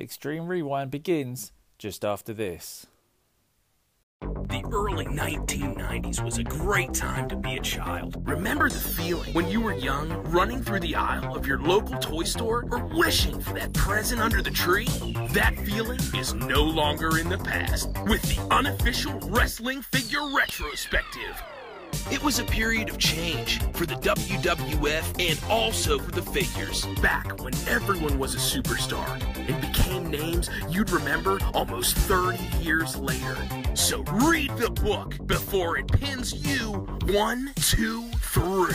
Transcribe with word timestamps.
Extreme 0.00 0.46
Rewind 0.46 0.92
begins 0.92 1.50
just 1.76 2.04
after 2.04 2.32
this. 2.32 2.86
The 4.20 4.62
early 4.72 5.06
1990s 5.06 6.24
was 6.24 6.38
a 6.38 6.44
great 6.44 6.94
time 6.94 7.28
to 7.28 7.34
be 7.34 7.56
a 7.56 7.60
child. 7.60 8.16
Remember 8.24 8.68
the 8.68 8.78
feeling 8.78 9.34
when 9.34 9.48
you 9.48 9.60
were 9.60 9.74
young, 9.74 10.10
running 10.30 10.62
through 10.62 10.80
the 10.80 10.94
aisle 10.94 11.36
of 11.36 11.48
your 11.48 11.60
local 11.60 11.98
toy 11.98 12.22
store 12.22 12.64
or 12.70 12.84
wishing 12.96 13.40
for 13.40 13.54
that 13.54 13.72
present 13.72 14.20
under 14.20 14.40
the 14.40 14.52
tree? 14.52 14.86
That 15.32 15.56
feeling 15.64 16.00
is 16.16 16.32
no 16.32 16.62
longer 16.62 17.18
in 17.18 17.28
the 17.28 17.38
past 17.38 17.88
with 18.06 18.22
the 18.22 18.40
unofficial 18.54 19.18
wrestling 19.24 19.82
figure 19.82 20.32
retrospective. 20.32 21.42
It 22.10 22.22
was 22.22 22.38
a 22.38 22.44
period 22.44 22.88
of 22.88 22.98
change 22.98 23.62
for 23.72 23.84
the 23.84 23.94
WWF 23.96 25.30
and 25.30 25.38
also 25.50 25.98
for 25.98 26.10
the 26.10 26.22
figures. 26.22 26.86
Back 27.02 27.42
when 27.42 27.54
everyone 27.68 28.18
was 28.18 28.34
a 28.34 28.38
superstar 28.38 29.08
and 29.48 29.60
became 29.60 30.10
names 30.10 30.48
you'd 30.68 30.90
remember 30.90 31.38
almost 31.54 31.96
30 31.96 32.38
years 32.62 32.96
later. 32.96 33.36
So 33.74 34.02
read 34.04 34.56
the 34.56 34.70
book 34.70 35.26
before 35.26 35.78
it 35.78 35.86
pins 35.88 36.32
you 36.46 36.72
one, 37.08 37.52
two, 37.56 38.08
three. 38.20 38.74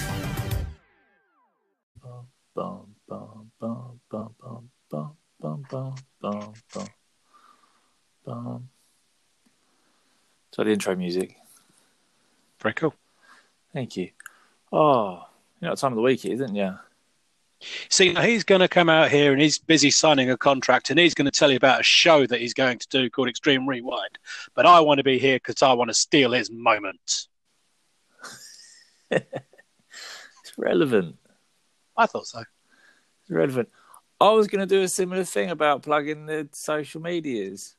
Bum, 2.02 2.28
bum, 2.56 2.95
bum, 3.08 3.52
bum, 3.59 4.00
bum, 4.09 4.36
bum, 4.40 4.70
bum, 4.90 5.18
bum, 5.40 5.66
bum, 5.70 5.95
bum, 6.22 6.54
bum, 6.73 6.88
bum. 8.26 8.70
So 10.52 10.64
the 10.64 10.72
intro 10.72 10.95
music. 10.95 11.36
Very 12.59 12.76
cool. 12.76 12.94
Thank 13.73 13.98
you. 13.98 14.12
Oh, 14.72 15.26
you 15.59 15.66
know 15.66 15.72
what 15.72 15.80
time 15.80 15.94
of 15.94 15.98
the 15.98 16.02
week 16.02 16.26
it 16.26 16.34
is, 16.34 16.41
isn't 16.41 16.55
you? 16.55 16.77
See, 17.90 18.12
now 18.12 18.22
he's 18.22 18.44
going 18.44 18.62
to 18.62 18.68
come 18.68 18.90
out 18.90 19.09
here 19.09 19.31
and 19.31 19.41
he's 19.41 19.58
busy 19.58 19.90
signing 19.90 20.30
a 20.30 20.38
contract 20.38 20.90
and 20.90 21.00
he's 21.00 21.14
going 21.14 21.26
to 21.26 21.31
tell 21.31 21.50
you 21.50 21.58
about 21.58 21.80
a 21.80 21.84
show 21.84 22.26
that 22.26 22.41
he's 22.41 22.54
going 22.54 22.78
to 22.80 22.88
do 22.90 23.09
called 23.09 23.30
Extreme 23.30 23.67
Rewind. 23.67 24.20
But 24.53 24.66
I 24.66 24.81
want 24.81 24.98
to 24.98 25.03
be 25.03 25.17
here 25.17 25.38
because 25.38 25.61
I 25.61 25.73
want 25.73 25.89
to 25.89 25.94
steal 25.94 26.31
his 26.31 26.52
moment. 26.52 27.28
It's 30.44 30.58
relevant. 30.58 31.16
I 31.95 32.05
thought 32.05 32.28
so. 32.28 32.39
It's 32.39 33.31
relevant. 33.31 33.70
I 34.20 34.31
was 34.31 34.48
going 34.48 34.59
to 34.59 34.76
do 34.76 34.83
a 34.83 34.88
similar 34.88 35.23
thing 35.23 35.50
about 35.50 35.83
plugging 35.83 36.26
the 36.26 36.50
social 36.52 37.02
medias. 37.02 37.76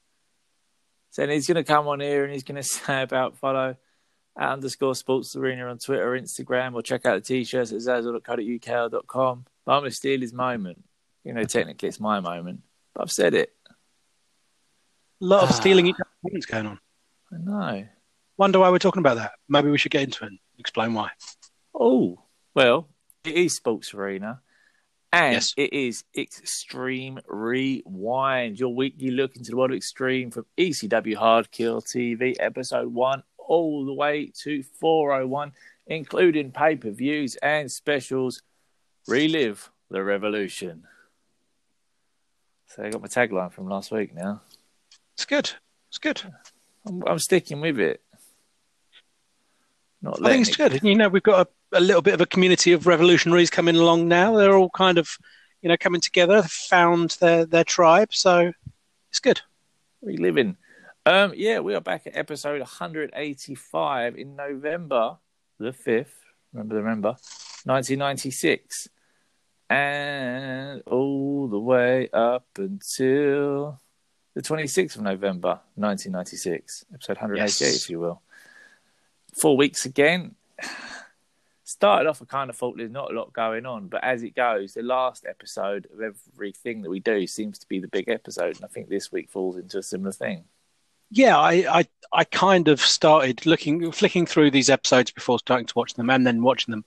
Saying 1.11 1.31
he's 1.31 1.47
going 1.47 1.57
to 1.57 1.65
come 1.65 1.87
on 1.87 2.01
here 2.01 2.25
and 2.25 2.33
he's 2.33 2.43
going 2.43 2.57
to 2.63 2.67
say 2.67 3.03
about 3.03 3.37
follow 3.37 3.77
at 4.37 4.49
underscore 4.51 4.95
sports 4.95 5.37
arena 5.37 5.67
on 5.67 5.79
Twitter 5.79 6.13
or 6.15 6.19
Instagram 6.19 6.75
or 6.75 6.83
check 6.83 7.07
out 7.07 7.15
the 7.15 7.21
t-shirts 7.21 7.73
at 7.73 7.79
zazzle.co.uk.com. 7.79 9.45
But 9.65 9.73
I'm 9.73 9.81
going 9.83 9.91
to 9.91 9.97
steal 9.97 10.21
his 10.21 10.33
moment. 10.33 10.83
You 11.25 11.33
know, 11.33 11.45
technically 11.45 11.89
it's 11.89 12.01
my 12.01 12.21
moment, 12.21 12.63
but 12.95 13.03
I've 13.03 13.11
said 13.11 13.35
it. 13.35 13.53
A 15.21 15.25
lot 15.25 15.43
of 15.45 15.51
Ah. 15.51 15.53
stealing 15.53 15.87
each 15.87 15.95
other's 15.95 16.07
moments 16.23 16.47
going 16.47 16.67
on. 16.67 16.81
I 17.33 17.37
know. 17.39 17.89
Wonder 18.37 18.59
why 18.59 18.71
we're 18.71 18.79
talking 18.79 19.01
about 19.01 19.17
that. 19.17 19.33
Maybe 19.49 19.71
we 19.71 19.79
should 19.79 19.93
get 19.93 20.03
into 20.03 20.25
it 20.25 20.29
and 20.29 20.39
explain 20.59 20.93
why. 20.93 21.11
Oh, 21.75 22.21
well, 22.55 22.89
it 23.25 23.35
is 23.35 23.57
Sports 23.57 23.95
Arena. 23.95 24.41
And 25.13 25.35
Yes. 25.35 25.55
it 25.57 25.73
is 25.73 26.03
Extreme 26.17 27.21
Rewind, 27.29 28.59
your 28.59 28.75
weekly 28.75 29.11
look 29.13 29.37
into 29.37 29.53
the 29.53 29.57
world 29.57 29.71
of 29.71 29.77
Extreme 29.77 30.33
from 30.33 30.45
ECW 30.59 31.15
Hardcore 31.17 31.83
TV, 31.85 32.35
episode 32.41 32.93
one, 32.93 33.23
all 33.47 33.85
the 33.85 33.93
way 33.93 34.33
to 34.43 34.63
401, 34.81 35.53
including 35.87 36.51
pay 36.53 36.77
per 36.77 36.91
views 36.91 37.37
and 37.37 37.71
specials. 37.71 38.43
Relive 39.07 39.71
the 39.91 40.03
revolution. 40.03 40.85
So 42.69 42.83
I 42.83 42.91
got 42.91 43.03
my 43.03 43.09
tagline 43.09 43.53
from 43.53 43.69
last 43.69 43.93
week 43.93 44.15
now. 44.15 44.41
It's 45.15 45.27
good. 45.27 45.51
It's 45.91 45.99
good. 45.99 46.23
I'm, 46.87 47.03
I'm 47.07 47.19
sticking 47.19 47.61
with 47.61 47.79
it. 47.79 48.01
Not 50.03 50.21
I 50.25 50.31
think 50.31 50.49
it's 50.49 50.59
it- 50.59 50.71
good. 50.73 50.83
You 50.83 50.95
know, 50.97 51.09
we've 51.09 51.23
got 51.23 51.49
a, 51.73 51.79
a 51.79 51.81
little 51.81 52.03
bit 52.03 52.15
of 52.15 52.21
a 52.21 52.27
community 52.27 52.73
of 52.73 52.87
revolutionaries 52.87 53.51
coming 53.51 53.77
along 53.77 54.09
now. 54.09 54.37
They're 54.37 54.57
all 54.57 54.71
kind 54.71 54.99
of, 54.99 55.09
you 55.63 55.69
know, 55.69 55.77
coming 55.79 56.01
together, 56.01 56.43
found 56.43 57.11
their, 57.21 57.45
their 57.47 57.65
tribe. 57.65 58.13
So 58.13 58.53
it's 59.11 59.21
good. 59.21 59.41
reliving. 60.03 60.57
Um, 61.07 61.35
yeah, 61.37 61.61
we 61.61 61.75
are 61.75 61.81
back 61.81 62.07
at 62.07 62.17
episode 62.17 62.61
185 62.61 64.17
in 64.17 64.37
November 64.37 65.19
the 65.59 65.71
5th. 65.73 66.07
Remember, 66.53 66.77
remember, 66.77 67.09
1996. 67.65 68.89
And 69.69 70.83
all 70.87 71.49
the 71.49 71.59
way 71.59 72.09
up 72.13 72.47
until 72.57 73.81
the 74.35 74.43
26th 74.43 74.97
of 74.97 75.03
November, 75.03 75.61
1996. 75.75 76.87
Episode 76.95 77.17
188, 77.19 77.61
Yes. 77.61 77.83
if 77.85 77.91
you 77.91 78.01
will. 78.01 78.23
Four 79.35 79.57
weeks 79.57 79.85
again. 79.85 80.35
Started 81.65 82.09
off, 82.09 82.23
I 82.23 82.27
kind 82.27 82.51
of 82.51 82.57
thought 82.57 82.77
there's 82.77 82.91
not 82.91 83.11
a 83.11 83.15
lot 83.15 83.33
going 83.33 83.67
on, 83.67 83.89
but 83.89 84.05
as 84.05 84.23
it 84.23 84.35
goes, 84.35 84.75
the 84.75 84.83
last 84.83 85.27
episode 85.29 85.87
of 85.93 86.01
everything 86.01 86.83
that 86.83 86.91
we 86.91 87.01
do 87.01 87.27
seems 87.27 87.59
to 87.59 87.69
be 87.69 87.81
the 87.81 87.89
big 87.89 88.09
episode, 88.09 88.57
and 88.57 88.65
I 88.65 88.69
think 88.69 88.89
this 88.89 89.11
week 89.11 89.31
falls 89.31 89.57
into 89.57 89.79
a 89.79 89.83
similar 89.83 90.13
thing. 90.13 90.45
Yeah, 91.11 91.39
I, 91.39 91.53
I, 91.81 91.85
I 92.13 92.25
kind 92.25 92.69
of 92.69 92.81
started 92.81 93.47
looking, 93.47 93.93
flicking 93.93 94.27
through 94.27 94.51
these 94.51 94.71
episodes 94.71 95.11
before 95.11 95.39
starting 95.39 95.67
to 95.67 95.75
watch 95.77 95.95
them, 95.95 96.11
and 96.11 96.27
then 96.27 96.43
watching 96.43 96.73
them. 96.73 96.85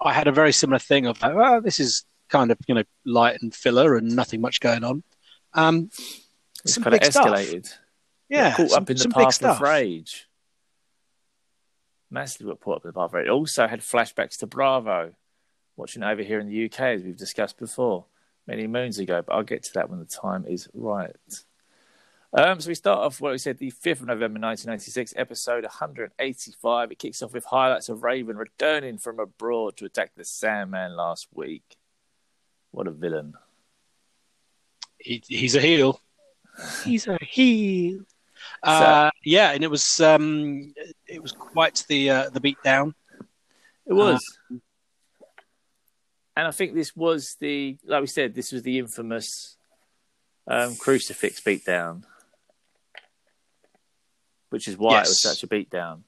I 0.00 0.12
had 0.12 0.26
a 0.26 0.32
very 0.32 0.52
similar 0.52 0.78
thing 0.78 1.06
of, 1.06 1.20
like, 1.22 1.34
well, 1.34 1.60
this 1.60 1.78
is 1.78 2.04
kind 2.28 2.50
of, 2.50 2.58
you 2.66 2.74
know, 2.74 2.84
light 3.04 3.40
and 3.40 3.54
filler 3.54 3.96
and 3.96 4.16
nothing 4.16 4.40
much 4.40 4.60
going 4.60 4.84
on. 4.84 5.02
Um, 5.54 5.90
It's 6.64 6.74
some 6.74 6.82
kind 6.82 6.94
of 6.94 7.00
big 7.00 7.12
stuff. 7.12 7.26
escalated. 7.26 7.72
Yeah, 8.28 8.54
caught 8.54 8.70
some, 8.70 8.82
up 8.82 8.90
in 8.90 8.96
the 8.96 9.08
path 9.08 9.34
stuff. 9.34 9.56
of 9.56 9.62
rage. 9.62 10.26
Massively 12.10 12.52
got 12.52 12.60
caught 12.60 12.76
up 12.78 12.84
in 12.84 12.88
the 12.88 12.92
path 12.94 13.10
of 13.10 13.14
rage. 13.14 13.28
Also 13.28 13.66
had 13.66 13.80
flashbacks 13.80 14.38
to 14.38 14.46
Bravo, 14.46 15.12
watching 15.76 16.02
over 16.02 16.22
here 16.22 16.40
in 16.40 16.48
the 16.48 16.64
UK, 16.64 16.80
as 16.80 17.02
we've 17.02 17.16
discussed 17.16 17.58
before, 17.58 18.06
many 18.46 18.66
moons 18.66 18.98
ago. 18.98 19.22
But 19.26 19.34
I'll 19.34 19.42
get 19.42 19.62
to 19.64 19.72
that 19.74 19.90
when 19.90 19.98
the 19.98 20.06
time 20.06 20.46
is 20.46 20.68
right. 20.74 21.14
Um, 22.34 22.60
so 22.60 22.68
we 22.68 22.74
start 22.74 23.00
off 23.00 23.20
what 23.20 23.32
we 23.32 23.38
said, 23.38 23.58
the 23.58 23.70
5th 23.70 24.00
of 24.00 24.06
November 24.06 24.40
1996, 24.40 25.12
episode 25.16 25.64
185. 25.64 26.90
It 26.90 26.98
kicks 26.98 27.22
off 27.22 27.34
with 27.34 27.44
highlights 27.44 27.90
of 27.90 28.02
Raven 28.02 28.36
returning 28.36 28.96
from 28.96 29.20
abroad 29.20 29.76
to 29.76 29.84
attack 29.84 30.12
the 30.16 30.24
Sandman 30.24 30.96
last 30.96 31.28
week. 31.34 31.76
What 32.70 32.86
a 32.86 32.90
villain. 32.90 33.34
He, 34.98 35.22
he's 35.26 35.54
a 35.56 35.60
heel. 35.60 36.00
He's 36.84 37.06
a 37.06 37.18
heel. 37.22 38.00
Uh, 38.60 39.08
yeah, 39.24 39.52
and 39.52 39.62
it 39.62 39.70
was 39.70 40.00
um, 40.00 40.74
it 41.06 41.22
was 41.22 41.30
quite 41.30 41.84
the 41.88 42.10
uh, 42.10 42.30
the 42.30 42.40
beatdown. 42.40 42.92
It 43.86 43.92
was. 43.92 44.20
and 44.50 46.48
I 46.48 46.50
think 46.50 46.74
this 46.74 46.96
was 46.96 47.36
the, 47.38 47.78
like 47.86 48.00
we 48.00 48.08
said, 48.08 48.34
this 48.34 48.50
was 48.50 48.64
the 48.64 48.80
infamous 48.80 49.56
um, 50.48 50.74
crucifix 50.74 51.40
beatdown, 51.40 52.02
which 54.52 54.68
is 54.68 54.76
why 54.76 54.98
it 54.98 55.08
was 55.08 55.22
such 55.22 55.42
a 55.42 55.46
beatdown. 55.46 56.02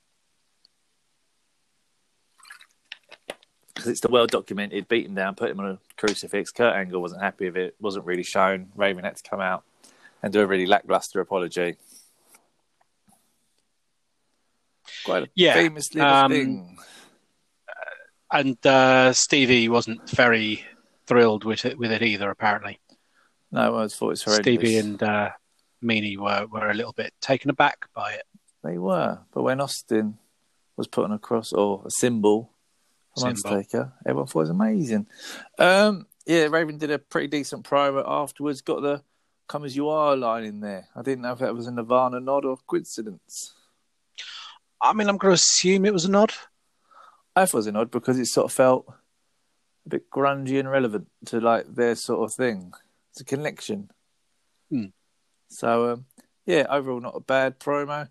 Because 3.75 3.89
it's 3.91 4.01
the 4.01 4.09
well 4.09 4.27
documented, 4.27 4.87
beat 4.87 5.13
down, 5.15 5.35
put 5.35 5.51
him 5.51 5.61
on 5.61 5.71
a 5.71 5.79
crucifix. 5.97 6.51
Kurt 6.51 6.75
Angle 6.77 7.01
wasn't 7.01 7.23
happy 7.23 7.47
with 7.47 7.57
it, 7.57 7.75
wasn't 7.81 8.05
really 8.05 8.23
shown. 8.23 8.71
Raven 8.77 9.03
had 9.03 9.17
to 9.17 9.23
come 9.29 9.41
out 9.41 9.65
and 10.23 10.33
do 10.33 10.43
a 10.43 10.47
really 10.47 10.67
lackluster 10.67 11.21
apology. 11.21 11.77
Quite 15.05 15.25
a 15.25 15.29
Yeah, 15.35 15.55
famous 15.55 15.93
little 15.95 16.11
um, 16.11 16.31
thing. 16.31 16.79
and 18.31 18.67
uh, 18.67 19.13
Stevie 19.15 19.69
wasn't 19.71 20.09
very 20.11 20.65
thrilled 21.07 21.45
with 21.45 21.65
it 21.65 21.79
with 21.79 21.91
it 21.93 22.03
either. 22.03 22.31
Apparently, 22.31 22.79
No, 23.51 23.79
I 23.79 23.89
thought 23.89 24.07
it 24.07 24.11
was 24.11 24.23
horrendous. 24.23 24.43
Stevie 24.43 24.77
and 24.77 25.03
uh, 25.03 25.31
Meanie 25.83 26.17
were 26.17 26.47
were 26.47 26.71
a 26.71 26.75
little 26.75 26.93
bit 26.93 27.13
taken 27.21 27.51
aback 27.51 27.87
by 27.95 28.13
it. 28.13 28.25
They 28.65 28.79
were, 28.79 29.19
but 29.33 29.43
when 29.43 29.61
Austin 29.61 30.17
was 30.77 30.87
put 30.87 31.05
on 31.05 31.13
a 31.13 31.19
cross 31.19 31.53
or 31.53 31.83
a 31.85 31.91
symbol 31.91 32.51
from. 33.15 33.29
Undertaker, 33.29 33.93
everyone 34.07 34.27
thought 34.27 34.41
it 34.41 34.43
was 34.43 34.51
amazing. 34.51 35.07
Um, 35.59 36.07
yeah, 36.27 36.45
Raven 36.45 36.79
did 36.79 36.91
a 36.91 36.99
pretty 36.99 37.29
decent 37.29 37.65
promo 37.65 38.03
afterwards. 38.07 38.63
Got 38.63 38.81
the 38.81 39.03
"Come 39.49 39.67
as 39.67 39.77
you 39.77 39.91
are" 39.91 40.17
line 40.17 40.45
in 40.45 40.61
there. 40.61 40.89
I 40.97 41.03
didn't 41.03 41.23
know 41.23 41.33
if 41.33 41.41
that 41.41 41.55
was 41.55 41.67
a 41.67 41.73
Nirvana 41.73 42.21
nod 42.21 42.47
or 42.47 42.57
coincidence. 42.67 43.53
I 44.81 44.95
mean, 44.95 45.09
I'm 45.11 45.19
going 45.19 45.33
to 45.33 45.35
assume 45.35 45.85
it 45.85 45.93
was 45.93 46.07
a 46.07 46.11
nod. 46.11 46.33
I 47.37 47.45
thought 47.45 47.59
it 47.59 47.61
was 47.61 47.67
a 47.67 47.73
nod 47.73 47.91
because 47.91 48.19
it 48.19 48.27
sort 48.27 48.47
of 48.47 48.53
felt 48.53 48.87
a 49.85 49.89
bit 49.91 50.11
grungy 50.11 50.59
and 50.59 50.71
relevant 50.71 51.09
to 51.27 51.39
like 51.39 51.75
their 51.75 51.97
sort 51.97 52.25
of 52.25 52.35
thing. 52.35 52.73
It's 53.11 53.21
a 53.21 53.25
connection. 53.25 53.91
Hmm. 54.71 54.87
So 55.49 55.93
um, 55.93 56.07
yeah, 56.47 56.67
overall 56.71 57.01
not 57.01 57.17
a 57.17 57.21
bad 57.21 57.61
promo. 57.61 58.09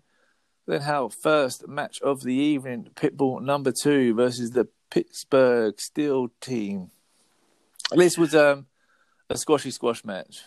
Then 0.66 0.80
how 0.82 1.08
first 1.08 1.68
match 1.68 2.00
of 2.00 2.22
the 2.22 2.34
evening, 2.34 2.88
Pitbull 2.94 3.42
number 3.42 3.70
two 3.72 4.14
versus 4.14 4.52
the 4.52 4.68
Pittsburgh 4.90 5.78
Steel 5.78 6.28
team. 6.40 6.90
This 7.92 8.16
was 8.16 8.34
um, 8.34 8.66
a 9.28 9.36
squashy 9.36 9.70
squash 9.70 10.04
match. 10.04 10.40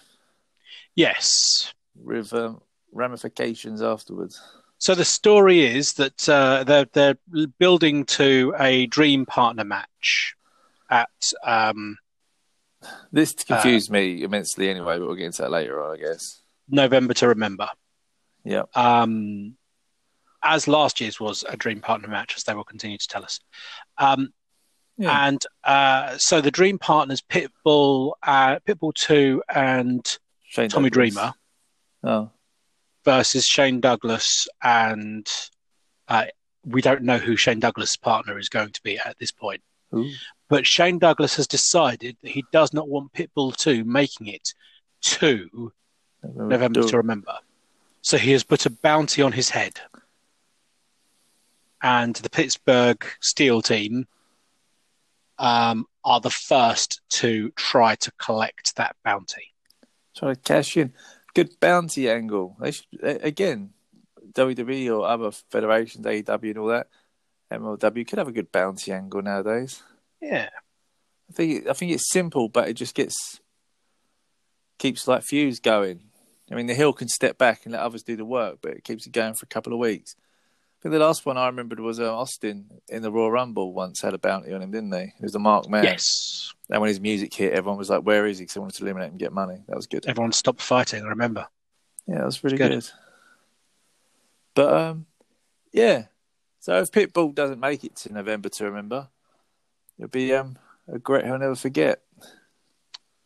Yes. 0.96 1.74
with 1.96 2.34
um, 2.34 2.62
ramifications 2.92 3.82
afterwards. 3.82 4.42
So 4.80 4.96
the 4.96 5.06
story 5.06 5.66
is 5.66 5.94
that 5.94 6.28
uh, 6.30 6.64
they're 6.64 6.86
they're 6.94 7.18
building 7.60 8.06
to 8.06 8.54
a 8.60 8.86
dream 8.88 9.26
partner 9.26 9.64
match 9.64 10.36
at 10.90 11.10
um, 11.44 11.98
This 13.12 13.34
confused 13.34 13.92
me 13.92 14.24
immensely 14.24 14.70
anyway, 14.70 14.98
but 14.98 15.08
we'll 15.08 15.16
get 15.16 15.26
into 15.28 15.42
that 15.44 15.52
later 15.52 15.84
on, 15.84 15.96
I 15.98 16.00
guess. 16.00 16.42
November 16.70 17.14
to 17.16 17.28
Remember. 17.30 17.68
Yeah. 18.44 18.64
um, 18.76 19.56
as 20.48 20.68
last 20.68 21.00
year's 21.02 21.20
was 21.20 21.44
a 21.48 21.58
dream 21.58 21.82
partner 21.82 22.08
match, 22.08 22.34
as 22.38 22.44
they 22.44 22.54
will 22.54 22.64
continue 22.64 22.98
to 22.98 23.08
tell 23.08 23.24
us. 23.24 23.40
Um, 23.98 24.34
Yeah. 24.98 25.28
And 25.28 25.42
uh, 25.64 26.18
so 26.18 26.42
the 26.42 26.50
dream 26.50 26.80
partners, 26.80 27.22
Pitbull, 27.22 28.14
uh, 28.24 28.58
Pitbull 28.68 28.94
Two, 28.96 29.44
and 29.48 30.04
Shane 30.44 30.70
Tommy 30.70 30.90
Douglas. 30.90 31.14
Dreamer 31.14 31.34
Oh, 32.04 32.32
versus 33.06 33.46
Shane 33.46 33.80
Douglas, 33.80 34.48
and 34.64 35.28
uh, 36.08 36.26
we 36.66 36.82
don't 36.82 37.04
know 37.04 37.18
who 37.18 37.36
Shane 37.36 37.60
Douglas' 37.60 37.96
partner 37.96 38.40
is 38.40 38.50
going 38.50 38.72
to 38.72 38.82
be 38.82 38.98
at 38.98 39.18
this 39.20 39.32
point. 39.32 39.62
Ooh. 39.94 40.10
But 40.50 40.66
Shane 40.66 40.98
Douglas 41.00 41.36
has 41.36 41.48
decided 41.48 42.18
that 42.22 42.32
he 42.32 42.44
does 42.52 42.74
not 42.74 42.88
want 42.90 43.14
Pitbull 43.14 43.56
Two 43.56 43.84
making 43.84 44.28
it 44.28 44.54
to 45.02 45.72
November 46.24 46.82
to 46.84 46.98
Remember. 46.98 47.36
So 48.02 48.18
he 48.18 48.32
has 48.32 48.44
put 48.44 48.66
a 48.66 48.70
bounty 48.70 49.22
on 49.22 49.34
his 49.34 49.50
head. 49.50 49.80
And 51.88 52.18
the 52.18 52.30
Pittsburgh 52.30 53.06
Steel 53.22 53.62
team 53.62 54.08
um, 55.38 55.86
are 56.04 56.20
the 56.20 56.30
first 56.30 57.00
to 57.12 57.50
try 57.56 57.96
to 57.96 58.12
collect 58.18 58.76
that 58.76 58.98
bounty. 59.06 59.54
Try 60.14 60.34
to 60.34 60.40
cash 60.42 60.76
in. 60.76 60.92
Good 61.34 61.58
bounty 61.62 62.10
angle. 62.10 62.58
They 62.60 62.72
should, 62.72 62.88
again, 63.02 63.70
WWE 64.34 65.00
or 65.00 65.08
other 65.08 65.32
federations, 65.50 66.06
AEW 66.06 66.50
and 66.50 66.58
all 66.58 66.68
that, 66.68 66.88
MLW 67.54 68.06
could 68.06 68.20
have 68.20 68.28
a 68.28 68.34
good 68.34 68.52
bounty 68.52 68.92
angle 68.92 69.22
nowadays. 69.22 69.82
Yeah. 70.22 70.50
I 71.30 71.34
think 71.34 71.70
I 71.70 71.74
think 71.74 71.94
it's 71.94 72.12
simple, 72.12 72.50
but 72.50 72.68
it 72.68 72.74
just 72.74 72.96
gets 72.96 73.40
keeps 74.78 75.08
like 75.08 75.24
fuse 75.24 75.62
going. 75.62 76.02
I 76.52 76.56
mean, 76.56 76.68
the 76.68 76.74
hill 76.74 76.92
can 76.92 77.08
step 77.08 77.38
back 77.38 77.62
and 77.64 77.72
let 77.72 77.82
others 77.82 78.04
do 78.04 78.18
the 78.18 78.26
work, 78.26 78.58
but 78.62 78.72
it 78.74 78.84
keeps 78.84 79.08
it 79.08 79.14
going 79.14 79.36
for 79.36 79.46
a 79.46 79.48
couple 79.48 79.72
of 79.72 79.80
weeks. 79.80 80.18
I 80.80 80.84
think 80.84 80.94
the 80.94 81.00
last 81.00 81.26
one 81.26 81.38
I 81.38 81.48
remembered 81.48 81.80
was 81.80 82.00
uh, 82.00 82.16
Austin 82.16 82.68
in 82.88 83.02
the 83.02 83.12
Royal 83.12 83.32
Rumble 83.32 83.74
once 83.74 84.02
had 84.02 84.14
a 84.14 84.20
bounty 84.20 84.54
on 84.54 84.62
him, 84.62 84.70
didn't 84.70 84.92
they? 84.92 85.06
It 85.18 85.22
was 85.24 85.32
the 85.34 85.40
Mark 85.40 85.68
Man. 85.68 85.84
Yes. 85.84 86.54
And 86.70 86.80
when 86.82 86.88
his 86.90 87.00
music 87.00 87.34
hit, 87.34 87.54
everyone 87.54 87.80
was 87.80 87.90
like, 87.90 88.04
"Where 88.04 88.28
is 88.28 88.38
he?" 88.38 88.44
Because 88.44 88.54
they 88.54 88.60
wanted 88.60 88.76
to 88.78 88.84
eliminate 88.84 89.08
him 89.08 89.14
and 89.14 89.20
get 89.20 89.34
money. 89.34 89.64
That 89.68 89.76
was 89.76 89.88
good. 89.88 90.06
Everyone 90.06 90.32
stopped 90.32 90.62
fighting, 90.62 91.04
I 91.04 91.08
remember. 91.08 91.48
Yeah, 92.08 92.20
that 92.20 92.26
was 92.26 92.44
really 92.44 92.58
Good. 92.58 92.72
good. 92.72 92.90
But 94.54 94.74
um, 94.74 95.06
yeah. 95.74 96.06
So 96.60 96.78
if 96.80 96.92
Pitbull 96.92 97.34
doesn't 97.34 97.60
make 97.60 97.84
it 97.84 97.96
to 97.98 98.14
November 98.14 98.50
to 98.50 98.66
remember, 98.66 99.08
it'll 99.98 100.10
be 100.10 100.34
um 100.34 100.58
a 100.88 101.00
great 101.00 101.26
he'll 101.26 101.38
never 101.38 101.56
forget. 101.56 102.02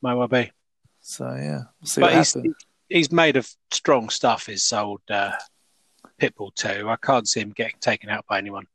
Might 0.01 0.15
well 0.15 0.27
be. 0.27 0.51
So 1.01 1.25
yeah, 1.35 1.63
we'll 1.79 1.87
see 1.87 2.01
But 2.01 2.11
what 2.11 2.17
he's, 2.17 2.33
happens. 2.33 2.55
he's 2.89 3.11
made 3.11 3.37
of 3.37 3.49
strong 3.71 4.09
stuff, 4.09 4.45
his 4.47 4.71
old 4.73 5.01
uh, 5.09 5.31
Pitbull 6.21 6.53
too. 6.53 6.87
I 6.87 6.97
can't 6.97 7.27
see 7.27 7.39
him 7.39 7.49
getting 7.49 7.79
taken 7.79 8.09
out 8.09 8.27
by 8.27 8.37
anyone. 8.37 8.67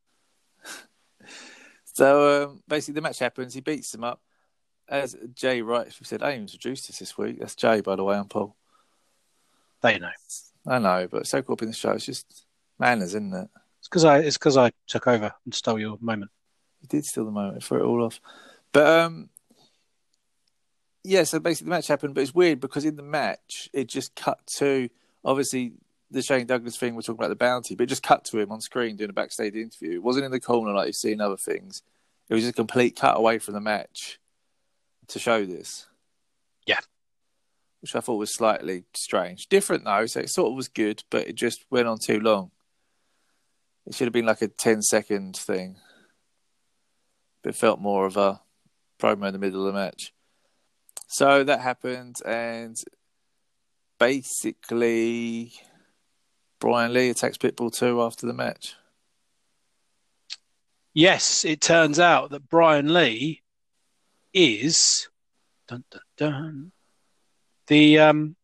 So 1.84 2.44
um, 2.44 2.62
basically, 2.66 2.94
the 2.94 3.02
match 3.02 3.20
happens. 3.20 3.54
He 3.54 3.60
beats 3.60 3.94
him 3.94 4.02
up. 4.04 4.20
As 4.88 5.16
Jay 5.32 5.62
rightly 5.62 5.93
said, 6.02 6.22
I 6.22 6.34
introduced 6.34 6.90
us 6.90 6.98
this 6.98 7.16
week. 7.16 7.38
That's 7.38 7.54
Jay, 7.54 7.81
by 7.81 7.96
the 7.96 8.04
way. 8.04 8.16
I'm 8.16 8.26
Paul. 8.26 8.56
They 9.81 9.98
know. 9.98 10.10
I 10.66 10.78
know, 10.78 11.08
but 11.10 11.26
so 11.26 11.40
caught 11.43 11.54
up 11.54 11.62
in 11.62 11.69
the 11.69 11.75
show. 11.75 11.93
It's 11.93 12.04
just 12.04 12.44
manners, 12.78 13.10
isn't 13.14 13.32
it? 13.32 13.48
It's 13.78 13.88
because 13.88 14.04
I 14.04 14.19
it's 14.19 14.37
because 14.37 14.56
I 14.56 14.72
took 14.88 15.06
over 15.06 15.32
and 15.44 15.54
stole 15.54 15.78
your 15.78 15.96
moment. 16.00 16.32
You 16.82 16.88
did 16.88 17.04
steal 17.04 17.25
the 17.25 17.31
moment, 17.31 17.62
threw 17.62 17.78
it 17.78 17.87
all 17.87 18.04
off. 18.04 18.20
But 18.72 18.87
um, 18.87 19.28
yeah. 21.04 21.22
So 21.22 21.38
basically, 21.38 21.66
the 21.66 21.76
match 21.76 21.87
happened, 21.87 22.14
but 22.14 22.22
it's 22.22 22.34
weird 22.34 22.60
because 22.60 22.84
in 22.84 22.96
the 22.96 23.02
match 23.02 23.70
it 23.72 23.87
just 23.87 24.16
cut 24.16 24.44
to 24.58 24.88
obviously 25.25 25.72
the 26.11 26.23
Shane 26.23 26.47
Douglas 26.47 26.76
thing. 26.76 26.94
We're 26.94 27.03
talking 27.03 27.20
about 27.20 27.31
the 27.31 27.37
bounty, 27.37 27.75
but 27.75 27.85
it 27.85 27.88
just 27.88 28.03
cut 28.03 28.25
to 28.26 28.38
him 28.38 28.53
on 28.53 28.61
screen 28.61 28.97
doing 28.97 29.11
a 29.11 29.14
backstage 29.14 29.55
interview. 29.55 29.94
It 29.94 30.03
wasn't 30.03 30.26
in 30.26 30.31
the 30.31 30.41
corner 30.41 30.73
like 30.73 30.87
you've 30.87 30.97
seen 30.97 31.20
other 31.20 31.37
things. 31.37 31.82
It 32.29 32.35
was 32.35 32.43
just 32.43 32.53
a 32.53 32.56
complete 32.56 32.97
cut 32.97 33.17
away 33.17 33.38
from 33.38 33.55
the 33.55 33.61
match 33.61 34.19
to 35.08 35.19
show 35.19 35.44
this. 35.44 35.87
Yeah. 36.67 36.81
Which 37.81 37.94
I 37.94 38.00
thought 38.00 38.17
was 38.17 38.35
slightly 38.35 38.85
strange. 38.94 39.49
Different 39.49 39.85
though, 39.85 40.06
so 40.06 40.20
it 40.20 40.31
sort 40.31 40.50
of 40.50 40.56
was 40.56 40.69
good, 40.69 41.05
but 41.11 41.29
it 41.29 41.35
just 41.35 41.64
went 41.70 41.88
on 41.88 41.99
too 41.99 42.20
long. 42.20 42.50
It 43.87 43.94
should 43.94 44.06
have 44.06 44.12
been 44.12 44.26
like 44.26 44.43
a 44.43 44.49
10 44.49 44.82
second 44.82 45.37
thing. 45.37 45.76
But 47.43 47.50
it 47.50 47.56
felt 47.56 47.81
more 47.81 48.06
of 48.06 48.17
a 48.17 48.41
promo 48.99 49.26
in 49.26 49.32
the 49.32 49.38
middle 49.38 49.67
of 49.67 49.73
the 49.73 49.79
match. 49.79 50.12
So 51.06 51.44
that 51.44 51.61
happened, 51.61 52.17
and 52.26 52.76
basically, 54.00 55.53
Brian 56.66 56.92
Lee 56.92 57.10
attacks 57.10 57.38
Pitbull 57.38 57.72
2 57.72 58.02
after 58.02 58.26
the 58.26 58.32
match. 58.32 58.74
Yes, 60.94 61.44
it 61.44 61.60
turns 61.60 62.00
out 62.00 62.30
that 62.30 62.48
Brian 62.48 62.92
Lee 62.92 63.42
is 64.34 65.08
dun, 65.68 65.84
dun, 65.92 66.00
dun, 66.16 66.72
the 67.68 68.00
um 68.00 68.34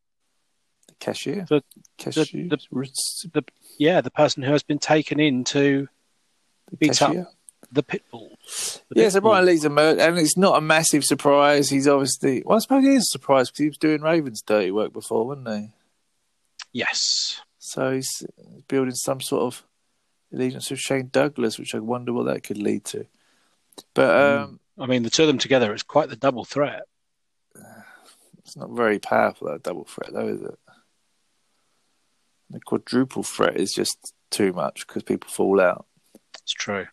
The 0.86 0.94
cashier? 1.00 1.46
The- 1.48 1.64
cashier? 1.98 2.48
the- 2.48 2.58
Ritz- 2.70 3.26
the 3.32 3.42
yeah 3.76 4.00
the 4.00 4.10
person 4.12 4.44
who 4.44 4.52
has 4.52 4.62
been 4.62 4.78
taken 4.78 5.18
into 5.18 5.88
the 6.70 6.76
beat 6.76 7.02
up 7.02 7.34
the 7.72 7.82
pit 7.82 8.04
bulls. 8.12 8.82
The 8.90 9.02
Yeah, 9.02 9.08
so 9.08 9.20
Brian. 9.20 9.46
Lee's 9.46 9.64
a 9.64 9.68
murder, 9.70 10.00
and 10.00 10.16
it's 10.18 10.36
not 10.36 10.56
a 10.58 10.60
massive 10.60 11.02
surprise. 11.04 11.70
He's 11.70 11.88
obviously, 11.88 12.44
well, 12.46 12.56
I 12.56 12.60
suppose 12.60 12.84
it 12.84 12.90
is 12.92 13.02
a 13.02 13.12
surprise 13.12 13.48
because 13.50 13.58
he 13.58 13.68
was 13.68 13.78
doing 13.78 14.00
Ravens' 14.02 14.42
dirty 14.42 14.70
work 14.70 14.92
before, 14.92 15.26
wasn't 15.26 15.48
he? 15.48 15.70
Yes, 16.72 17.40
So 17.64 17.93
he's 17.93 18.25
building 18.67 18.97
some 18.97 19.20
sort 19.20 19.44
of 19.44 19.64
allegiance 20.32 20.69
with 20.69 20.81
Shane 20.81 21.11
Douglas, 21.12 21.61
which 21.61 21.76
I 21.76 21.79
wonder 21.79 22.12
what 22.12 22.25
that 22.25 22.43
could 22.43 22.59
lead 22.59 22.85
to. 22.87 23.06
But 23.94 24.20
um, 24.20 24.59
I 24.76 24.87
mean 24.87 25.05
the 25.05 25.11
two 25.11 25.23
of 25.23 25.29
them 25.29 25.38
together 25.38 25.73
is 25.73 25.85
quite 25.85 26.09
the 26.09 26.17
double 26.17 26.44
threat. 26.44 26.82
it's 28.38 28.56
not 28.56 28.70
very 28.70 28.99
powerful, 28.99 29.47
that 29.47 29.62
double 29.62 29.85
threat, 29.85 30.12
though, 30.12 30.26
is 30.26 30.43
it? 30.43 30.59
The 32.50 32.59
quadruple 32.59 33.23
threat 33.23 33.57
is 33.57 33.73
just 33.73 34.12
too 34.33 34.52
much 34.52 34.85
because 34.85 35.04
people 35.04 35.31
fall 35.31 35.61
out. 35.61 35.87
It's 36.42 36.52
true. 36.52 36.88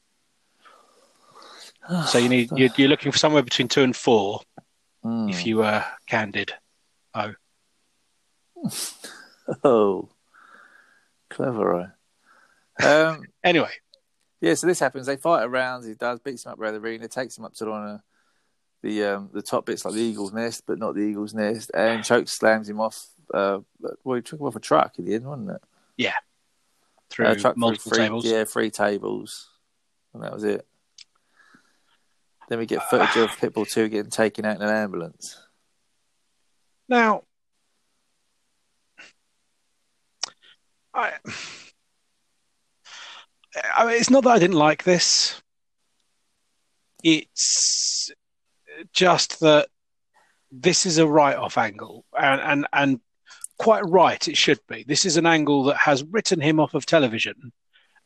So 2.06 2.20
you 2.20 2.30
need 2.30 2.52
you're, 2.56 2.70
you're 2.78 2.90
looking 2.90 3.12
for 3.12 3.18
somewhere 3.18 3.42
between 3.42 3.70
two 3.70 3.82
and 3.82 3.96
four. 3.96 4.42
Mm. 5.04 5.32
If 5.32 5.48
you 5.48 5.58
were 5.58 5.84
candid, 6.06 6.54
oh 7.16 7.34
Oh, 9.64 10.10
clever, 11.30 11.66
right? 11.66 11.90
Um, 12.82 13.24
anyway, 13.44 13.72
Yeah, 14.40 14.54
so 14.54 14.66
this 14.66 14.80
happens. 14.80 15.06
They 15.06 15.18
fight 15.18 15.44
around. 15.44 15.86
He 15.86 15.96
does 15.96 16.22
beats 16.22 16.46
him 16.46 16.54
up 16.54 16.60
around 16.60 16.76
the 16.76 16.80
arena, 16.80 17.10
takes 17.10 17.38
him 17.38 17.44
up 17.44 17.54
to 17.56 17.70
on 17.70 17.88
a, 17.90 18.04
the 18.82 19.04
um, 19.04 19.30
the 19.34 19.42
top 19.42 19.66
bits 19.66 19.84
like 19.84 19.96
the 19.96 20.00
eagle's 20.00 20.32
nest, 20.32 20.64
but 20.66 20.80
not 20.80 20.96
the 20.96 21.02
eagle's 21.02 21.34
nest, 21.34 21.72
and 21.74 22.06
choke 22.06 22.30
slams 22.30 22.70
him 22.70 22.80
off. 22.80 23.06
Uh, 23.34 23.60
well, 24.06 24.16
he 24.16 24.22
took 24.22 24.40
him 24.40 24.46
off 24.46 24.56
a 24.56 24.62
truck 24.62 24.98
in 24.98 25.04
the 25.06 25.14
end, 25.14 25.26
wasn't 25.26 25.50
it? 25.50 25.62
Yeah, 25.98 26.14
through 27.10 27.26
Uh, 27.26 27.36
truck 27.36 27.58
multiple 27.58 27.92
three, 27.92 28.00
tables. 28.06 28.26
Yeah, 28.26 28.46
three 28.46 28.72
tables, 28.72 29.50
and 30.14 30.24
that 30.24 30.32
was 30.32 30.46
it. 30.46 30.66
Then 32.48 32.60
we 32.60 32.66
get 32.66 32.90
footage 32.90 33.18
of 33.18 33.30
Pitbull 33.32 33.70
two 33.70 33.90
getting 33.90 34.10
taken 34.10 34.46
out 34.46 34.56
in 34.56 34.62
an 34.62 34.70
ambulance. 34.70 35.38
Now, 36.88 37.24
I, 41.00 41.14
I 43.76 43.86
mean, 43.86 43.96
it's 43.96 44.10
not 44.10 44.24
that 44.24 44.32
I 44.32 44.40
didn't 44.40 44.58
like 44.58 44.84
this. 44.84 45.42
It's 47.04 48.12
just 48.94 49.40
that 49.40 49.68
this 50.52 50.86
is 50.86 50.98
a 50.98 51.08
write-off 51.08 51.58
angle, 51.58 52.06
and 52.18 52.42
and 52.42 52.68
and 52.74 53.00
quite 53.58 53.84
right 53.88 54.28
it 54.28 54.38
should 54.38 54.60
be. 54.68 54.84
This 54.88 55.06
is 55.06 55.18
an 55.18 55.26
angle 55.26 55.64
that 55.66 55.78
has 55.78 56.04
written 56.04 56.42
him 56.42 56.60
off 56.60 56.74
of 56.74 56.86
television 56.86 57.52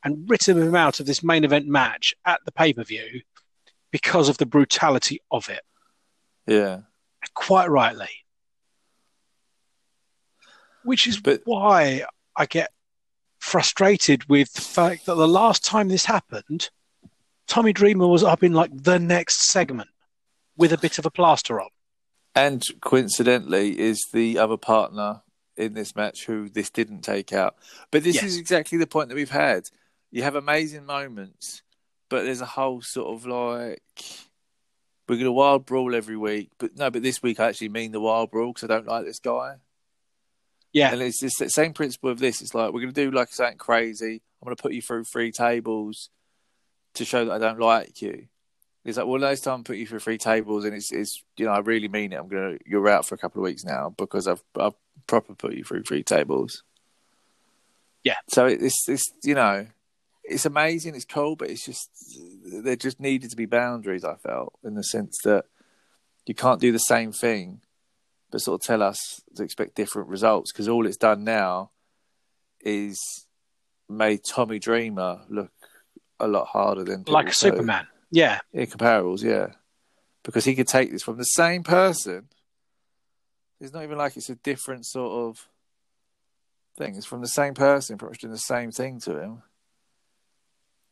and 0.03 0.29
written 0.29 0.61
him 0.61 0.75
out 0.75 0.99
of 0.99 1.05
this 1.05 1.23
main 1.23 1.43
event 1.43 1.67
match 1.67 2.13
at 2.25 2.39
the 2.45 2.51
pay-per-view 2.51 3.21
because 3.91 4.27
of 4.29 4.37
the 4.37 4.45
brutality 4.45 5.21
of 5.31 5.49
it. 5.49 5.61
Yeah, 6.47 6.81
Quite 7.35 7.69
rightly. 7.69 8.09
Which 10.83 11.07
is 11.07 11.19
But- 11.21 11.41
why 11.45 12.05
I 12.35 12.45
get 12.45 12.71
frustrated 13.43 14.27
with 14.29 14.53
the 14.53 14.61
fact 14.61 15.05
that 15.05 15.15
the 15.15 15.27
last 15.27 15.65
time 15.65 15.89
this 15.89 16.05
happened, 16.05 16.69
Tommy 17.45 17.73
Dreamer 17.73 18.07
was 18.07 18.23
up 18.23 18.41
in 18.41 18.53
like 18.53 18.71
the 18.73 18.97
next 18.97 19.43
segment 19.49 19.89
with 20.55 20.71
a 20.71 20.77
bit 20.77 20.97
of 20.97 21.05
a 21.05 21.11
plaster 21.11 21.59
on. 21.59 21.67
And 22.33 22.63
coincidentally, 22.81 23.77
is 23.79 24.07
the 24.13 24.39
other 24.39 24.55
partner 24.57 25.21
in 25.57 25.73
this 25.73 25.93
match 25.95 26.25
who 26.25 26.47
this 26.49 26.69
didn't 26.69 27.01
take 27.01 27.33
out. 27.33 27.55
But 27.91 28.03
this 28.03 28.15
Yes. 28.15 28.23
is 28.23 28.37
exactly 28.37 28.77
the 28.77 28.87
point 28.87 29.09
that 29.09 29.15
we've 29.15 29.29
had. 29.29 29.65
You 30.09 30.23
have 30.23 30.35
amazing 30.35 30.85
moments, 30.85 31.61
but 32.09 32.23
there's 32.23 32.41
a 32.41 32.45
whole 32.45 32.81
sort 32.81 33.13
of 33.13 33.25
like 33.27 33.83
we're 35.07 35.15
going 35.15 35.25
to 35.25 35.31
wild 35.33 35.65
brawl 35.65 35.93
every 35.93 36.15
week. 36.17 36.49
But 36.57 36.77
no, 36.77 36.89
but 36.89 37.03
this 37.03 37.21
week 37.21 37.39
I 37.41 37.49
actually 37.49 37.69
mean 37.69 37.91
the 37.91 37.99
wild 37.99 38.31
brawl 38.31 38.53
because 38.53 38.63
I 38.63 38.73
don't 38.73 38.87
like 38.87 39.03
this 39.05 39.19
guy. 39.19 39.57
Yeah, 40.73 40.91
And 40.91 41.01
it's 41.01 41.19
just 41.19 41.37
the 41.39 41.49
same 41.49 41.73
principle 41.73 42.09
of 42.09 42.19
this. 42.19 42.41
It's 42.41 42.55
like 42.55 42.73
we're 42.73 42.81
going 42.81 42.93
to 42.93 43.05
do 43.05 43.11
like 43.11 43.31
something 43.31 43.57
crazy. 43.57 44.21
I'm 44.41 44.45
going 44.45 44.55
to 44.55 44.61
put 44.61 44.73
you 44.73 44.81
through 44.81 45.05
three 45.05 45.31
tables 45.31 46.09
to 46.95 47.05
show 47.05 47.25
that 47.25 47.31
I 47.31 47.37
don't 47.37 47.59
like 47.59 48.01
you. 48.01 48.27
It's 48.83 48.97
like, 48.97 49.07
well, 49.07 49.21
next 49.21 49.41
time 49.41 49.61
I 49.61 49.63
put 49.63 49.77
you 49.77 49.87
through 49.87 49.99
three 49.99 50.17
tables, 50.17 50.65
and 50.65 50.73
it's, 50.73 50.91
it's, 50.91 51.23
you 51.37 51.45
know, 51.45 51.51
I 51.51 51.59
really 51.59 51.87
mean 51.87 52.11
it. 52.11 52.17
I'm 52.17 52.27
gonna, 52.27 52.57
you're 52.65 52.89
out 52.89 53.05
for 53.05 53.15
a 53.15 53.17
couple 53.17 53.41
of 53.41 53.45
weeks 53.45 53.63
now 53.63 53.93
because 53.97 54.27
I've, 54.27 54.43
I've 54.59 54.73
proper 55.07 55.35
put 55.35 55.53
you 55.53 55.63
through 55.63 55.83
three 55.83 56.03
tables. 56.03 56.63
Yeah. 58.03 58.17
So 58.27 58.47
it's, 58.47 58.89
it's, 58.89 59.05
you 59.23 59.35
know, 59.35 59.67
it's 60.23 60.45
amazing, 60.45 60.95
it's 60.95 61.05
cool, 61.05 61.35
but 61.35 61.49
it's 61.49 61.65
just 61.65 61.89
there 62.45 62.75
just 62.75 62.99
needed 62.99 63.29
to 63.29 63.35
be 63.35 63.45
boundaries. 63.45 64.03
I 64.03 64.15
felt 64.15 64.53
in 64.63 64.75
the 64.75 64.83
sense 64.83 65.17
that 65.23 65.45
you 66.25 66.33
can't 66.33 66.61
do 66.61 66.71
the 66.71 66.79
same 66.79 67.11
thing, 67.11 67.61
but 68.33 68.41
sort 68.41 68.59
of 68.59 68.65
tell 68.65 68.81
us 68.81 69.21
to 69.35 69.43
expect 69.43 69.75
different 69.75 70.09
results 70.09 70.51
because 70.51 70.67
all 70.67 70.87
it's 70.87 70.97
done 70.97 71.23
now 71.23 71.69
is 72.61 72.99
made 73.87 74.21
Tommy 74.23 74.57
Dreamer 74.57 75.21
look 75.29 75.51
a 76.19 76.27
lot 76.27 76.47
harder 76.47 76.83
than 76.83 77.03
like 77.05 77.29
a. 77.29 77.33
Superman. 77.33 77.85
Yeah, 78.09 78.39
Yeah, 78.51 78.65
comparables, 78.65 79.21
yeah. 79.21 79.53
Because 80.23 80.45
he 80.45 80.55
could 80.55 80.67
take 80.67 80.91
this 80.91 81.03
from 81.03 81.17
the 81.17 81.25
same 81.25 81.61
person. 81.61 82.27
It's 83.59 83.71
not 83.71 83.83
even 83.83 83.99
like 83.99 84.17
it's 84.17 84.31
a 84.31 84.35
different 84.35 84.87
sort 84.87 85.29
of 85.29 85.47
thing. 86.75 86.95
It's 86.95 87.05
from 87.05 87.21
the 87.21 87.27
same 87.27 87.53
person, 87.53 87.99
pretty 87.99 88.13
much 88.13 88.21
doing 88.21 88.33
the 88.33 88.39
same 88.39 88.71
thing 88.71 88.99
to 89.01 89.19
him. 89.19 89.43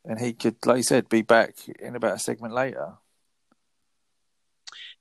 And 0.05 0.21
he 0.21 0.33
could, 0.33 0.57
like 0.63 0.77
you 0.77 0.83
said, 0.83 1.10
be 1.10 1.24
back 1.24 1.55
in 1.79 1.95
about 1.95 2.17
a 2.17 2.19
segment 2.19 2.53
later. 2.53 2.98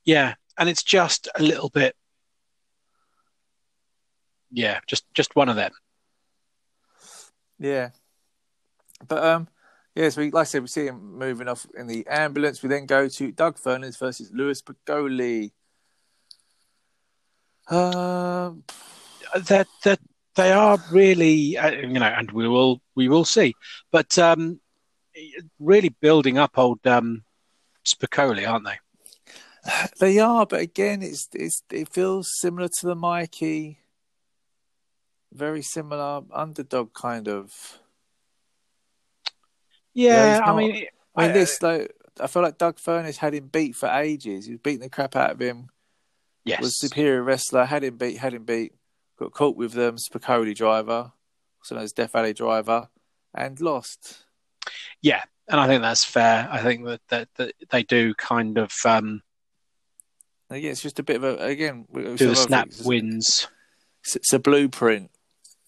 yeah, 0.04 0.36
and 0.56 0.70
it's 0.70 0.82
just 0.82 1.28
a 1.34 1.42
little 1.42 1.68
bit. 1.68 1.96
Yeah, 4.52 4.80
just 4.86 5.04
just 5.14 5.36
one 5.36 5.48
of 5.48 5.56
them. 5.56 5.72
Yeah. 7.58 7.90
But 9.06 9.24
um 9.24 9.48
yes, 9.94 10.16
we 10.16 10.30
like 10.30 10.42
I 10.42 10.44
said, 10.44 10.62
we 10.62 10.68
see 10.68 10.86
him 10.86 11.18
moving 11.18 11.48
off 11.48 11.66
in 11.76 11.86
the 11.86 12.06
ambulance. 12.06 12.62
We 12.62 12.68
then 12.68 12.86
go 12.86 13.08
to 13.08 13.32
Doug 13.32 13.58
Furnas 13.58 13.98
versus 13.98 14.30
Louie 14.32 14.54
Spicolli. 14.54 15.52
Um 17.68 18.64
That 19.34 19.68
that 19.84 20.00
they 20.36 20.52
are 20.52 20.78
really, 20.90 21.56
uh, 21.56 21.70
you 21.70 21.98
know, 21.98 22.06
and 22.06 22.30
we 22.30 22.48
will 22.48 22.80
we 22.94 23.08
will 23.08 23.24
see, 23.24 23.54
but 23.90 24.18
um, 24.18 24.60
really 25.58 25.90
building 26.00 26.38
up 26.38 26.56
old 26.56 26.84
um, 26.86 27.24
Spicolli, 27.84 28.48
aren't 28.48 28.66
they? 28.66 28.78
They 29.98 30.18
are, 30.18 30.46
but 30.46 30.60
again, 30.60 31.02
it's 31.02 31.28
it's 31.34 31.62
it 31.70 31.92
feels 31.92 32.30
similar 32.38 32.68
to 32.68 32.86
the 32.86 32.94
Mikey, 32.94 33.78
very 35.32 35.62
similar 35.62 36.22
underdog 36.32 36.92
kind 36.94 37.28
of. 37.28 37.52
Yeah, 39.94 40.32
he's 40.34 40.40
I 40.42 40.46
not- 40.46 40.56
mean, 40.56 40.70
I 41.16 41.22
mean, 41.22 41.30
I- 41.30 41.32
this 41.32 41.62
like 41.62 41.92
I 42.20 42.26
feel 42.26 42.42
like 42.42 42.58
Doug 42.58 42.78
Furnas 42.78 43.16
had 43.16 43.34
him 43.34 43.48
beat 43.48 43.76
for 43.76 43.88
ages. 43.88 44.46
He 44.46 44.52
was 44.52 44.60
beating 44.60 44.80
the 44.80 44.90
crap 44.90 45.16
out 45.16 45.30
of 45.32 45.40
him. 45.40 45.68
yes, 46.44 46.60
Was 46.60 46.78
superior 46.78 47.22
wrestler. 47.22 47.64
Had 47.64 47.84
him 47.84 47.96
beat. 47.96 48.18
Had 48.18 48.34
him 48.34 48.44
beat. 48.44 48.74
Got 49.18 49.32
caught 49.32 49.56
with 49.56 49.72
them 49.72 49.96
Spicolli 49.96 50.54
driver, 50.54 51.12
also 51.60 51.74
known 51.74 51.84
as 51.84 51.92
Death 51.92 52.12
Valley 52.12 52.32
driver, 52.32 52.88
and 53.34 53.60
lost. 53.60 54.24
yeah, 55.02 55.22
and 55.48 55.60
I 55.60 55.66
think 55.66 55.82
that's 55.82 56.04
fair. 56.04 56.48
I 56.50 56.62
think 56.62 56.84
that 56.86 57.00
that, 57.08 57.28
that 57.36 57.54
they 57.70 57.82
do 57.82 58.14
kind 58.14 58.56
of 58.58 58.72
um, 58.84 59.22
And 60.48 60.58
again, 60.58 60.72
it's 60.72 60.82
just 60.82 60.98
a 60.98 61.02
bit 61.02 61.16
of 61.16 61.24
a 61.24 61.36
again 61.44 61.86
we- 61.90 62.02
we 62.04 62.16
do 62.16 62.28
the 62.28 62.36
sort 62.36 62.38
of 62.38 62.38
snap 62.38 62.86
wins. 62.86 63.46
it's, 64.02 64.16
it's 64.16 64.32
a 64.32 64.38
blueprint. 64.38 65.10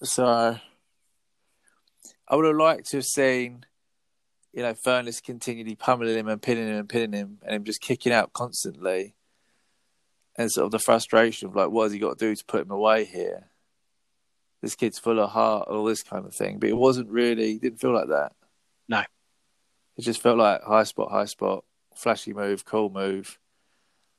So 0.03 0.59
I 2.29 2.37
would 2.37 2.45
have 2.45 2.57
liked 2.57 2.91
to 2.91 2.97
have 2.99 3.07
seen, 3.07 3.65
you 4.53 4.63
know, 4.63 4.75
Furnas 4.75 5.23
continually 5.23 5.77
pummeling 5.77 6.19
him 6.19 6.29
and 6.29 6.43
pinning 6.43 6.67
him 6.67 6.77
and 6.77 6.89
pinning 6.89 7.13
him 7.13 7.39
and 7.43 7.55
him 7.55 7.65
just 7.65 7.81
kicking 7.81 8.13
out 8.13 8.33
constantly. 8.33 9.15
And 10.37 10.51
sort 10.51 10.67
of 10.67 10.71
the 10.73 10.79
frustration 10.79 11.49
of 11.49 11.57
like, 11.57 11.71
what 11.71 11.85
has 11.85 11.93
he 11.93 11.99
got 11.99 12.19
to 12.19 12.27
do 12.27 12.35
to 12.35 12.45
put 12.45 12.63
him 12.63 12.71
away 12.71 13.05
here? 13.05 13.49
This 14.61 14.75
kid's 14.75 14.99
full 14.99 15.21
of 15.21 15.31
heart, 15.31 15.69
all 15.69 15.85
this 15.85 16.03
kind 16.03 16.25
of 16.25 16.35
thing. 16.35 16.59
But 16.59 16.71
it 16.71 16.77
wasn't 16.77 17.11
really, 17.11 17.59
didn't 17.59 17.81
feel 17.81 17.93
like 17.93 18.09
that. 18.09 18.33
No. 18.89 19.03
It 19.97 20.03
just 20.03 20.23
felt 20.23 20.39
like 20.39 20.63
high 20.63 20.85
spot, 20.85 21.11
high 21.11 21.27
spot, 21.27 21.65
flashy 21.95 22.33
move, 22.33 22.65
cool 22.65 22.89
move. 22.89 23.39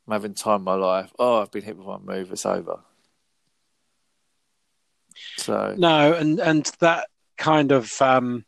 I'm 0.08 0.14
having 0.14 0.34
time 0.34 0.56
of 0.56 0.62
my 0.62 0.76
life. 0.76 1.12
Oh, 1.18 1.42
I've 1.42 1.52
been 1.52 1.64
hit 1.64 1.78
with 1.78 1.88
one 1.88 2.06
move, 2.06 2.32
it's 2.32 2.46
over. 2.46 2.82
So 5.38 5.76
No, 5.78 6.14
and 6.14 6.40
and 6.40 6.66
that 6.80 7.08
kind 7.38 7.72
of 7.72 8.02
um, 8.02 8.46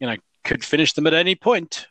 you 0.00 0.06
know 0.06 0.16
could 0.44 0.64
finish 0.64 0.92
them 0.92 1.06
at 1.06 1.14
any 1.14 1.34
point 1.34 1.86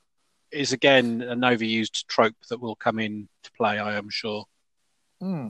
is 0.51 0.73
again 0.73 1.21
an 1.21 1.41
overused 1.41 2.05
trope 2.07 2.35
that 2.49 2.59
will 2.59 2.75
come 2.75 2.99
in 2.99 3.29
to 3.43 3.51
play. 3.53 3.79
I 3.79 3.97
am 3.97 4.09
sure. 4.09 4.45
Hmm. 5.19 5.49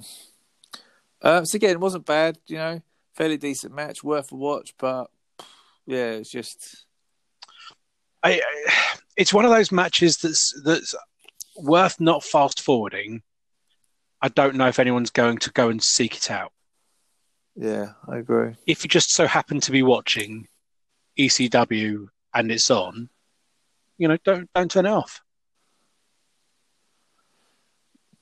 Uh, 1.22 1.46
so 1.46 1.56
again, 1.56 1.72
it 1.72 1.80
wasn't 1.80 2.06
bad, 2.06 2.38
you 2.48 2.58
know, 2.58 2.82
fairly 3.14 3.38
decent 3.38 3.76
match, 3.76 4.04
worth 4.04 4.32
a 4.32 4.36
watch, 4.36 4.74
but 4.78 5.10
yeah, 5.86 6.12
it's 6.12 6.32
just 6.32 6.86
I, 8.24 8.34
I, 8.34 8.72
it's 9.18 9.34
one 9.34 9.46
of 9.46 9.52
those 9.52 9.72
matches 9.72 10.18
that's 10.18 10.60
that's 10.64 10.96
worth 11.56 12.00
not 12.00 12.24
fast 12.24 12.62
forwarding. 12.62 13.22
I 14.22 14.30
don't 14.30 14.56
know 14.56 14.68
if 14.68 14.80
anyone's 14.80 15.10
going 15.10 15.40
to 15.40 15.52
go 15.52 15.70
and 15.70 15.82
seek 15.82 16.16
it 16.16 16.30
out. 16.30 16.52
Yeah, 17.56 17.94
I 18.08 18.18
agree. 18.18 18.56
If 18.68 18.84
you 18.84 18.90
just 18.90 19.12
so 19.12 19.28
happen 19.28 19.60
to 19.62 19.72
be 19.72 19.84
watching 19.84 20.48
ECW 21.18 22.08
and 22.34 22.52
it's 22.52 22.70
on, 22.72 23.10
you 23.98 24.08
know, 24.08 24.18
don't 24.24 24.50
don't 24.54 24.72
turn 24.72 24.86
it 24.86 24.90
off. 24.90 25.22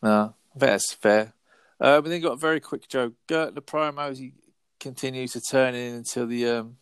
No, 0.01 0.35
that's 0.55 0.93
fair. 0.93 1.33
Uh, 1.79 2.01
but 2.01 2.09
then 2.09 2.21
got 2.21 2.33
a 2.33 2.37
very 2.37 2.59
quick 2.59 2.87
joke. 2.87 3.13
Gert 3.27 3.55
the 3.55 3.61
promos 3.61 4.17
he 4.17 4.33
continues 4.79 5.33
to 5.33 5.41
turn 5.41 5.75
in 5.75 5.95
until 5.95 6.25
the 6.25 6.47
um 6.47 6.77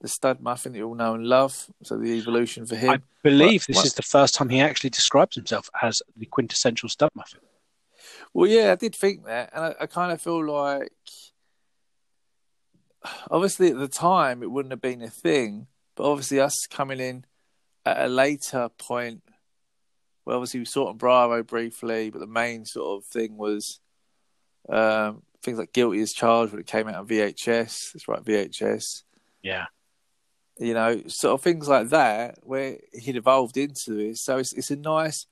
the 0.00 0.08
stud 0.08 0.40
muffin 0.40 0.72
that 0.72 0.78
you 0.78 0.86
all 0.86 0.94
know 0.94 1.14
and 1.14 1.26
love. 1.26 1.70
So 1.82 1.96
the 1.98 2.12
evolution 2.12 2.66
for 2.66 2.76
him. 2.76 2.90
I 2.90 3.00
believe 3.22 3.62
What- 3.68 3.76
this 3.76 3.84
is 3.86 3.94
the 3.94 4.02
first 4.02 4.34
time 4.34 4.48
he 4.48 4.60
actually 4.60 4.90
describes 4.90 5.34
himself 5.36 5.68
as 5.82 6.02
the 6.16 6.26
quintessential 6.26 6.88
stud 6.88 7.10
muffin. 7.14 7.40
Well, 8.32 8.48
yeah, 8.48 8.72
I 8.72 8.74
did 8.76 8.94
think 8.94 9.24
that, 9.24 9.50
and 9.52 9.64
I, 9.64 9.74
I 9.80 9.86
kind 9.86 10.12
of 10.12 10.20
feel 10.22 10.44
like, 10.46 10.92
obviously, 13.30 13.70
at 13.70 13.78
the 13.78 13.88
time, 13.88 14.42
it 14.42 14.50
wouldn't 14.50 14.72
have 14.72 14.80
been 14.80 15.02
a 15.02 15.10
thing, 15.10 15.66
but 15.96 16.10
obviously, 16.10 16.40
us 16.40 16.66
coming 16.70 17.00
in 17.00 17.24
at 17.84 18.04
a 18.04 18.08
later 18.08 18.68
point, 18.78 19.22
well, 20.24 20.36
obviously, 20.36 20.60
we 20.60 20.66
saw 20.66 20.86
it 20.86 20.90
on 20.90 20.96
Bravo 20.96 21.42
briefly, 21.42 22.10
but 22.10 22.18
the 22.18 22.26
main 22.26 22.64
sort 22.64 22.98
of 22.98 23.06
thing 23.06 23.36
was 23.36 23.80
um, 24.68 25.22
things 25.42 25.58
like 25.58 25.72
Guilty 25.72 26.00
as 26.00 26.12
Charged 26.12 26.52
when 26.52 26.60
it 26.60 26.66
came 26.66 26.88
out 26.88 26.96
on 26.96 27.06
VHS. 27.06 27.92
That's 27.92 28.08
right, 28.08 28.22
VHS. 28.22 29.02
Yeah. 29.42 29.66
You 30.58 30.74
know, 30.74 31.02
sort 31.06 31.34
of 31.34 31.42
things 31.42 31.68
like 31.68 31.90
that, 31.90 32.38
where 32.42 32.78
he'd 32.92 33.16
evolved 33.16 33.56
into 33.56 33.94
this. 33.94 34.24
So 34.24 34.38
it's 34.38 34.52
it's 34.52 34.72
a 34.72 34.76
nice, 34.76 35.26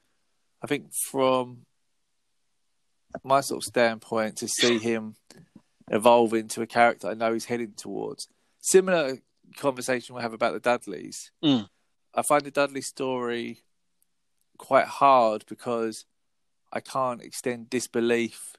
I 0.63 0.69
think, 0.69 0.93
from 1.11 1.67
my 3.25 3.41
sort 3.41 3.59
of 3.59 3.65
standpoint 3.65 4.37
to 4.37 4.49
see 4.49 4.79
him 4.79 5.17
evolve 5.91 6.35
into 6.35 6.63
a 6.63 6.67
character 6.67 7.09
I 7.09 7.15
know 7.15 7.33
he's 7.33 7.45
heading 7.47 7.73
towards. 7.77 8.29
Similar 8.61 9.19
conversation 9.57 10.15
we 10.15 10.23
have 10.23 10.33
about 10.33 10.55
the 10.55 10.61
Dudleys. 10.61 11.31
Mm. 11.43 11.69
I 12.15 12.23
find 12.23 12.45
the 12.45 12.51
Dudley 12.51 12.81
story 12.81 13.61
quite 14.59 14.87
hard 14.87 15.45
because 15.47 16.07
I 16.73 16.81
can't 16.81 17.23
extend 17.23 17.71
disbelief 17.71 18.55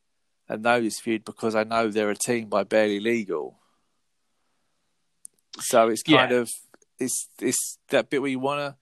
and 0.47 0.63
this 0.63 0.99
feud 0.99 1.25
because 1.25 1.55
I 1.55 1.63
know 1.63 1.89
they're 1.89 2.09
a 2.09 2.15
team 2.15 2.47
by 2.47 2.63
barely 2.63 2.99
legal. 2.99 3.59
So 5.59 5.89
it's 5.89 6.03
kind 6.03 6.31
Yeah. 6.31 6.37
of 6.37 6.49
it's 6.99 7.29
it's 7.39 7.77
that 7.89 8.09
bit 8.09 8.21
where 8.21 8.31
you 8.31 8.39
wanna 8.39 8.77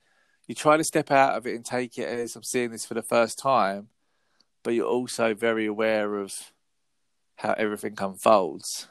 you 0.48 0.56
try 0.56 0.78
to 0.78 0.84
step 0.84 1.10
out 1.12 1.36
of 1.36 1.48
it 1.48 1.56
and 1.56 1.66
take 1.66 1.98
it 1.98 2.08
as 2.08 2.36
I'm 2.36 2.44
seeing 2.44 2.72
this 2.72 2.86
for 2.86 2.94
the 2.94 3.02
first 3.02 3.40
time, 3.40 3.90
but 4.64 4.74
you're 4.74 4.88
also 4.88 5.34
very 5.34 5.66
aware 5.66 6.16
of 6.16 6.54
how 7.36 7.54
everything 7.54 7.96
unfolds. 8.00 8.88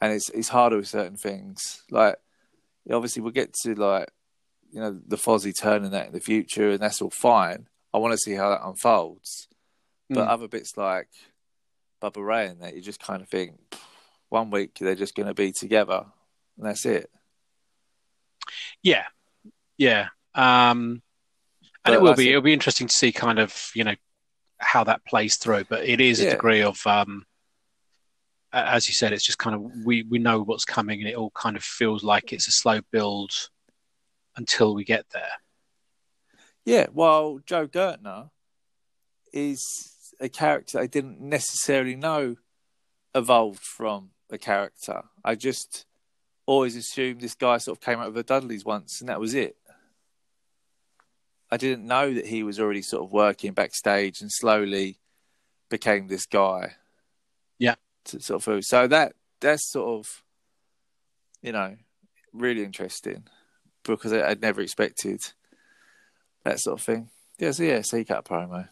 And 0.00 0.12
it's 0.12 0.28
it's 0.30 0.48
harder 0.48 0.76
with 0.76 0.88
certain 0.88 1.16
things. 1.16 1.82
Like 1.90 2.16
obviously 2.90 3.22
we'll 3.22 3.32
get 3.32 3.52
to 3.64 3.74
like 3.74 4.10
you 4.70 4.80
know 4.80 4.98
the 5.06 5.16
Fozzy 5.16 5.52
turn 5.58 5.84
and 5.84 5.92
that 5.92 6.06
in 6.08 6.12
the 6.12 6.20
future, 6.20 6.70
and 6.70 6.80
that's 6.80 7.02
all 7.02 7.10
fine. 7.10 7.68
I 7.92 7.98
want 7.98 8.12
to 8.12 8.18
see 8.18 8.34
how 8.34 8.50
that 8.50 8.64
unfolds, 8.66 9.48
But 10.10 10.26
Mm. 10.26 10.30
other 10.30 10.48
bits 10.48 10.76
like 10.76 11.08
Bubba 12.02 12.24
Ray 12.24 12.46
and 12.46 12.60
that, 12.62 12.74
you 12.76 12.80
just 12.82 13.00
kind 13.00 13.22
of 13.22 13.28
think 13.28 13.56
one 14.28 14.50
week 14.50 14.78
they're 14.78 14.94
just 14.94 15.14
going 15.14 15.26
to 15.26 15.34
be 15.34 15.52
together, 15.52 16.04
and 16.56 16.66
that's 16.66 16.84
it. 16.86 17.10
Yeah, 18.82 19.06
yeah. 19.76 20.08
Um, 20.34 21.02
and 21.84 21.92
But 21.92 21.94
it 21.94 22.00
will 22.02 22.14
be 22.14 22.28
it. 22.28 22.30
it'll 22.30 22.42
be 22.42 22.52
interesting 22.52 22.86
to 22.86 22.94
see 22.94 23.10
kind 23.10 23.38
of 23.38 23.70
you 23.74 23.84
know 23.84 23.94
how 24.58 24.84
that 24.84 25.04
plays 25.04 25.36
through. 25.36 25.64
But 25.64 25.84
it 25.84 26.00
is 26.00 26.20
a 26.20 26.30
degree 26.30 26.62
of 26.62 26.84
um, 26.86 27.26
as 28.52 28.88
you 28.88 28.94
said, 28.94 29.12
it's 29.12 29.26
just 29.26 29.38
kind 29.38 29.54
of 29.54 29.62
we 29.84 30.02
we 30.02 30.18
know 30.18 30.42
what's 30.42 30.64
coming, 30.64 31.00
and 31.00 31.08
it 31.08 31.16
all 31.16 31.30
kind 31.30 31.56
of 31.56 31.62
feels 31.62 32.02
like 32.02 32.32
it's 32.32 32.48
a 32.48 32.52
slow 32.52 32.80
build 32.90 33.32
until 34.36 34.74
we 34.74 34.84
get 34.84 35.06
there. 35.12 35.40
Yeah, 36.64 36.86
while 36.92 37.40
Joel 37.46 37.68
Gertner 37.68 38.30
is 39.32 39.92
a 40.20 40.28
character 40.28 40.78
I 40.78 40.86
didn't 40.86 41.20
necessarily 41.20 41.96
know 41.96 42.36
evolved 43.14 43.60
from 43.62 44.10
a 44.30 44.38
character. 44.38 45.02
I 45.24 45.34
just 45.34 45.84
always 46.46 46.76
assumed 46.76 47.20
this 47.20 47.34
guy 47.34 47.58
sort 47.58 47.76
of 47.76 47.82
came 47.82 47.98
out 47.98 48.08
of 48.08 48.14
the 48.14 48.22
Dudleys 48.22 48.64
once 48.64 49.00
and 49.00 49.08
that 49.08 49.20
was 49.20 49.34
it. 49.34 49.56
I 51.50 51.56
didn't 51.56 51.86
know 51.86 52.12
that 52.12 52.26
he 52.26 52.42
was 52.42 52.60
already 52.60 52.82
sort 52.82 53.04
of 53.04 53.12
working 53.12 53.52
backstage 53.52 54.20
and 54.20 54.30
slowly 54.30 54.98
became 55.70 56.08
this 56.08 56.26
guy. 56.26 56.74
Yeah. 57.58 57.76
Sort 58.04 58.46
of 58.46 58.64
so 58.64 58.86
that 58.86 59.14
that's 59.40 59.70
sort 59.70 60.00
of 60.00 60.22
you 61.42 61.52
know 61.52 61.76
really 62.32 62.64
interesting 62.64 63.24
because 63.82 64.12
I, 64.12 64.30
I'd 64.30 64.40
never 64.40 64.60
expected 64.60 65.20
that 66.44 66.60
sort 66.60 66.80
of 66.80 66.84
thing. 66.84 67.10
Yeah, 67.38 67.52
so 67.52 67.62
yeah, 67.62 67.82
so 67.82 67.96
he 67.96 68.04
cut 68.04 68.18
a 68.18 68.22
promo. 68.22 68.68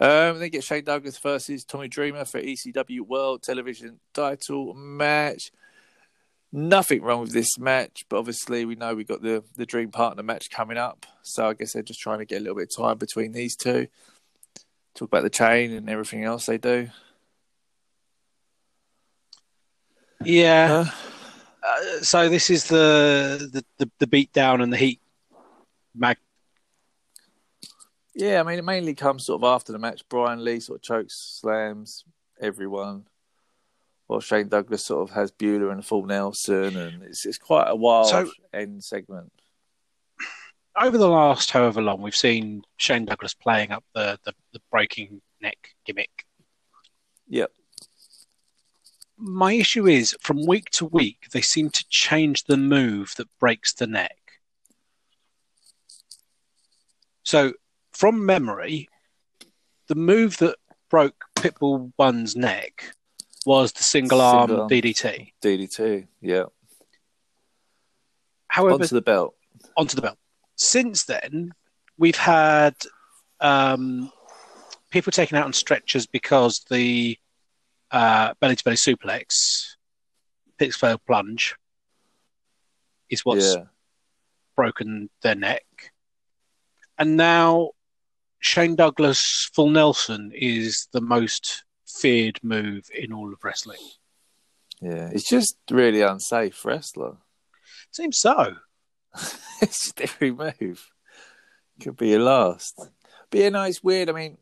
Um, 0.00 0.38
then 0.38 0.48
get 0.48 0.64
Shane 0.64 0.84
Douglas 0.84 1.18
versus 1.18 1.64
Tommy 1.64 1.88
Dreamer 1.88 2.24
for 2.24 2.40
ECW 2.40 3.00
World 3.00 3.42
Television 3.42 4.00
Title 4.14 4.72
match. 4.74 5.52
Nothing 6.52 7.02
wrong 7.02 7.20
with 7.20 7.32
this 7.32 7.58
match, 7.58 8.04
but 8.08 8.18
obviously 8.18 8.64
we 8.64 8.74
know 8.74 8.94
we 8.94 9.04
got 9.04 9.22
the 9.22 9.44
the 9.56 9.66
Dream 9.66 9.90
Partner 9.90 10.22
match 10.22 10.50
coming 10.50 10.76
up, 10.78 11.06
so 11.22 11.48
I 11.48 11.54
guess 11.54 11.72
they're 11.72 11.82
just 11.82 12.00
trying 12.00 12.18
to 12.18 12.24
get 12.24 12.38
a 12.38 12.40
little 12.40 12.56
bit 12.56 12.72
of 12.76 12.82
time 12.84 12.98
between 12.98 13.32
these 13.32 13.54
two. 13.54 13.86
Talk 14.96 15.06
about 15.08 15.22
the 15.22 15.30
chain 15.30 15.72
and 15.72 15.88
everything 15.88 16.24
else 16.24 16.46
they 16.46 16.58
do. 16.58 16.88
Yeah. 20.24 20.86
Uh, 20.86 20.90
Uh, 21.62 22.00
so 22.00 22.28
this 22.30 22.48
is 22.48 22.64
the 22.68 23.48
the 23.52 23.64
the, 23.76 23.90
the 23.98 24.06
beat 24.06 24.32
down 24.32 24.62
and 24.62 24.72
the 24.72 24.78
heat 24.78 24.98
mag. 25.94 26.16
yeah, 28.14 28.40
I 28.40 28.44
mean 28.44 28.58
it 28.58 28.64
mainly 28.64 28.94
comes 28.94 29.26
sort 29.26 29.42
of 29.42 29.44
after 29.44 29.70
the 29.70 29.78
match. 29.78 30.02
Brian 30.08 30.42
Lee 30.42 30.60
sort 30.60 30.78
of 30.78 30.82
chokes, 30.82 31.38
slams 31.38 32.04
everyone, 32.40 33.04
while 34.10 34.18
Shane 34.18 34.48
Douglas 34.48 34.84
sort 34.84 35.08
of 35.08 35.14
has 35.14 35.30
Bueller 35.30 35.70
and 35.70 35.86
full 35.86 36.04
Nelson, 36.04 36.76
and 36.76 37.04
it's 37.04 37.24
it's 37.24 37.38
quite 37.38 37.68
a 37.68 37.76
wild 37.76 38.08
So- 38.08 38.32
end 38.52 38.82
segment. 38.82 39.32
Over 40.76 40.98
the 40.98 41.08
last 41.08 41.52
however 41.52 41.80
long, 41.80 42.02
we've 42.02 42.16
seen 42.16 42.62
Shane 42.76 43.04
Douglas 43.04 43.34
playing 43.34 43.70
up 43.70 43.84
the 43.94 44.18
the, 44.24 44.34
the 44.52 44.60
breaking 44.68 45.22
neck 45.40 45.76
gimmick. 45.86 46.26
Yep. 47.28 47.52
My 49.16 49.52
issue 49.52 49.86
is 49.86 50.16
from 50.20 50.44
week 50.44 50.70
to 50.70 50.86
week, 50.86 51.28
they 51.32 51.40
seem 51.40 51.70
to 51.70 51.84
change 51.88 52.44
the 52.44 52.56
move 52.56 53.14
that 53.16 53.28
breaks 53.38 53.74
the 53.74 53.86
neck. 53.86 54.16
So, 57.22 57.52
from 57.92 58.26
memory, 58.26 58.88
the 59.86 59.94
move 59.94 60.38
that 60.38 60.56
broke 60.88 61.26
Pitbull 61.36 61.92
One's 61.96 62.34
neck 62.34 62.92
was 63.46 63.72
the 63.72 63.82
single 63.82 64.20
arm 64.20 64.48
Single 64.48 64.62
arm. 64.62 64.70
DDT. 64.70 65.32
DDT, 65.42 66.06
yeah. 66.20 66.44
However, 68.48 68.74
Onto 68.74 68.94
the 68.94 69.02
belt. 69.02 69.34
onto 69.76 69.96
the 69.96 70.02
belt. 70.02 70.18
Since 70.56 71.04
then, 71.04 71.52
we've 71.96 72.16
had 72.16 72.74
um, 73.40 74.10
people 74.90 75.12
taken 75.12 75.36
out 75.36 75.44
on 75.44 75.52
stretchers 75.52 76.06
because 76.06 76.64
the 76.68 77.16
uh, 77.90 78.34
belly 78.40 78.56
to 78.56 78.64
belly 78.64 78.76
suplex, 78.76 79.76
Pittsburgh 80.58 81.00
plunge, 81.06 81.54
is 83.08 83.24
what's 83.24 83.54
yeah. 83.54 83.64
broken 84.56 85.10
their 85.22 85.34
neck. 85.34 85.64
And 86.98 87.16
now 87.16 87.70
Shane 88.40 88.76
Douglas 88.76 89.50
full 89.54 89.70
Nelson 89.70 90.32
is 90.34 90.88
the 90.92 91.00
most 91.00 91.64
feared 91.98 92.40
move 92.42 92.90
in 92.94 93.12
all 93.12 93.32
of 93.32 93.42
wrestling. 93.42 93.78
Yeah. 94.80 95.10
It's 95.12 95.28
just 95.28 95.56
really 95.70 96.02
unsafe 96.02 96.64
wrestler. 96.64 97.16
Seems 97.90 98.18
so. 98.18 98.54
it's 99.62 99.84
just 99.84 100.00
every 100.00 100.32
move. 100.32 100.90
Could 101.80 101.96
be 101.96 102.08
your 102.08 102.20
last. 102.20 102.80
But 103.30 103.40
yeah, 103.40 103.48
no, 103.50 103.62
it's 103.62 103.82
weird. 103.82 104.08
I 104.08 104.12
mean, 104.12 104.38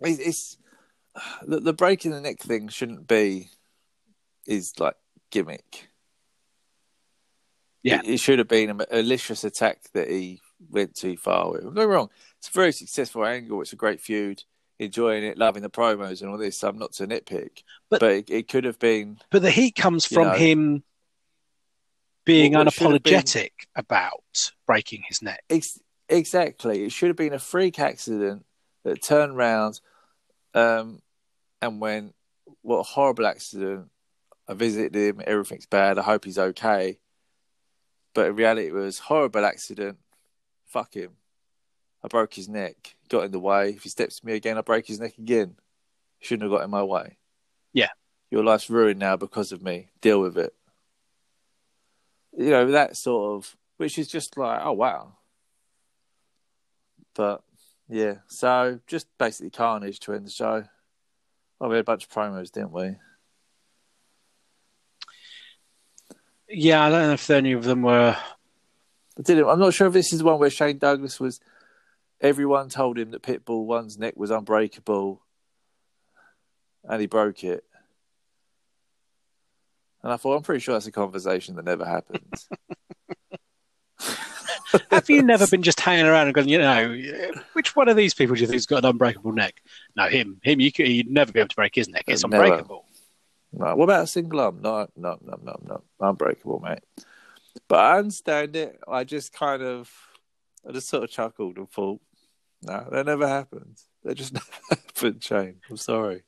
it's, 0.00 0.18
it's 0.18 0.56
the, 1.46 1.60
the 1.60 1.72
breaking 1.72 2.12
the 2.12 2.20
neck 2.20 2.38
thing 2.40 2.68
shouldn't 2.68 3.06
be 3.06 3.50
is 4.46 4.72
like 4.78 4.96
gimmick. 5.30 5.88
Yeah. 7.82 8.00
It, 8.00 8.08
it 8.14 8.20
should 8.20 8.38
have 8.38 8.48
been 8.48 8.70
a 8.70 8.74
malicious 8.74 9.44
attack 9.44 9.80
that 9.94 10.10
he 10.10 10.40
went 10.70 10.94
too 10.94 11.16
far 11.16 11.50
with. 11.50 11.74
Get 11.74 11.88
wrong. 11.88 12.10
It's 12.38 12.48
a 12.48 12.52
very 12.52 12.72
successful 12.72 13.24
angle. 13.24 13.60
It's 13.62 13.72
a 13.72 13.76
great 13.76 14.00
feud. 14.00 14.44
Enjoying 14.78 15.24
it, 15.24 15.36
loving 15.36 15.62
the 15.62 15.70
promos 15.70 16.22
and 16.22 16.30
all 16.30 16.38
this. 16.38 16.62
I'm 16.62 16.78
not 16.78 16.92
to 16.94 17.06
nitpick, 17.06 17.62
But- 17.90 18.00
but, 18.00 18.10
it, 18.12 18.30
it 18.30 18.48
could 18.48 18.64
have 18.64 18.78
been. 18.78 19.18
But 19.30 19.42
the 19.42 19.50
heat 19.50 19.74
comes 19.74 20.06
from 20.06 20.28
know. 20.28 20.34
him 20.34 20.84
being 22.24 22.52
What- 22.52 22.66
what 22.66 22.74
should 22.74 22.92
have 22.92 23.02
been- 23.02 23.14
unapologetic 23.14 23.50
about 23.74 24.52
breaking 24.66 25.02
his 25.08 25.20
neck. 25.22 25.42
Ex- 25.50 25.80
exactly. 26.08 26.84
It 26.84 26.92
should 26.92 27.08
have 27.08 27.16
been 27.16 27.32
a 27.32 27.38
freak 27.38 27.78
accident 27.80 28.44
that 28.84 29.02
turned 29.02 29.36
round 29.36 29.80
um, 30.54 31.02
and 31.60 31.80
went, 31.80 32.14
What 32.62 32.78
a 32.78 32.82
horrible 32.84 33.26
accident. 33.26 33.90
I 34.46 34.54
visited 34.54 34.94
him. 34.94 35.22
Everything's 35.26 35.66
bad. 35.66 35.98
I 35.98 36.02
hope 36.02 36.24
he's 36.24 36.38
okay. 36.38 36.98
But 38.14 38.28
in 38.28 38.36
reality, 38.36 38.68
it 38.68 38.72
was 38.72 38.98
horrible 38.98 39.44
accident. 39.44 39.98
Fuck 40.66 40.94
him. 40.94 41.12
I 42.02 42.08
broke 42.08 42.34
his 42.34 42.48
neck. 42.48 42.96
Got 43.08 43.24
in 43.24 43.30
the 43.32 43.40
way. 43.40 43.70
If 43.70 43.82
he 43.82 43.88
steps 43.88 44.20
to 44.20 44.26
me 44.26 44.34
again, 44.34 44.58
I 44.58 44.62
break 44.62 44.86
his 44.86 45.00
neck 45.00 45.18
again. 45.18 45.56
Shouldn't 46.20 46.50
have 46.50 46.58
got 46.58 46.64
in 46.64 46.70
my 46.70 46.82
way. 46.82 47.16
Yeah. 47.72 47.90
Your 48.30 48.44
life's 48.44 48.70
ruined 48.70 49.00
now 49.00 49.16
because 49.16 49.52
of 49.52 49.62
me. 49.62 49.90
Deal 50.00 50.20
with 50.20 50.38
it. 50.38 50.54
You 52.36 52.50
know, 52.50 52.70
that 52.72 52.96
sort 52.96 53.36
of, 53.36 53.56
which 53.78 53.98
is 53.98 54.08
just 54.08 54.36
like, 54.36 54.60
oh, 54.62 54.72
wow. 54.72 55.14
But 57.14 57.42
yeah, 57.88 58.16
so 58.28 58.78
just 58.86 59.06
basically 59.18 59.50
carnage 59.50 59.98
to 60.00 60.12
end 60.12 60.26
the 60.26 60.30
show. 60.30 60.64
Well, 61.58 61.70
we 61.70 61.76
had 61.76 61.82
a 61.82 61.84
bunch 61.84 62.04
of 62.04 62.10
promos, 62.10 62.52
didn't 62.52 62.72
we? 62.72 62.96
Yeah, 66.48 66.84
I 66.84 66.90
don't 66.90 67.08
know 67.08 67.12
if 67.14 67.30
any 67.30 67.52
of 67.52 67.64
them 67.64 67.82
were. 67.82 68.16
I 69.18 69.22
didn't. 69.22 69.48
I'm 69.48 69.58
not 69.58 69.74
sure 69.74 69.88
if 69.88 69.92
this 69.92 70.12
is 70.12 70.20
the 70.20 70.24
one 70.26 70.38
where 70.38 70.50
Shane 70.50 70.78
Douglas 70.78 71.18
was. 71.18 71.40
Everyone 72.20 72.68
told 72.68 72.98
him 72.98 73.12
that 73.12 73.22
Pitbull 73.22 73.66
One's 73.66 73.98
neck 73.98 74.14
was 74.16 74.30
unbreakable, 74.30 75.22
and 76.84 77.00
he 77.00 77.06
broke 77.06 77.44
it. 77.44 77.64
And 80.02 80.12
I 80.12 80.16
thought, 80.16 80.36
I'm 80.36 80.42
pretty 80.42 80.60
sure 80.60 80.74
that's 80.74 80.86
a 80.86 80.92
conversation 80.92 81.56
that 81.56 81.64
never 81.64 81.84
happens. 81.84 82.48
Have 84.90 85.08
you 85.08 85.22
never 85.22 85.46
been 85.46 85.62
just 85.62 85.80
hanging 85.80 86.06
around 86.06 86.26
and 86.26 86.34
going, 86.34 86.48
you 86.48 86.58
know, 86.58 86.98
which 87.54 87.74
one 87.74 87.88
of 87.88 87.96
these 87.96 88.14
people 88.14 88.34
do 88.34 88.42
you 88.42 88.46
think's 88.46 88.66
got 88.66 88.84
an 88.84 88.90
unbreakable 88.90 89.32
neck? 89.32 89.62
No, 89.96 90.08
him. 90.08 90.40
Him, 90.42 90.60
you 90.60 90.72
could, 90.72 90.88
you'd 90.88 91.10
never 91.10 91.32
be 91.32 91.40
able 91.40 91.48
to 91.48 91.56
break 91.56 91.74
his 91.74 91.88
neck. 91.88 92.04
It's 92.06 92.24
uh, 92.24 92.28
Never. 92.28 92.44
unbreakable. 92.44 92.84
No, 93.52 93.76
what 93.76 93.84
about 93.84 94.04
a 94.04 94.06
single 94.06 94.40
arm? 94.40 94.60
No, 94.60 94.88
no, 94.96 95.18
no, 95.22 95.38
no, 95.42 95.56
no. 95.64 95.82
Unbreakable, 96.00 96.60
mate. 96.60 96.80
But 97.66 97.78
I 97.78 97.98
understand 97.98 98.56
it. 98.56 98.78
I 98.86 99.04
just 99.04 99.32
kind 99.32 99.62
of, 99.62 99.90
I 100.68 100.72
just 100.72 100.88
sort 100.88 101.04
of 101.04 101.10
chuckled 101.10 101.56
and 101.56 101.70
thought, 101.70 102.00
no, 102.62 102.86
that 102.90 103.06
never 103.06 103.28
happened. 103.28 103.76
That 104.04 104.16
just 104.16 104.32
never 104.34 104.46
happened, 104.70 105.22
Shane. 105.22 105.56
I'm 105.70 105.76
sorry. 105.76 106.22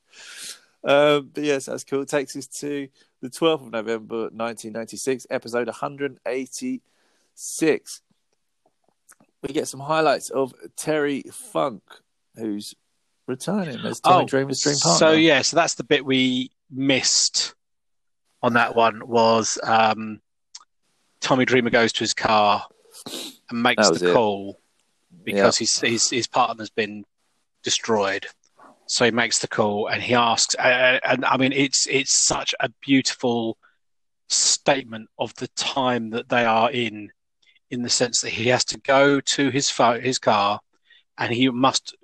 Um, 0.83 1.31
but 1.35 1.45
yes, 1.45 1.67
that's 1.67 1.85
cool. 1.85 2.01
It 2.03 2.09
takes 2.09 2.35
us 2.37 2.47
to 2.47 2.89
the 3.21 3.29
12th 3.29 3.67
of 3.67 3.73
November, 3.73 4.23
1996, 4.31 5.27
episode 5.31 5.67
186. 5.67 8.01
We 9.43 9.53
get 9.55 9.69
some 9.69 9.81
highlights 9.81 10.29
of 10.31 10.53
Terry 10.77 11.23
Funk, 11.33 11.83
who's 12.37 12.75
returning 13.27 13.79
as 13.87 14.01
Tommy 14.01 14.27
Dreamer's 14.27 14.63
dream 14.63 14.77
partner. 14.77 14.93
Oh, 14.95 14.99
So 14.99 15.13
yeah, 15.13 15.41
so 15.43 15.57
that's 15.57 15.75
the 15.75 15.85
bit 15.85 16.05
we 16.05 16.51
missed 16.71 17.55
on 18.43 18.55
that 18.55 18.75
one 18.75 19.07
was 19.07 19.59
um, 19.63 20.21
Tommy 21.21 21.45
Dreamer 21.45 21.71
goes 21.71 21.93
to 21.95 22.01
his 22.01 22.15
car 22.15 22.67
and 23.51 23.63
makes 23.63 23.89
the 23.91 24.11
it. 24.11 24.15
call 24.15 24.59
because 25.25 25.59
his, 25.59 25.79
his 25.81 26.11
his 26.11 26.27
partner's 26.27 26.71
been 26.71 27.05
destroyed. 27.63 28.27
So 28.87 29.05
he 29.05 29.11
makes 29.13 29.39
the 29.39 29.49
call 29.49 29.87
and 29.87 30.03
he 30.03 30.15
asks, 30.15 30.57
uh, 30.57 30.99
and 31.05 31.25
I 31.25 31.37
mean, 31.37 31.53
it's 31.53 31.87
it's 31.87 32.13
such 32.13 32.55
a 32.59 32.69
beautiful 32.81 33.57
statement 34.29 35.09
of 35.19 35.35
the 35.37 35.49
time 35.49 36.11
that 36.11 36.29
they 36.29 36.45
are 36.45 36.71
in, 36.71 37.11
in 37.71 37.83
the 37.83 37.91
sense 37.91 38.21
that 38.21 38.31
he 38.31 38.49
has 38.49 38.65
to 38.65 38.79
go 38.81 39.21
to 39.21 39.51
his 39.51 39.71
phone, 39.71 40.01
his 40.01 40.19
car, 40.19 40.61
and 41.19 41.33
he 41.33 41.49
must 41.51 41.95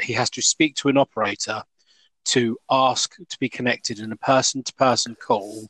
he 0.00 0.14
has 0.14 0.30
to 0.30 0.42
speak 0.42 0.74
to 0.76 0.88
an 0.88 0.96
operator 0.96 1.62
to 2.24 2.56
ask 2.70 3.16
to 3.28 3.38
be 3.38 3.48
connected 3.48 3.98
in 3.98 4.12
a 4.12 4.16
person 4.16 4.62
to 4.62 4.74
person 4.74 5.16
call 5.16 5.68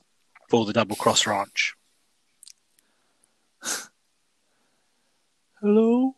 for 0.49 0.65
the 0.65 0.73
Double 0.73 0.97
Cross 0.97 1.27
Ranch. 1.27 1.75
Hello, 5.61 6.17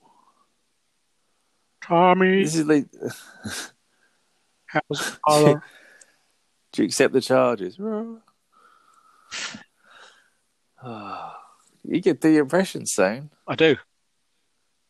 Tommy. 1.85 2.43
This 2.43 2.57
is 2.57 2.67
like, 2.67 2.87
do 6.73 6.77
you 6.77 6.79
accept 6.87 7.13
the 7.13 7.21
charges? 7.21 7.79
you 11.85 12.01
get 12.01 12.23
the 12.23 12.39
impression 12.39 12.87
soon. 12.87 13.31
I 13.47 13.55
do. 13.55 13.77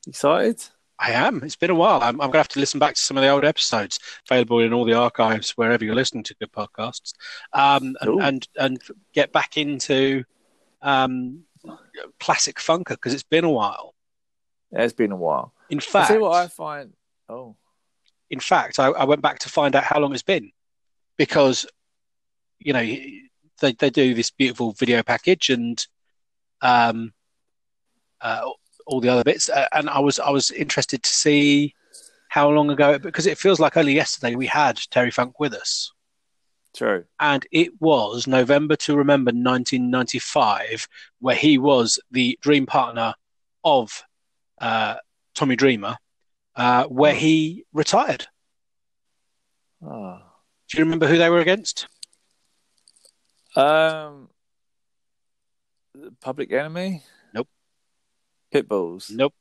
Excited? 0.07 0.63
I 0.99 1.11
am. 1.11 1.43
It's 1.43 1.57
been 1.57 1.71
a 1.71 1.75
while. 1.75 2.01
I'm, 2.01 2.21
I'm 2.21 2.29
going 2.29 2.33
to 2.33 2.39
have 2.39 2.49
to 2.49 2.61
listen 2.61 2.79
back 2.79 2.95
to 2.95 3.01
some 3.01 3.17
of 3.17 3.23
the 3.23 3.29
old 3.29 3.45
episodes 3.45 3.99
available 4.31 4.61
in 4.61 4.73
all 4.73 4.85
the 4.85 4.95
archives 4.95 5.51
wherever 5.53 5.85
you're 5.85 5.97
listening 5.97 6.23
to 6.25 6.37
good 6.37 6.53
podcasts, 6.53 7.13
um, 7.53 7.97
and, 8.01 8.23
and 8.23 8.49
and 8.57 8.83
get 9.13 9.33
back 9.33 9.57
into 9.57 10.23
um, 10.83 11.43
classic 12.21 12.59
funker 12.59 12.91
because 12.91 13.13
it's 13.13 13.25
been 13.25 13.45
a 13.45 13.51
while. 13.51 13.95
It's 14.71 14.93
been 14.93 15.13
a 15.13 15.17
while. 15.17 15.53
In 15.71 15.79
I 15.79 15.81
fact, 15.81 16.09
see 16.09 16.19
what 16.19 16.33
I 16.33 16.49
find. 16.49 16.93
Oh, 17.29 17.57
in 18.31 18.41
fact, 18.41 18.79
I, 18.79 18.87
I 18.89 19.05
went 19.05 19.23
back 19.23 19.39
to 19.41 19.49
find 19.49 19.75
out 19.75 19.85
how 19.85 20.01
long 20.01 20.13
it's 20.13 20.23
been 20.23 20.51
because 21.17 21.67
you 22.59 22.73
know 22.73 22.83
they 23.61 23.73
they 23.73 23.91
do 23.91 24.15
this 24.15 24.31
beautiful 24.31 24.73
video 24.73 25.03
package 25.03 25.51
and 25.51 25.85
um 26.63 27.13
uh, 28.21 28.49
all 28.87 29.01
the 29.01 29.09
other 29.09 29.25
bits, 29.25 29.49
uh, 29.49 29.69
and 29.73 29.89
I 29.89 30.01
was 30.01 30.19
I 30.19 30.31
was 30.31 30.51
interested 30.51 31.03
to 31.03 31.11
see 31.11 31.75
how 32.29 32.51
long 32.51 32.71
ago 32.71 32.99
because 32.99 33.27
it 33.27 33.39
feels 33.39 33.61
like 33.61 33.77
only 33.77 33.93
yesterday 33.93 34.35
we 34.35 34.47
had 34.47 34.81
Terry 34.91 35.11
Funk 35.11 35.39
with 35.39 35.55
us, 35.55 35.93
true. 36.75 37.05
and 37.21 37.47
it 37.53 37.71
was 37.81 38.27
November 38.27 38.77
to 38.77 38.97
remember 38.97 39.29
1995 39.29 40.89
where 41.21 41.37
he 41.37 41.59
was 41.59 41.99
the 42.11 42.39
dream 42.43 42.67
partner 42.67 43.15
of 43.63 44.03
uh, 44.61 44.97
Tommy 45.35 45.57
Dreamer, 45.57 45.97
uh, 46.57 46.85
where 46.85 47.15
he 47.15 47.65
retired. 47.73 48.27
Oh. 49.85 50.19
Do 50.71 50.79
you 50.79 50.85
remember 50.85 51.07
who 51.07 51.19
they 51.19 51.29
were 51.29 51.41
against? 51.41 51.87
Um, 53.57 54.29
Public 56.21 56.53
Enemy. 56.53 57.03
Nope. 57.33 57.49
Pitbulls. 58.53 59.11
Nope. 59.11 59.35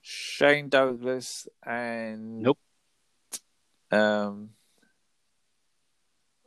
Shane 0.00 0.68
Douglas 0.68 1.46
and 1.64 2.42
Nope. 2.42 2.58
Um. 3.90 4.50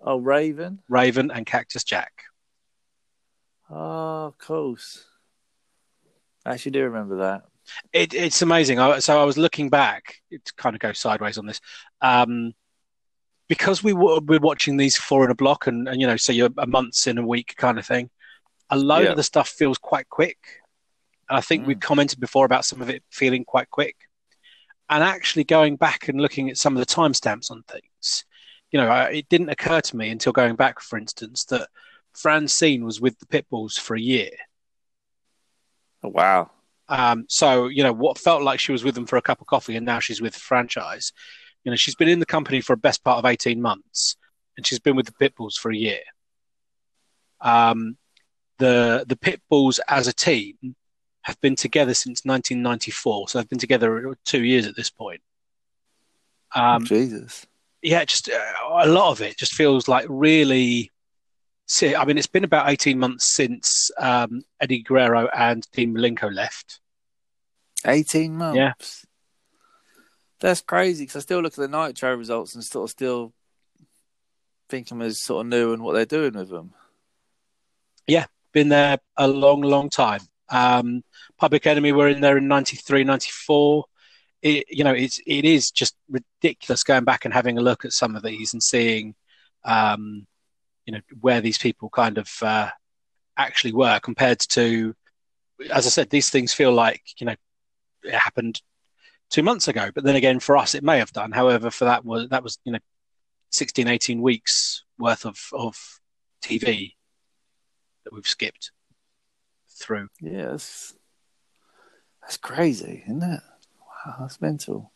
Oh, 0.02 0.18
Raven. 0.18 0.82
Raven 0.90 1.32
and 1.32 1.46
Cactus 1.46 1.84
Jack. 1.84 2.24
Oh, 3.70 4.26
of 4.26 4.38
course. 4.38 5.06
I 6.46 6.54
actually 6.54 6.74
do 6.74 6.84
remember 6.84 7.18
that. 7.18 7.44
It, 7.94 8.14
it's 8.14 8.42
amazing. 8.42 8.80
I, 8.80 9.00
so 9.00 9.20
I 9.20 9.24
was 9.24 9.38
looking 9.38 9.70
back 9.70 10.16
to 10.32 10.54
kind 10.58 10.76
of 10.76 10.80
go 10.80 10.94
sideways 10.94 11.38
on 11.38 11.46
this. 11.46 11.62
Um, 12.02 12.54
because 13.48 13.84
we 13.84 13.94
were, 13.94 14.20
we're 14.22 14.40
watching 14.40 14.78
these 14.78 14.98
four 14.98 15.24
in 15.26 15.32
a 15.32 15.36
block 15.36 15.68
and, 15.68 15.88
and, 15.88 16.02
you 16.02 16.08
know, 16.08 16.18
so 16.18 16.34
you're 16.34 16.50
a 16.58 16.66
month's 16.66 17.06
in 17.06 17.18
a 17.18 17.26
week 17.26 17.56
kind 17.58 17.78
of 17.78 17.86
thing. 17.86 18.10
A 18.72 18.78
load 18.78 19.04
Yeah. 19.04 19.12
of 19.12 19.18
the 19.18 19.24
stuff 19.24 19.50
feels 19.50 19.78
quite 19.78 20.10
quick. 20.10 20.38
And 21.30 21.38
I 21.38 21.42
think 21.42 21.68
we 21.68 21.76
Mm. 21.76 21.82
commented 21.82 22.20
before 22.20 22.46
about 22.46 22.66
some 22.66 22.82
of 22.82 22.90
it 22.90 23.04
feeling 23.12 23.46
quite 23.46 23.70
quick. 23.70 23.96
And 24.90 25.04
actually 25.04 25.44
going 25.44 25.76
back 25.76 26.08
and 26.08 26.20
looking 26.20 26.50
at 26.50 26.58
some 26.58 26.76
of 26.76 26.80
the 26.80 26.92
timestamps 26.92 27.52
on 27.52 27.64
things, 27.64 28.26
you 28.72 28.80
know, 28.80 28.88
I, 28.88 29.10
it 29.10 29.30
didn't 29.30 29.50
occur 29.50 29.82
to 29.82 29.96
me 29.98 30.10
until 30.10 30.32
going 30.32 30.56
back, 30.56 30.80
for 30.80 30.98
instance, 30.98 31.46
that 31.46 31.70
Francine 32.14 32.84
was 32.84 33.00
with 33.02 33.18
the 33.20 33.26
Pitbulls 33.26 33.80
for 33.80 33.96
a 33.96 34.02
year. 34.02 34.32
Oh, 36.04 36.10
wow. 36.10 36.52
Um, 36.88 37.26
so 37.30 37.68
you 37.68 37.84
know 37.84 37.94
what 37.94 38.18
felt 38.18 38.44
like 38.44 38.60
she 38.60 38.72
was 38.72 38.84
with 38.84 38.96
them 38.96 39.06
for 39.06 39.18
a 39.18 39.22
cup 39.22 39.42
of 39.42 39.48
coffee, 39.48 39.76
and 39.76 39.86
now 39.86 40.00
she's 40.00 40.22
with 40.22 40.34
the 40.34 40.40
franchise. 40.40 41.12
You 41.64 41.72
know, 41.72 41.76
she's 41.76 41.96
been 41.96 42.08
in 42.08 42.20
the 42.20 42.26
company 42.26 42.62
for 42.62 42.74
a 42.74 42.78
best 42.78 43.04
part 43.04 43.18
of 43.18 43.26
eighteen 43.26 43.62
months, 43.62 44.18
and 44.56 44.66
she's 44.66 44.80
been 44.80 44.96
with 44.96 45.08
the 45.08 45.14
Pitbulls 45.14 45.56
for 45.56 45.72
a 45.72 45.76
year. 45.76 46.02
Um, 47.42 47.98
the 48.60 49.06
the 49.08 49.16
Pitbulls 49.16 49.80
as 49.88 50.08
a 50.08 50.14
team 50.14 50.76
have 51.22 51.42
been 51.42 51.56
together 51.56 51.96
since 51.96 52.24
1994, 52.24 53.30
so 53.30 53.40
they've 53.40 53.50
been 53.50 53.58
together 53.58 54.16
two 54.26 54.44
years 54.44 54.68
at 54.68 54.76
this 54.76 54.92
point. 54.92 55.22
Um, 56.54 56.86
Jesus. 56.86 57.48
yeah, 57.82 58.06
just 58.06 58.30
uh, 58.30 58.40
a 58.72 58.88
lot 58.88 59.12
of 59.12 59.22
it 59.22 59.38
just 59.38 59.54
feels 59.54 59.88
like 59.88 60.06
really. 60.08 60.92
See, 61.68 61.96
I 61.96 62.06
mean, 62.06 62.18
it's 62.18 62.28
been 62.28 62.44
about 62.44 62.70
eighteen 62.70 63.00
months 63.00 63.36
since 63.36 63.92
um, 63.98 64.44
Eddie 64.62 64.84
Guerrero 64.84 65.28
and 65.28 65.66
Dean 65.74 65.94
Malenko 65.94 66.34
left. 66.34 66.80
18 67.88 68.36
months. 68.36 68.58
Yeah. 68.58 68.74
That's 70.40 70.62
crazy 70.62 71.04
because 71.04 71.18
I 71.18 71.20
still 71.22 71.42
look 71.42 71.54
at 71.54 71.58
the 71.58 71.68
Nitro 71.68 72.16
results 72.16 72.56
and 72.56 72.64
sort 72.64 72.86
of 72.86 72.92
still 72.92 73.34
think 74.70 74.88
them 74.90 75.02
as 75.02 75.22
sort 75.22 75.46
of 75.46 75.50
new 75.50 75.74
and 75.74 75.82
what 75.82 75.94
they're 75.94 76.06
doing 76.06 76.34
with 76.34 76.50
them. 76.50 76.74
Yeah, 78.08 78.26
been 78.52 78.70
there 78.70 79.00
a 79.18 79.28
long, 79.28 79.62
long 79.62 79.90
time. 79.90 80.22
Um, 80.50 81.04
Public 81.38 81.66
Enemy 81.66 81.92
were 81.92 82.10
in 82.10 82.22
there 82.22 82.38
in 82.38 82.48
93, 82.48 83.04
94. 83.04 83.86
It, 84.42 84.66
you 84.70 84.84
know, 84.84 84.94
it's 84.94 85.20
it 85.26 85.46
is 85.46 85.72
just 85.72 85.96
ridiculous 86.10 86.84
going 86.84 87.04
back 87.04 87.26
and 87.26 87.34
having 87.34 87.58
a 87.58 87.62
look 87.62 87.86
at 87.86 87.94
some 87.94 88.16
of 88.16 88.22
these 88.22 88.54
and 88.54 88.62
seeing, 88.62 89.16
um, 89.64 90.28
you 90.86 90.94
know, 90.94 91.02
where 91.22 91.42
these 91.42 91.58
people 91.58 91.90
kind 91.90 92.18
of 92.18 92.32
uh, 92.42 92.70
actually 93.38 93.74
were 93.74 94.00
compared 94.00 94.40
to, 94.40 94.96
as 95.72 95.86
I 95.86 95.90
said, 95.90 96.10
these 96.10 96.30
things 96.30 96.54
feel 96.54 96.72
like 96.72 97.02
you 97.18 97.26
know 97.26 97.36
it 98.04 98.14
happened 98.14 98.62
two 99.30 99.44
months 99.44 99.68
ago. 99.68 99.90
But 99.94 100.04
then 100.04 100.16
again, 100.16 100.40
for 100.40 100.58
us, 100.58 100.76
it 100.76 100.84
may 100.84 101.00
have 101.00 101.12
done. 101.12 101.32
However, 101.32 101.72
for 101.72 101.86
that 101.86 102.06
was 102.06 102.30
that 102.30 102.44
was 102.44 102.60
you 102.64 102.74
know 102.74 102.80
16, 103.52 103.88
18 103.88 104.22
weeks 104.22 104.84
worth 104.98 105.26
of 105.26 105.40
of 105.54 105.78
TV 106.44 106.94
that 108.04 108.14
we've 108.14 108.28
skipped 108.28 108.72
through. 109.68 110.08
That's, 110.22 110.96
that's 112.22 112.38
crazy, 112.38 113.04
isn't 113.06 113.24
it? 113.24 113.42
Wow, 113.80 114.16
that's 114.20 114.42
mental. 114.42 114.92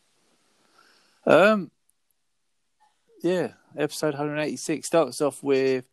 Um, 1.26 1.70
yeah, 3.22 3.52
episode 3.76 4.14
186 4.14 4.86
starts 4.86 5.20
off 5.20 5.42
with 5.42 5.84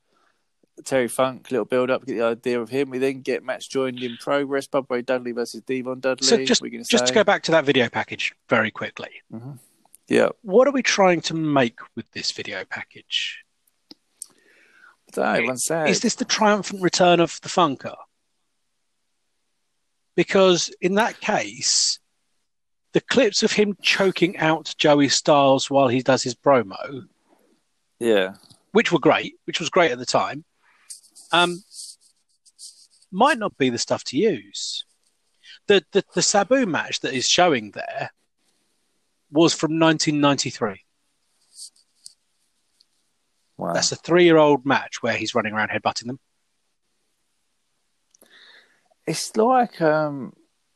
Terry 0.85 1.07
Funk, 1.07 1.49
little 1.51 1.65
build 1.65 1.89
up, 1.89 2.05
get 2.05 2.13
the 2.13 2.21
idea 2.23 2.61
of 2.61 2.69
him. 2.69 2.89
We 2.89 2.97
then 2.99 3.21
get 3.21 3.43
match 3.43 3.69
joined 3.69 4.01
in 4.01 4.17
progress, 4.17 4.67
Bubba 4.67 4.85
Ray 4.89 5.01
Dudley 5.01 5.31
versus 5.31 5.61
Devon 5.61 5.99
Dudley. 5.99 6.27
So 6.27 6.43
just 6.45 6.61
What 6.61 6.67
are 6.67 6.69
gonna 6.69 6.83
just 6.83 7.07
to 7.07 7.13
go 7.13 7.23
back 7.23 7.43
to 7.43 7.51
that 7.51 7.65
video 7.65 7.89
package 7.89 8.33
very 8.49 8.71
quickly. 8.71 9.09
Mm-hmm. 9.33 9.53
yeah, 10.07 10.29
What 10.41 10.67
are 10.67 10.71
we 10.71 10.83
trying 10.83 11.21
to 11.21 11.33
make 11.33 11.79
with 11.95 12.09
this 12.11 12.31
video 12.31 12.63
package? 12.65 13.43
sad. 15.57 15.89
Is 15.89 16.01
this 16.01 16.15
the 16.15 16.25
triumphant 16.25 16.81
return 16.81 17.19
of 17.19 17.39
the 17.41 17.49
Funker? 17.49 17.95
Because 20.15 20.69
in 20.81 20.95
that 20.95 21.19
case, 21.21 21.99
the 22.93 23.01
clips 23.01 23.43
of 23.43 23.51
him 23.51 23.77
choking 23.81 24.37
out 24.37 24.73
Joey 24.77 25.09
Styles 25.09 25.69
while 25.69 25.87
he 25.87 26.01
does 26.01 26.23
his 26.23 26.35
promo, 26.35 27.07
yeah, 27.99 28.35
which 28.71 28.91
were 28.91 28.99
great, 28.99 29.35
which 29.45 29.59
was 29.59 29.69
great 29.69 29.91
at 29.91 29.99
the 29.99 30.05
time, 30.05 30.45
um, 31.31 31.63
might 33.11 33.37
not 33.37 33.57
be 33.57 33.69
the 33.69 33.77
stuff 33.77 34.03
to 34.05 34.17
use. 34.17 34.85
The, 35.67 35.83
the 35.91 36.03
the 36.13 36.21
Sabu 36.21 36.65
match 36.65 37.01
that 37.01 37.13
is 37.13 37.27
showing 37.27 37.71
there 37.71 38.11
was 39.31 39.53
from 39.53 39.79
1993. 39.79 40.83
wow. 43.57 43.73
That's 43.73 43.91
a 43.91 43.97
three-year-old 43.97 44.65
match 44.65 45.01
where 45.01 45.17
he's 45.17 45.35
running 45.35 45.53
around 45.53 45.69
headbutting 45.69 46.07
them. 46.07 46.19
It's 49.05 49.35
like 49.35 49.81
um, 49.81 50.33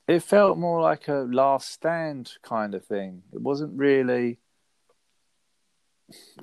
it 0.07 0.23
felt 0.23 0.57
more 0.57 0.81
like 0.81 1.07
a 1.07 1.27
last 1.29 1.71
stand 1.71 2.34
kind 2.43 2.75
of 2.75 2.86
thing. 2.86 3.23
It 3.34 3.41
wasn't 3.41 3.77
really. 3.77 4.39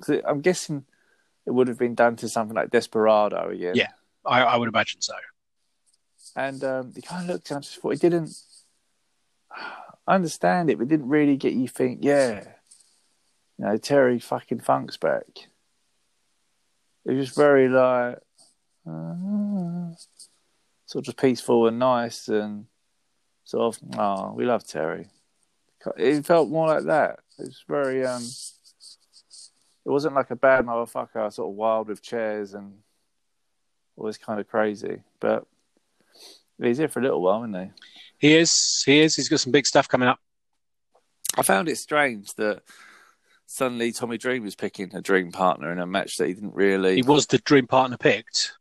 It- 0.09 0.24
I'm 0.26 0.40
guessing 0.40 0.85
it 1.46 1.50
would 1.52 1.68
have 1.68 1.78
been 1.78 1.94
done 1.94 2.16
to 2.16 2.28
something 2.28 2.54
like 2.57 2.70
Desperado 2.70 3.50
again. 3.50 3.74
Yeah. 3.76 3.88
I, 4.24 4.42
I 4.42 4.57
would 4.57 4.68
imagine 4.68 5.00
so. 5.00 5.14
and 6.37 6.62
um, 6.64 6.92
you 6.94 7.02
kind 7.02 7.22
of 7.22 7.28
looked 7.35 7.50
and 7.50 7.59
I 7.59 7.61
just 7.61 7.81
thought 7.81 7.94
it 7.94 8.00
didn't. 8.00 8.31
I 10.07 10.14
understand 10.14 10.68
it, 10.70 10.76
but 10.78 10.85
it 10.85 10.88
didn't 10.88 11.09
really 11.09 11.37
get 11.37 11.52
you 11.54 11.68
think. 11.68 12.00
Yeah, 12.02 12.44
you 13.59 13.64
know, 13.64 13.76
Terry 13.78 14.18
fucking 14.18 14.61
Funk's 14.61 14.96
back. 14.96 15.24
It 17.07 17.12
was 17.12 17.31
very 17.31 17.68
like 17.68 18.18
uh, 18.87 19.94
sort 20.87 21.09
of 21.09 21.16
peaceful 21.16 21.66
and 21.66 21.78
nice 21.78 22.28
and 22.28 22.66
sort 23.44 23.76
of 23.76 23.98
oh, 23.98 24.33
we 24.35 24.44
love 24.44 24.66
Terry. 24.66 25.09
It 25.96 26.26
felt 26.26 26.50
more 26.50 26.66
like 26.68 26.85
that. 26.85 27.20
It 27.38 27.42
was 27.46 27.64
very 27.68 28.04
um 28.04 28.22
it 29.88 29.90
wasn't 29.90 30.14
like 30.14 30.31
a 30.31 30.37
bad 30.37 30.66
motherfucker, 30.66 31.33
sort 31.33 31.48
of 31.48 31.57
wild 31.57 31.88
with 31.88 32.03
chairs 32.03 32.53
and 32.53 32.74
all 33.96 34.05
this 34.05 34.18
kind 34.18 34.38
of 34.38 34.46
crazy. 34.46 34.98
But 35.18 35.46
he's 36.62 36.77
here 36.77 36.88
for 36.88 37.01
a 37.01 37.03
little 37.03 37.22
while, 37.22 37.42
isn't 37.44 37.55
he? 37.55 37.70
He 38.18 38.37
is. 38.37 38.83
He 38.85 39.01
is. 39.01 39.16
He's 39.16 39.31
got 39.31 39.40
some 39.40 39.51
big 39.51 39.64
stuff 39.64 39.88
coming 39.88 40.07
up. 40.07 40.18
I 41.38 41.42
found 41.42 41.70
it 41.70 41.79
strange 41.79 42.35
that 42.35 42.61
suddenly 43.46 43.90
Tommy 43.90 44.18
Dream 44.18 44.42
was 44.42 44.55
picking 44.55 44.94
a 44.94 45.01
dream 45.01 45.33
partner 45.33 45.72
in 45.72 45.79
a 45.79 45.87
match 45.87 46.16
that 46.18 46.29
he 46.29 46.35
didn't 46.35 46.55
really. 46.55 46.96
He 46.96 47.03
was 47.03 47.27
the 47.27 47.38
dream 47.38 47.66
partner 47.66 47.96
picked. 47.96 48.59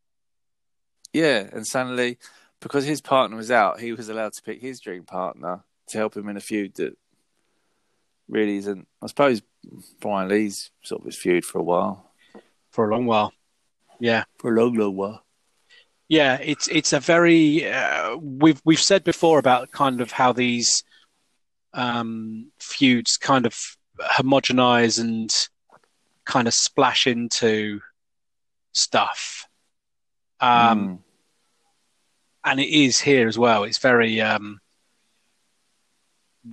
Yeah, 1.11 1.49
and 1.51 1.67
suddenly, 1.67 2.19
because 2.61 2.85
his 2.85 3.01
partner 3.01 3.35
was 3.35 3.51
out, 3.51 3.81
he 3.81 3.91
was 3.91 4.07
allowed 4.07 4.31
to 4.31 4.41
pick 4.43 4.61
his 4.61 4.79
dream 4.79 5.03
partner 5.03 5.65
to 5.89 5.97
help 5.97 6.15
him 6.15 6.29
in 6.29 6.37
a 6.37 6.41
feud 6.41 6.75
that 6.75 6.97
really 8.29 8.55
isn't. 8.55 8.87
I 9.01 9.07
suppose 9.07 9.41
Brian 9.99 10.29
Lee's 10.29 10.71
sort 10.83 11.01
of 11.01 11.05
his 11.05 11.15
feud 11.15 11.45
for 11.45 11.59
a 11.59 11.63
while. 11.63 12.11
For 12.71 12.89
a 12.89 12.91
long 12.91 13.05
while. 13.05 13.33
Yeah. 13.99 14.25
For 14.37 14.53
a 14.53 14.59
long, 14.59 14.75
long 14.75 14.95
while. 14.95 15.23
Yeah, 16.09 16.37
it's 16.41 16.69
it's 16.69 16.93
a 16.93 17.01
very 17.01 17.69
uh, 17.69 18.15
we've 18.15 18.61
we've 18.63 18.79
said 18.79 19.03
before 19.03 19.39
about 19.39 19.71
kind 19.71 19.99
of 19.99 20.09
how 20.09 20.31
these 20.31 20.83
um, 21.73 22.51
feuds 22.59 23.17
kind 23.17 23.45
of 23.45 23.59
homogenize 23.99 25.01
and 25.01 25.29
kind 26.23 26.47
of 26.47 26.53
splash 26.53 27.07
into 27.07 27.81
stuff. 28.71 29.47
Um, 30.39 30.87
mm. 30.87 30.99
And 32.45 32.59
it 32.61 32.69
is 32.69 33.01
here 33.01 33.27
as 33.27 33.37
well. 33.37 33.65
It's 33.65 33.79
very 33.79 34.21
um, 34.21 34.61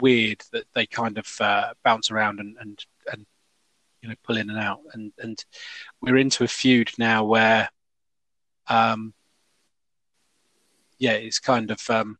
weird 0.00 0.42
that 0.53 0.64
they 0.74 0.87
kind 0.87 1.16
of 1.16 1.29
uh, 1.40 1.74
bounce 1.85 2.11
around 2.11 2.40
and, 2.40 2.57
and 2.61 2.79
and 2.81 2.85
you 4.05 4.11
know 4.11 4.17
pull 4.23 4.37
in 4.37 4.51
and 4.51 4.59
out. 4.59 4.81
And 4.93 5.12
and 5.19 5.43
we're 6.01 6.19
into 6.19 6.45
a 6.45 6.49
feud 6.49 6.90
now 6.99 7.25
where, 7.25 7.71
um, 8.69 9.14
yeah, 10.99 11.12
it's 11.12 11.38
kind 11.38 11.71
of 11.71 11.81
um, 11.88 12.19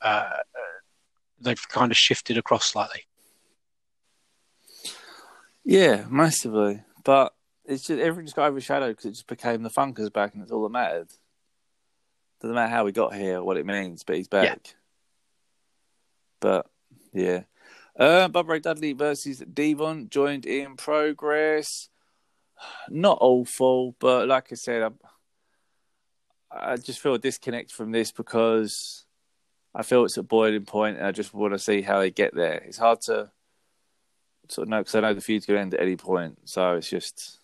uh, 0.00 0.36
they've 1.40 1.68
kind 1.68 1.90
of 1.90 1.98
shifted 1.98 2.38
across 2.38 2.66
slightly. 2.66 3.02
Yeah, 5.64 6.04
massively. 6.08 6.84
But 7.02 7.34
it's 7.64 7.88
just 7.88 8.00
everything 8.00 8.26
just 8.26 8.36
got 8.36 8.48
overshadowed 8.48 8.90
because 8.90 9.06
it 9.06 9.10
just 9.14 9.26
became 9.26 9.64
the 9.64 9.70
Funkers 9.70 10.12
back, 10.12 10.34
and 10.34 10.42
it's 10.42 10.52
all 10.52 10.62
that 10.62 10.68
mattered. 10.68 11.08
Doesn't 12.40 12.54
matter 12.54 12.70
how 12.70 12.84
we 12.84 12.92
got 12.92 13.14
here, 13.14 13.42
what 13.42 13.56
it 13.56 13.66
means, 13.66 14.04
but 14.04 14.16
he's 14.16 14.28
back. 14.28 14.44
Yeah. 14.44 14.72
But 16.38 16.66
yeah, 17.12 17.42
uh, 17.98 18.28
Bubba 18.28 18.48
Ray 18.48 18.60
Dudley 18.60 18.92
versus 18.92 19.38
Devon 19.38 20.08
joined 20.08 20.46
in 20.46 20.76
progress. 20.76 21.88
Not 22.90 23.18
awful, 23.20 23.94
but 23.98 24.28
like 24.28 24.48
I 24.52 24.54
said, 24.54 24.82
I, 24.82 26.72
I 26.72 26.76
just 26.76 27.00
feel 27.00 27.14
a 27.14 27.18
disconnect 27.18 27.72
from 27.72 27.92
this 27.92 28.12
because 28.12 29.04
I 29.74 29.82
feel 29.82 30.04
it's 30.04 30.16
a 30.16 30.22
boiling 30.22 30.64
point, 30.64 30.98
and 30.98 31.06
I 31.06 31.12
just 31.12 31.34
want 31.34 31.52
to 31.52 31.58
see 31.58 31.82
how 31.82 32.00
they 32.00 32.10
get 32.10 32.34
there. 32.34 32.62
It's 32.66 32.78
hard 32.78 33.00
to 33.02 33.30
sort 34.48 34.66
of 34.66 34.70
know 34.70 34.78
because 34.78 34.94
I 34.94 35.00
know 35.00 35.14
the 35.14 35.20
feud's 35.20 35.46
going 35.46 35.56
to 35.56 35.62
end 35.62 35.74
at 35.74 35.80
any 35.80 35.96
point, 35.96 36.38
so 36.44 36.74
it's 36.74 36.88
just 36.88 37.38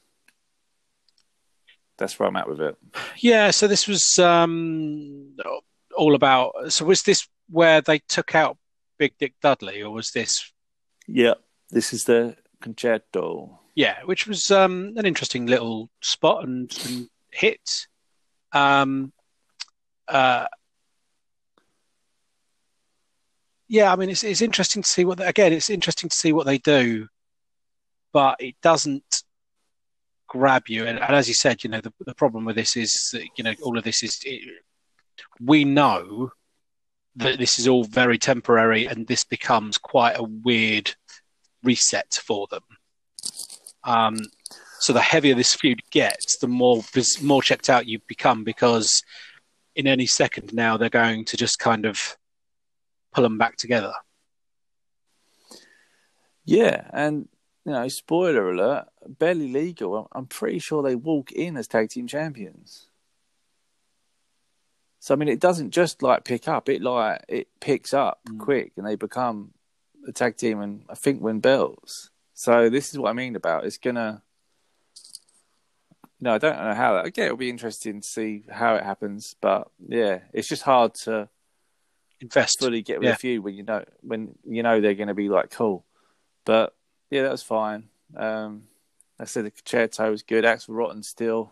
that's 1.99 2.19
where 2.19 2.29
I'm 2.29 2.37
at 2.37 2.49
with 2.49 2.61
it. 2.61 2.77
Yeah, 3.19 3.51
so 3.51 3.69
this 3.69 3.87
was 3.87 4.19
um, 4.19 5.37
all 5.97 6.15
about. 6.15 6.73
So 6.73 6.85
was 6.85 7.03
this 7.03 7.29
where 7.51 7.81
they 7.81 7.99
took 8.01 8.35
out 8.35 8.57
Big 9.03 9.19
Dick 9.19 9.35
Dudley, 9.43 9.83
or 9.83 9.91
was 9.91 10.13
this? 10.13 10.53
Yeah, 11.09 11.35
this 11.71 11.93
is 11.93 12.05
the 12.05 12.37
concerto. 12.61 13.59
Yeah, 13.75 13.97
which 14.05 14.29
was 14.29 14.49
um, 14.53 14.95
an 14.97 15.07
interesting 15.07 15.47
little 15.47 15.91
spot 16.01 16.45
and, 16.45 16.73
and 16.87 17.09
hit. 17.33 17.89
Um, 18.53 19.13
uh, 20.07 20.47
yeah, 23.67 23.93
I 23.93 23.97
mean, 23.97 24.09
it's 24.09 24.23
it's 24.23 24.41
interesting 24.41 24.85
to 24.85 24.89
see 24.89 25.05
what 25.05 25.19
they, 25.19 25.27
again. 25.27 25.53
It's 25.53 25.69
interesting 25.69 26.09
to 26.09 26.17
see 26.17 26.33
what 26.33 26.47
they 26.47 26.59
do, 26.59 27.09
but 28.13 28.37
it 28.41 28.55
doesn't 28.63 29.25
grab 30.29 30.69
you. 30.69 30.87
And, 30.87 31.01
and 31.01 31.17
as 31.17 31.27
you 31.27 31.35
said, 31.35 31.65
you 31.65 31.71
know, 31.71 31.81
the, 31.81 31.93
the 32.07 32.15
problem 32.15 32.45
with 32.45 32.55
this 32.55 32.77
is 32.77 33.11
that 33.15 33.27
you 33.37 33.43
know 33.43 33.55
all 33.65 33.77
of 33.77 33.83
this 33.83 34.05
is 34.05 34.21
it, 34.25 34.49
we 35.41 35.65
know 35.65 36.31
that 37.17 37.39
this 37.39 37.59
is 37.59 37.69
all 37.69 37.85
very 37.85 38.19
temporary, 38.19 38.87
and 38.87 39.07
this 39.07 39.25
becomes 39.25 39.79
quite 39.79 40.19
a 40.19 40.23
weird 40.23 40.95
reset 41.63 42.15
for 42.15 42.47
them. 42.51 42.63
Um, 43.85 44.19
so 44.79 44.93
the 44.93 45.01
heavier 45.01 45.35
this 45.35 45.55
feud 45.55 45.81
gets, 45.91 46.39
the 46.39 46.49
more 46.49 46.83
more 47.23 47.43
checked 47.43 47.71
out 47.71 47.87
you 47.87 48.01
become 48.09 48.45
because 48.45 49.03
in 49.75 49.87
any 49.87 50.07
second 50.07 50.53
now 50.53 50.77
they're 50.77 50.89
going 50.89 51.25
to 51.27 51.37
just 51.37 51.59
kind 51.59 51.87
of 51.87 52.17
pull 53.13 53.23
them 53.23 53.39
back 53.39 53.57
together. 53.57 53.93
Yeah, 56.45 56.89
and 56.93 57.29
you 57.65 57.73
know, 57.73 57.87
spoiler 57.89 58.51
alert, 58.51 58.87
barely 59.07 59.53
legal. 59.53 60.09
I'm 60.13 60.27
pretty 60.27 60.59
sure 60.59 60.83
they 60.83 60.97
walk 60.97 61.31
in 61.31 61.57
as 61.57 61.69
tag 61.69 61.91
team 61.91 62.09
champions. 62.09 62.89
So 65.03 65.13
I 65.13 65.17
mean, 65.17 65.29
it 65.29 65.41
doesn't 65.41 65.73
just 65.73 66.01
like 66.01 66.23
pick 66.23 66.47
up; 66.47 66.69
it 66.69 66.81
like 66.81 67.25
it 67.27 67.49
picks 67.59 67.93
up 67.93 68.21
mm. 68.25 68.39
quick, 68.39 68.71
and 68.77 68.87
they 68.87 68.95
become 68.95 69.51
a 70.07 70.13
tag 70.13 70.37
team, 70.37 70.61
and 70.61 70.85
I 70.89 70.95
think 70.95 71.21
win 71.21 71.41
belts. 71.41 72.11
So 72.35 72.71
this 72.71 72.93
is 72.93 73.01
what 73.01 73.11
I 73.11 73.13
mean 73.13 73.35
about 73.35 73.65
it's 73.65 73.79
gonna. 73.79 74.23
No, 76.21 76.35
I 76.35 76.39
don't 76.39 76.57
know 76.57 76.75
how 76.75 76.95
that. 76.95 77.07
Okay, 77.07 77.25
it'll 77.25 77.37
be 77.37 77.51
interesting 77.51 78.01
to 78.01 78.07
see 78.07 78.45
how 78.49 78.77
it 78.77 78.85
happens, 78.85 79.35
but 79.41 79.69
yeah, 79.89 80.21
it's 80.33 80.47
just 80.47 80.63
hard 80.63 80.95
to 81.03 81.29
invest 82.21 82.61
fully 82.61 82.83
get 82.83 83.01
with 83.01 83.09
yeah. 83.09 83.15
a 83.15 83.17
few 83.17 83.43
when 83.43 83.55
you 83.55 83.65
know 83.65 83.85
when 84.03 84.37
you 84.45 84.63
know 84.63 84.81
they're 84.81 84.95
going 84.95 85.09
to 85.09 85.15
be 85.15 85.29
like 85.29 85.51
cool. 85.51 85.85
But 86.45 86.77
yeah, 87.11 87.23
that 87.23 87.33
was 87.33 87.43
fine. 87.43 87.89
Um, 88.17 88.69
I 89.19 89.25
said 89.25 89.47
the 89.47 89.51
concerto 89.51 90.13
was 90.13 90.23
good. 90.23 90.45
Axl 90.45 90.69
Rotten 90.69 91.03
still 91.03 91.51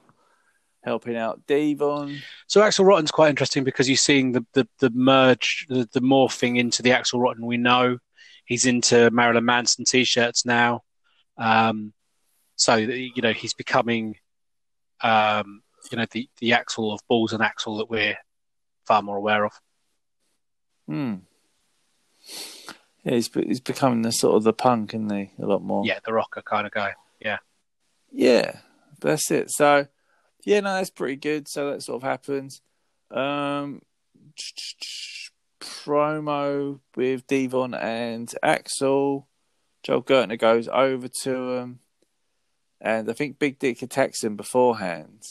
helping 0.83 1.17
out 1.17 1.47
Devon. 1.47 2.21
So 2.47 2.61
Axl 2.61 2.87
Rotten's 2.87 3.11
quite 3.11 3.31
interesting 3.31 3.65
because 3.65 3.89
you're 3.89 3.97
seeing 3.97 4.33
the 4.33 4.45
the, 4.53 4.69
the 4.79 4.91
merge, 4.91 5.67
the, 5.69 5.89
the 5.93 6.01
morphing 6.01 6.59
into 6.59 6.83
the 6.83 6.91
Axl 6.91 7.21
Rotten 7.21 7.47
we 7.47 7.57
know. 7.57 7.99
He's 8.45 8.67
into 8.67 9.11
Marilyn 9.11 9.45
Manson 9.45 9.85
t-shirts 9.85 10.45
now. 10.45 10.83
Um, 11.37 11.93
so 12.57 12.77
you 12.77 13.23
know 13.23 13.33
he's 13.33 13.55
becoming, 13.55 14.17
um, 15.03 15.63
you 15.91 15.99
know, 15.99 16.07
the 16.11 16.29
the 16.39 16.51
Axl 16.51 16.93
of 16.93 17.01
Balls 17.09 17.33
and 17.33 17.43
Axl 17.43 17.79
that 17.79 17.89
we're 17.89 18.19
far 18.87 19.03
more 19.03 19.17
aware 19.17 19.45
of. 19.45 19.53
Hmm. 20.87 21.15
Yeah, 23.05 23.15
he's 23.15 23.31
he's 23.33 23.61
becoming 23.61 24.03
the 24.03 24.13
sort 24.13 24.37
of 24.37 24.43
the 24.43 24.53
punk, 24.53 24.95
isn't 24.95 25.11
he? 25.11 25.31
A 25.43 25.47
lot 25.47 25.63
more. 25.63 25.87
Yeah, 25.87 26.01
the 26.05 26.13
rocker 26.13 26.43
kind 26.43 26.67
of 26.67 26.73
guy. 26.73 26.95
Yeah. 27.21 27.39
Yeah, 28.13 28.59
that's 29.01 29.31
it. 29.31 29.51
So, 29.51 29.87
yeah, 30.45 30.61
no, 30.61 30.75
that's 30.75 30.91
pretty 30.91 31.17
good. 31.17 31.49
So 31.49 31.71
that 31.71 31.83
sort 31.83 32.03
of 32.03 32.09
happens. 32.09 32.61
Um, 33.11 33.83
promo 35.61 36.81
with 36.97 37.27
Devon 37.27 37.75
and 37.75 38.33
Axl. 38.43 39.25
Joel 39.83 40.03
Gertner 40.03 40.39
goes 40.39 40.69
over 40.69 41.09
to 41.23 41.53
him, 41.55 41.81
and 42.81 43.09
I 43.11 43.13
think 43.15 43.39
Big 43.39 43.59
Dick 43.59 43.83
attacks 43.83 44.23
him 44.23 44.37
beforehand. 44.37 45.23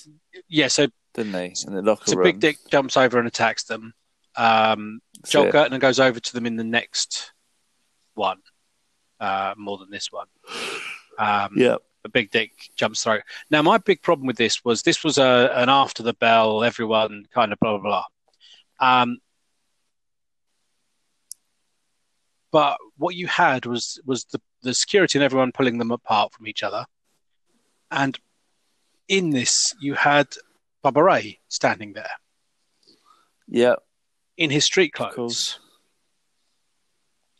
Yeah, 0.48 0.68
so 0.68 0.88
didn't 1.14 1.34
he 1.34 1.54
in 1.68 1.76
the 1.76 1.82
locker 1.82 2.12
so 2.12 2.18
room? 2.18 2.24
Big 2.24 2.40
Dick 2.40 2.58
jumps 2.70 2.98
over 2.98 3.20
and 3.20 3.28
attacks 3.28 3.66
them. 3.66 3.94
Um, 4.36 5.02
Joel 5.28 5.48
it. 5.48 5.54
Gertner 5.54 5.80
goes 5.80 6.00
over 6.00 6.20
to 6.20 6.34
them 6.34 6.46
in 6.46 6.56
the 6.56 6.64
next 6.64 7.34
one, 8.16 8.40
uh, 9.20 9.54
more 9.58 9.78
than 9.78 9.92
this 9.92 10.12
one. 10.12 10.28
Um, 11.20 11.54
yeah. 11.56 11.76
A 12.06 12.10
big 12.10 12.32
dick 12.32 12.52
jumps 12.76 13.04
through. 13.04 13.20
Now, 13.52 13.62
my 13.62 13.78
big 13.78 14.02
problem 14.02 14.26
with 14.26 14.38
this 14.38 14.64
was 14.64 14.84
this 14.84 15.04
was 15.04 15.18
a, 15.18 15.52
an 15.54 15.70
after 15.70 16.02
the 16.02 16.14
bell, 16.14 16.64
everyone 16.64 17.26
kind 17.34 17.52
of 17.52 17.60
blah, 17.60 17.78
blah, 17.78 18.04
blah. 18.80 19.00
Um, 19.02 19.18
but 22.52 22.78
what 22.98 23.16
you 23.16 23.28
had 23.28 23.66
was 23.66 24.00
was 24.06 24.24
the, 24.26 24.40
the 24.64 24.74
security 24.74 25.18
and 25.18 25.24
everyone 25.24 25.52
pulling 25.52 25.78
them 25.78 25.92
apart 25.92 26.34
from 26.34 26.48
each 26.48 26.64
other. 26.64 26.86
And 27.92 28.18
in 29.08 29.32
this, 29.32 29.74
you 29.80 29.96
had 29.96 30.28
Bubba 30.84 31.04
Ray 31.04 31.40
standing 31.50 31.94
there. 31.94 32.12
Yeah 33.48 33.76
in 34.40 34.50
his 34.50 34.64
street 34.64 34.94
clothes. 34.94 35.60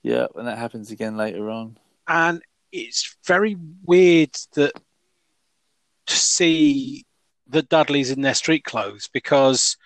Yeah, 0.04 0.28
and 0.36 0.48
that 0.48 0.58
happens 0.58 0.92
again 0.92 1.18
later 1.18 1.50
on. 1.50 1.78
And 2.08 2.42
it's 2.72 3.18
very 3.26 3.56
weird 3.84 4.36
that 4.56 4.74
to 6.08 6.16
see 6.16 7.06
the 7.48 7.62
Dudleys 7.62 8.12
in 8.12 8.22
their 8.22 8.34
street 8.34 8.64
clothes 8.64 9.10
because 9.12 9.78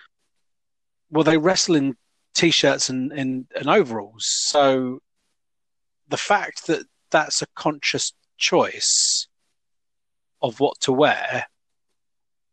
well 1.10 1.24
they 1.24 1.38
wrestle 1.38 1.76
in 1.76 1.96
t-shirts 2.34 2.88
and, 2.88 3.12
and, 3.12 3.46
and 3.54 3.68
overalls. 3.68 4.26
So 4.26 5.00
the 6.08 6.16
fact 6.16 6.66
that 6.66 6.84
that's 7.10 7.42
a 7.42 7.46
conscious 7.54 8.12
choice 8.36 9.28
of 10.42 10.60
what 10.60 10.78
to 10.80 10.92
wear 10.92 11.46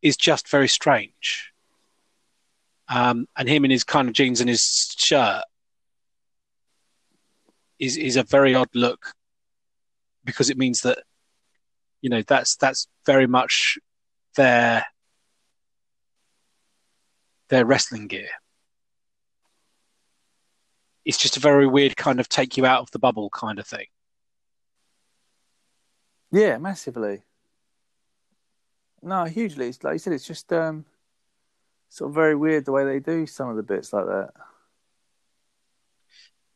is 0.01 0.15
just 0.15 0.47
very 0.47 0.67
strange. 0.67 1.51
Um, 2.87 3.27
and 3.35 3.49
him 3.49 3.65
in 3.65 3.71
his 3.71 3.83
kind 3.83 4.07
of 4.07 4.13
jeans 4.13 4.41
and 4.41 4.49
his 4.49 4.95
shirt 4.97 5.43
is 7.79 7.97
is 7.97 8.15
a 8.17 8.23
very 8.23 8.53
odd 8.53 8.69
look 8.73 9.13
because 10.23 10.49
it 10.49 10.57
means 10.57 10.81
that 10.81 10.99
you 12.01 12.09
know 12.09 12.21
that's 12.27 12.55
that's 12.55 12.87
very 13.05 13.27
much 13.27 13.77
their 14.35 14.85
their 17.49 17.65
wrestling 17.65 18.07
gear. 18.07 18.29
It's 21.03 21.17
just 21.17 21.37
a 21.37 21.39
very 21.39 21.67
weird 21.67 21.97
kind 21.97 22.19
of 22.19 22.29
take 22.29 22.57
you 22.57 22.65
out 22.65 22.81
of 22.81 22.91
the 22.91 22.99
bubble 22.99 23.29
kind 23.29 23.59
of 23.59 23.67
thing. 23.67 23.87
Yeah, 26.31 26.57
massively. 26.59 27.23
No, 29.01 29.25
hugely. 29.25 29.67
It's 29.67 29.83
like 29.83 29.93
you 29.93 29.99
said, 29.99 30.13
it's 30.13 30.27
just 30.27 30.53
um, 30.53 30.85
sort 31.89 32.09
of 32.09 32.15
very 32.15 32.35
weird 32.35 32.65
the 32.65 32.71
way 32.71 32.85
they 32.85 32.99
do 32.99 33.25
some 33.25 33.49
of 33.49 33.55
the 33.57 33.63
bits 33.63 33.91
like 33.91 34.05
that. 34.05 34.29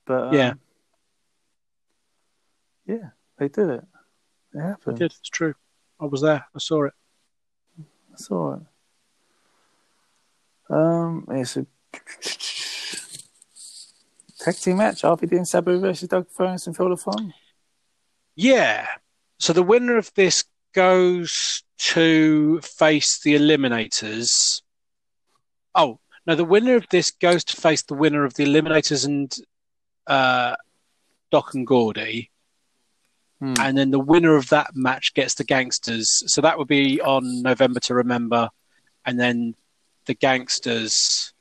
But 0.05 0.27
um, 0.27 0.33
Yeah. 0.33 0.53
yeah, 2.85 3.09
they 3.37 3.47
did 3.47 3.69
it. 3.69 3.83
It 4.53 4.59
I 4.59 4.67
happened. 4.67 4.99
did. 4.99 5.13
It's 5.19 5.29
true. 5.29 5.53
I 5.99 6.05
was 6.05 6.21
there. 6.21 6.45
I 6.55 6.59
saw 6.59 6.85
it. 6.85 6.93
That's 8.09 8.29
all 8.31 8.51
right. 8.51 8.61
Um, 10.69 11.25
it's 11.29 11.57
a 11.57 11.65
tag 14.39 14.55
team 14.55 14.77
match: 14.77 15.01
RVD 15.03 15.31
and 15.33 15.47
Sabu 15.47 15.79
versus 15.79 16.09
Doug 16.09 16.27
Furnas 16.29 16.67
and 16.67 16.75
Phil 16.75 16.87
LaFon. 16.87 17.33
Yeah. 18.35 18.87
So 19.39 19.53
the 19.53 19.63
winner 19.63 19.97
of 19.97 20.11
this 20.15 20.45
goes 20.73 21.63
to 21.77 22.59
face 22.61 23.19
the 23.19 23.35
Eliminators. 23.35 24.61
Oh 25.73 25.99
no, 26.25 26.35
the 26.35 26.45
winner 26.45 26.75
of 26.75 26.87
this 26.89 27.11
goes 27.11 27.43
to 27.45 27.57
face 27.57 27.83
the 27.83 27.93
winner 27.93 28.23
of 28.23 28.33
the 28.35 28.45
Eliminators 28.45 29.05
and 29.05 29.33
uh, 30.07 30.55
Doc 31.31 31.53
and 31.53 31.67
Gordy. 31.67 32.31
Hmm. 33.45 33.53
and 33.59 33.77
then 33.77 33.91
the 33.91 33.99
winner 33.99 34.35
of 34.35 34.49
that 34.49 34.71
match 34.75 35.13
gets 35.13 35.35
the 35.35 35.43
gangsters. 35.43 36.23
So 36.33 36.41
that 36.41 36.57
would 36.57 36.67
be 36.67 36.99
on 37.01 37.43
November 37.43 37.79
to 37.81 37.93
Remember, 37.93 38.49
and 39.05 39.19
then 39.19 39.53
the 40.05 40.15
gangsters 40.15 41.31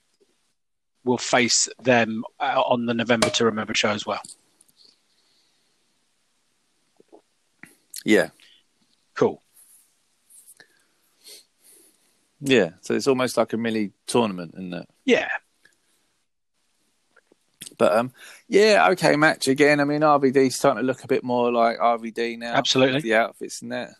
will 1.04 1.16
face 1.18 1.66
them 1.82 2.24
uh, 2.40 2.60
on 2.66 2.84
the 2.86 2.92
November 2.94 3.30
to 3.30 3.44
Remember 3.46 3.74
show 3.74 3.90
as 3.90 4.04
well. 4.04 4.20
Yeah, 8.04 8.28
Cool. 9.14 9.40
yeah. 12.40 12.70
So 12.82 12.92
it's 12.94 13.06
almost 13.06 13.36
like 13.38 13.52
a 13.54 13.56
mini 13.56 13.92
tournament, 14.06 14.52
isn't 14.54 14.74
it? 14.74 14.88
Yeah, 15.06 15.28
But 17.76 17.92
um, 17.92 18.12
yeah, 18.48 18.88
okay, 18.90 19.16
match 19.16 19.48
again. 19.48 19.80
I 19.80 19.84
mean, 19.84 20.00
RVD's 20.00 20.56
starting 20.56 20.82
to 20.82 20.86
look 20.86 21.04
a 21.04 21.08
bit 21.08 21.24
more 21.24 21.52
like 21.52 21.78
RVD 21.78 22.38
now. 22.38 22.54
Absolutely. 22.54 23.00
the 23.00 23.14
outfits 23.14 23.62
and 23.62 23.72
that. 23.72 23.90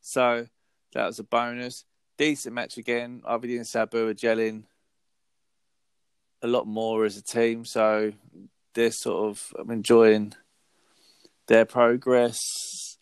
So 0.00 0.46
that 0.94 1.06
was 1.06 1.18
a 1.18 1.24
bonus. 1.24 1.84
Decent 2.18 2.54
match 2.54 2.76
again. 2.76 3.22
RVD 3.24 3.56
and 3.56 3.66
Sabu 3.66 4.08
are 4.08 4.14
gelling 4.14 4.64
a 6.42 6.46
lot 6.46 6.66
more 6.66 7.04
as 7.04 7.16
a 7.16 7.22
team. 7.22 7.64
So 7.64 8.12
they're 8.74 8.90
sort 8.90 9.30
of 9.30 9.54
I'm 9.58 9.70
enjoying 9.70 10.34
their 11.46 11.64
progress. 11.64 12.38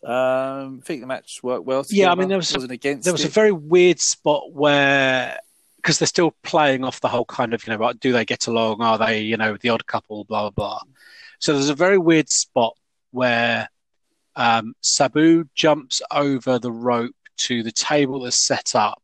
Um, 0.02 0.80
I 0.82 0.86
think 0.86 1.00
the 1.02 1.06
match 1.06 1.40
worked 1.42 1.66
well. 1.66 1.84
Together. 1.84 2.02
Yeah, 2.02 2.12
I 2.12 2.14
mean, 2.14 2.28
there 2.28 2.38
was 2.38 2.52
wasn't 2.52 2.72
against 2.72 3.04
there 3.04 3.12
was 3.12 3.24
a 3.24 3.28
very 3.28 3.52
weird 3.52 4.00
spot 4.00 4.52
where 4.52 5.38
because 5.80 5.98
they're 5.98 6.06
still 6.06 6.34
playing 6.42 6.84
off 6.84 7.00
the 7.00 7.08
whole 7.08 7.24
kind 7.24 7.54
of 7.54 7.66
you 7.66 7.76
know 7.76 7.92
do 7.94 8.12
they 8.12 8.24
get 8.24 8.46
along? 8.46 8.82
Are 8.82 8.98
they 8.98 9.20
you 9.20 9.36
know 9.36 9.56
the 9.56 9.70
odd 9.70 9.86
couple? 9.86 10.24
Blah 10.24 10.50
blah 10.50 10.50
blah. 10.50 10.80
So 11.38 11.54
there's 11.54 11.70
a 11.70 11.74
very 11.74 11.98
weird 11.98 12.28
spot 12.28 12.76
where 13.12 13.68
um, 14.36 14.74
Sabu 14.80 15.44
jumps 15.54 16.02
over 16.10 16.58
the 16.58 16.72
rope 16.72 17.14
to 17.38 17.62
the 17.62 17.72
table 17.72 18.20
that's 18.20 18.46
set 18.46 18.74
up 18.74 19.02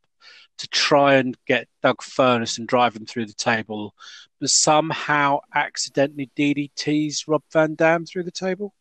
to 0.57 0.67
try 0.69 1.15
and 1.15 1.37
get 1.45 1.67
Doug 1.83 1.97
Furnas 1.97 2.57
and 2.57 2.67
drive 2.67 2.95
him 2.95 3.05
through 3.05 3.25
the 3.25 3.33
table, 3.33 3.93
but 4.39 4.49
somehow 4.49 5.39
accidentally 5.53 6.31
DDTs 6.35 7.27
Rob 7.27 7.43
Van 7.51 7.75
Dam 7.75 8.05
through 8.05 8.23
the 8.23 8.31
table, 8.31 8.73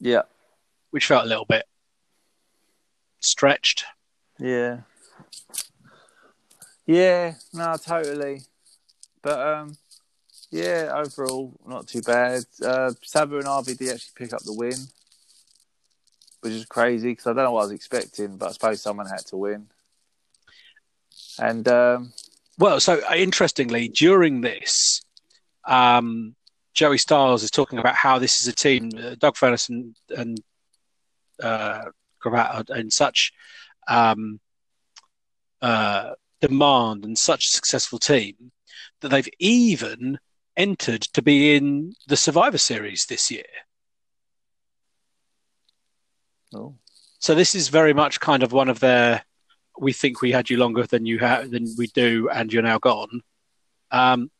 yeah, 0.00 0.22
which 0.90 1.06
felt 1.06 1.24
a 1.24 1.28
little 1.28 1.46
bit 1.46 1.64
stretched. 3.20 3.84
yeah, 4.38 4.80
yeah. 6.86 7.34
No, 7.52 7.76
totally. 7.76 8.42
But 9.22 9.46
um, 9.46 9.76
yeah, 10.50 10.92
overall 10.94 11.52
not 11.66 11.88
too 11.88 12.02
bad. 12.02 12.44
Uh, 12.64 12.92
Sabu 13.02 13.36
and 13.36 13.46
RVD 13.46 13.92
actually 13.92 14.12
pick 14.16 14.32
up 14.32 14.42
the 14.42 14.52
win, 14.52 14.76
which 16.40 16.52
is 16.52 16.66
crazy 16.66 17.10
because 17.10 17.26
I 17.26 17.32
don't 17.32 17.44
know 17.44 17.52
what 17.52 17.62
I 17.62 17.64
was 17.64 17.72
expecting, 17.72 18.36
but 18.36 18.50
I 18.50 18.52
suppose 18.52 18.82
someone 18.82 19.06
had 19.06 19.26
to 19.26 19.36
win. 19.36 19.66
And 21.38 21.66
um, 21.68 22.12
Well, 22.58 22.80
so 22.80 23.00
uh, 23.10 23.14
interestingly, 23.14 23.88
during 23.88 24.42
this, 24.42 25.02
um, 25.64 26.34
Joey 26.74 26.98
Styles 26.98 27.42
is 27.42 27.50
talking 27.50 27.78
about 27.78 27.94
how 27.94 28.18
this 28.18 28.40
is 28.40 28.46
a 28.46 28.52
team, 28.52 28.90
uh, 28.96 29.14
Doug 29.18 29.36
Furnas 29.36 29.68
and, 29.68 29.96
and 30.10 30.40
uh, 31.42 31.84
in 32.76 32.90
such 32.90 33.32
um, 33.88 34.40
uh, 35.62 36.10
demand 36.46 37.04
and 37.04 37.16
such 37.16 37.46
a 37.46 37.48
successful 37.48 37.98
team 37.98 38.52
that 39.00 39.08
they've 39.08 39.28
even 39.38 40.18
entered 40.56 41.00
to 41.00 41.22
be 41.22 41.56
in 41.56 41.94
the 42.06 42.16
Survivor 42.16 42.58
Series 42.58 43.06
this 43.06 43.30
year. 43.30 43.44
oh, 46.54 46.74
So 47.18 47.34
this 47.34 47.54
is 47.54 47.68
very 47.68 47.94
much 47.94 48.20
kind 48.20 48.42
of 48.42 48.52
one 48.52 48.68
of 48.68 48.80
their. 48.80 49.24
We 49.78 49.92
think 49.92 50.20
we 50.20 50.32
had 50.32 50.50
you 50.50 50.58
longer 50.58 50.84
than 50.84 51.06
you 51.06 51.18
ha- 51.18 51.46
than 51.48 51.66
we 51.78 51.86
do, 51.88 52.28
and 52.28 52.52
you're 52.52 52.62
now 52.62 52.78
gone. 52.78 53.22
Um, 53.90 54.30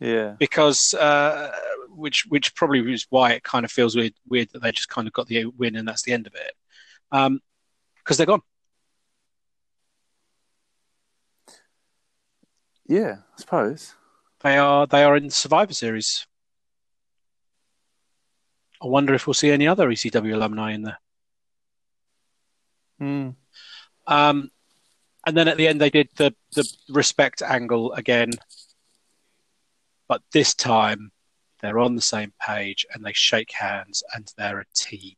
yeah, 0.00 0.36
because 0.38 0.94
uh, 0.94 1.52
which 1.90 2.24
which 2.28 2.54
probably 2.54 2.80
is 2.92 3.06
why 3.10 3.32
it 3.32 3.42
kind 3.42 3.66
of 3.66 3.70
feels 3.70 3.94
weird 3.94 4.14
weird 4.26 4.48
that 4.52 4.62
they 4.62 4.72
just 4.72 4.88
kind 4.88 5.06
of 5.06 5.12
got 5.12 5.26
the 5.26 5.44
win 5.44 5.76
and 5.76 5.86
that's 5.86 6.02
the 6.02 6.12
end 6.12 6.26
of 6.26 6.34
it. 6.34 6.52
Um, 7.12 7.40
because 7.98 8.16
they're 8.16 8.26
gone. 8.26 8.42
Yeah, 12.90 13.18
I 13.36 13.40
suppose. 13.40 13.94
They 14.42 14.58
are 14.58 14.84
they 14.84 15.04
are 15.04 15.16
in 15.16 15.28
the 15.28 15.30
Survivor 15.30 15.72
Series. 15.72 16.26
I 18.82 18.88
wonder 18.88 19.14
if 19.14 19.28
we'll 19.28 19.34
see 19.34 19.52
any 19.52 19.68
other 19.68 19.88
ECW 19.88 20.34
alumni 20.34 20.72
in 20.72 20.82
there. 20.82 20.98
Hmm. 22.98 23.28
Um, 24.08 24.50
and 25.24 25.36
then 25.36 25.46
at 25.46 25.56
the 25.56 25.68
end 25.68 25.80
they 25.80 25.90
did 25.90 26.08
the 26.16 26.34
the 26.56 26.68
respect 26.88 27.42
angle 27.42 27.92
again, 27.92 28.32
but 30.08 30.22
this 30.32 30.52
time 30.52 31.12
they're 31.62 31.78
on 31.78 31.94
the 31.94 32.02
same 32.02 32.32
page 32.44 32.84
and 32.92 33.04
they 33.04 33.12
shake 33.12 33.52
hands 33.52 34.02
and 34.12 34.32
they're 34.36 34.58
a 34.58 34.74
team. 34.74 35.14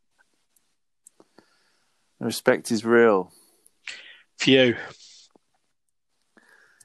Respect 2.21 2.71
is 2.71 2.85
real. 2.85 3.33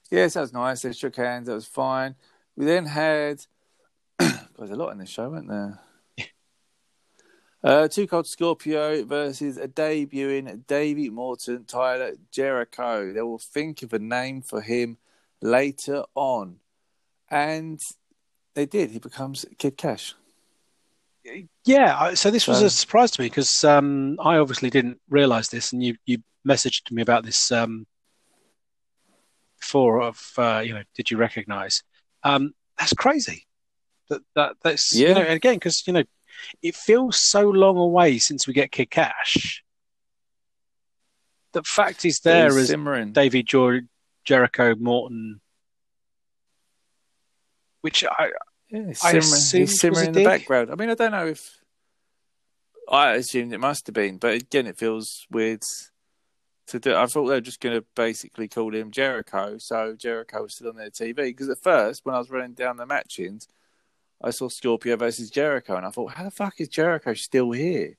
Phew. 0.10 0.28
that 0.28 0.40
was 0.40 0.54
nice. 0.54 0.82
They 0.82 0.94
shook 0.94 1.16
hands. 1.16 1.48
That 1.48 1.56
was 1.56 1.66
fine. 1.66 2.16
We 2.56 2.66
then 2.66 2.86
had 2.86 3.46
there's 4.20 4.72
a 4.72 4.76
lot 4.76 4.92
in 4.92 4.98
this 4.98 5.10
show, 5.10 5.30
weren't 5.30 5.50
there? 5.50 5.80
Uh, 7.64 7.88
Too 7.88 8.08
Cold 8.08 8.28
Scorpio 8.28 9.04
versus 9.04 9.58
a 9.58 9.68
debuting 9.68 10.66
Davey 10.68 11.10
Morton, 11.10 11.66
Tyler 11.66 12.14
Jericho. 12.32 13.12
They 13.12 13.22
will 13.22 13.40
think 13.40 13.84
of 13.84 13.94
a 13.94 14.00
name 14.00 14.42
for 14.42 14.62
him 14.62 14.98
later 15.42 16.04
on. 16.16 16.58
And 17.30 17.82
they 18.54 18.66
did. 18.66 18.92
He 18.92 19.00
becomes 19.00 19.46
Kid 19.58 19.78
Cash. 19.78 20.14
Yeah, 21.66 22.14
so 22.14 22.32
this 22.32 22.48
was 22.48 22.62
a 22.62 22.70
surprise 22.70 23.12
to 23.12 23.22
me 23.22 23.28
because 23.28 23.64
um, 23.66 24.18
I 24.22 24.38
obviously 24.38 24.70
didn't 24.70 25.02
realize 25.10 25.50
this, 25.50 25.74
and 25.74 25.84
you 25.84 25.98
you 26.06 26.20
messaged 26.48 26.90
me 26.90 27.02
about 27.02 27.26
this 27.26 27.52
um, 27.52 27.86
before. 29.60 30.02
Of 30.02 30.20
uh, 30.38 30.62
you 30.66 30.74
know, 30.74 30.84
did 30.96 31.12
you 31.12 31.18
recognize? 31.18 31.84
Um, 32.24 32.54
that's 32.78 32.94
crazy. 32.94 33.46
That 34.10 34.22
that 34.36 34.56
that's 34.64 34.94
you 34.94 35.08
Yeah. 35.08 35.14
know, 35.14 35.22
and 35.22 35.34
again 35.34 35.56
because 35.56 35.86
you 35.88 35.94
know 35.94 36.04
it 36.62 36.76
feels 36.76 37.20
so 37.22 37.50
long 37.50 37.78
away 37.78 38.20
since 38.20 38.48
we 38.48 38.54
get 38.54 38.72
Kid 38.72 38.90
Cash. 38.90 39.64
The 41.54 41.64
fact 41.64 42.06
is 42.06 42.20
there 42.20 42.58
is 42.58 42.68
simmering. 42.68 43.14
Jer- 43.14 43.88
Jericho 44.24 44.76
Morton, 44.76 45.42
which 47.82 48.04
I 48.04 48.32
Yeah, 48.70 48.80
I 48.82 48.92
simmering, 48.94 49.18
assumed 49.18 49.70
he's 49.70 49.80
simmering 49.80 50.08
in 50.10 50.14
the 50.14 50.20
dig. 50.20 50.26
background. 50.26 50.72
I 50.72 50.76
mean, 50.76 50.90
I 50.90 50.96
don't 50.96 51.12
know 51.12 51.28
if 51.28 51.62
I 52.90 53.14
assumed 53.14 53.54
it 53.54 53.60
must 53.60 53.88
have 53.88 53.94
been, 53.94 54.18
but 54.18 54.34
again, 54.34 54.68
it 54.68 54.78
feels 54.78 55.26
weird 55.32 55.62
to 56.68 56.80
do. 56.80 56.96
I 56.96 57.06
thought 57.06 57.26
they 57.26 57.36
were 57.36 57.42
just 57.42 57.62
going 57.62 57.80
to 57.80 57.86
basically 57.96 58.48
call 58.48 58.74
him 58.74 58.92
Jericho, 58.92 59.58
so 59.58 59.96
Jericho 59.98 60.44
was 60.44 60.56
still 60.56 60.70
on 60.70 60.76
their 60.76 60.90
TV. 60.90 61.16
Because 61.16 61.50
at 61.50 61.62
first, 61.62 62.06
when 62.06 62.16
I 62.16 62.20
was 62.20 62.30
running 62.30 62.54
down 62.54 62.78
the 62.78 62.86
matchings, 62.86 63.48
I 64.22 64.32
saw 64.32 64.50
Scorpio 64.50 64.96
versus 64.96 65.30
Jericho, 65.30 65.76
and 65.76 65.86
I 65.86 65.90
thought, 65.90 66.14
how 66.14 66.24
the 66.24 66.32
fuck 66.32 66.60
is 66.60 66.70
Jericho 66.70 67.14
still 67.14 67.52
here? 67.52 67.98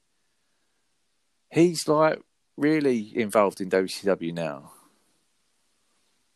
He's 1.51 1.89
like 1.89 2.21
really 2.57 3.13
involved 3.17 3.61
in 3.61 3.71
WCW 3.71 4.35
now, 4.35 4.73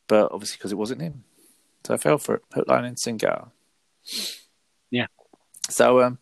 but 0.06 0.32
obviously 0.32 0.56
because 0.56 0.72
it 0.72 0.78
wasn't 0.78 1.02
him, 1.02 1.24
so 1.84 1.94
I 1.94 1.96
fell 1.98 2.18
for 2.18 2.36
it. 2.36 2.42
Hook, 2.54 2.68
line, 2.68 2.84
and 2.84 2.98
sinker. 2.98 3.48
Yeah. 4.90 5.08
So 5.68 6.00
um, 6.00 6.18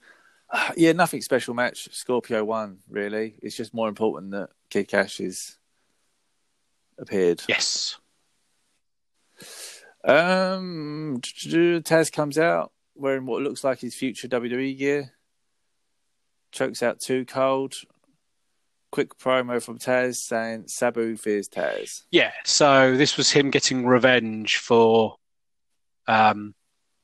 yeah, 0.76 0.92
nothing 0.92 1.20
special 1.20 1.54
match. 1.54 1.88
Scorpio 1.92 2.44
won. 2.44 2.78
Really, 2.88 3.36
it's 3.42 3.56
just 3.56 3.74
more 3.74 3.88
important 3.88 4.32
that 4.32 4.50
Kid 4.70 4.88
Cash 4.88 5.20
is 5.20 5.58
appeared. 7.00 7.42
yes, 7.48 7.96
Um, 10.04 11.18
Taz 11.22 12.12
comes 12.12 12.38
out 12.38 12.72
wearing 12.94 13.26
what 13.26 13.42
looks 13.42 13.64
like 13.64 13.80
his 13.80 13.94
future 13.94 14.28
WWE 14.28 14.78
gear. 14.78 15.12
Chokes 16.52 16.82
out 16.82 17.00
Too 17.00 17.24
Cold. 17.24 17.74
Quick 18.92 19.16
promo 19.18 19.62
from 19.62 19.78
Taz 19.78 20.16
saying 20.16 20.64
Sabu 20.66 21.16
fears 21.16 21.48
Taz. 21.48 22.02
yeah. 22.10 22.32
So 22.44 22.96
this 22.96 23.16
was 23.16 23.30
him 23.30 23.50
getting 23.50 23.86
revenge 23.86 24.56
for 24.56 25.16
um, 26.08 26.54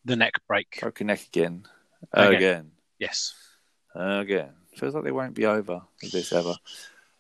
the 0.05 0.17
neck 0.17 0.33
break. 0.49 0.79
Broken 0.81 1.07
neck 1.09 1.25
again. 1.29 1.65
Again. 2.13 2.35
Again. 2.35 2.71
Yes, 2.99 3.35
Again. 3.95 4.51
Feels 4.77 4.95
like 4.95 5.05
they 5.05 5.13
won't 5.13 5.35
be 5.35 5.47
over 5.47 5.83
with 6.03 6.13
this 6.13 6.33
ever. 6.33 6.55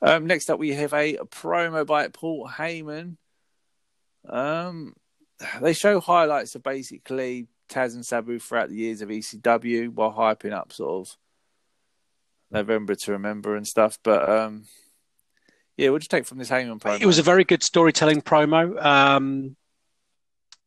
Um, 0.07 0.29
next 0.29 0.51
up, 0.51 0.61
we 0.61 0.73
have 0.73 0.93
a 0.93 1.17
promo 1.17 1.85
by 1.85 2.07
Paul 2.07 2.49
Heyman. 2.49 3.17
Um, 4.29 4.95
they 5.61 5.73
show 5.73 5.99
highlights 5.99 6.55
of 6.55 6.63
basically 6.63 7.49
Taz 7.69 7.95
and 7.95 8.07
Sabu 8.07 8.39
throughout 8.39 8.69
the 8.69 8.77
years 8.77 9.03
of 9.03 9.09
ECW 9.09 9.89
while 9.89 10.13
hyping 10.13 10.53
up 10.53 10.73
sort 10.73 11.09
of 11.09 11.17
November 12.53 12.95
to 12.95 13.13
Remember 13.13 13.57
and 13.57 13.67
stuff. 13.67 13.99
But 14.05 14.29
um, 14.29 14.67
yeah, 15.77 15.91
what 15.91 16.03
do 16.03 16.05
you 16.05 16.09
take 16.09 16.25
from 16.25 16.39
this 16.39 16.51
Heyman 16.51 16.79
promo? 16.79 17.01
it 17.01 17.07
was 17.07 17.19
a 17.19 17.25
very 17.25 17.43
good 17.43 17.65
storytelling 17.65 18.23
promo. 18.23 18.81
Um, 18.81 19.57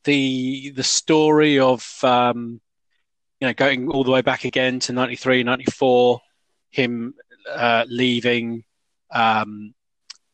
the 0.03 0.71
the 0.71 0.83
story 0.83 1.59
of 1.59 1.87
um, 2.03 2.59
you 3.39 3.47
know 3.47 3.53
going 3.53 3.87
all 3.87 4.03
the 4.03 4.11
way 4.11 4.21
back 4.21 4.43
again 4.43 4.81
to 4.81 4.91
93, 4.91 5.43
94, 5.43 6.19
him 6.71 7.13
uh, 7.49 7.85
leaving, 7.87 8.65
um, 9.11 9.73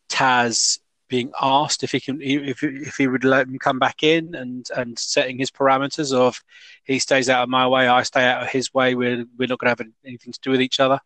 Taz 0.09 0.79
being 1.07 1.31
asked 1.39 1.83
if 1.83 1.91
he 1.91 1.99
can 1.99 2.19
if 2.21 2.63
if 2.63 2.95
he 2.95 3.07
would 3.07 3.23
let 3.23 3.47
him 3.47 3.59
come 3.59 3.79
back 3.79 4.01
in 4.01 4.33
and 4.35 4.67
and 4.75 4.97
setting 4.97 5.37
his 5.37 5.51
parameters 5.51 6.13
of 6.13 6.41
he 6.83 6.99
stays 6.99 7.29
out 7.29 7.43
of 7.43 7.49
my 7.49 7.67
way, 7.67 7.87
I 7.87 8.03
stay 8.03 8.25
out 8.25 8.43
of 8.43 8.49
his 8.49 8.73
way. 8.73 8.95
We're 8.95 9.25
we're 9.37 9.47
not 9.47 9.59
going 9.59 9.75
to 9.75 9.81
have 9.83 9.91
anything 10.05 10.33
to 10.33 10.39
do 10.41 10.51
with 10.51 10.61
each 10.61 10.79
other. 10.79 10.99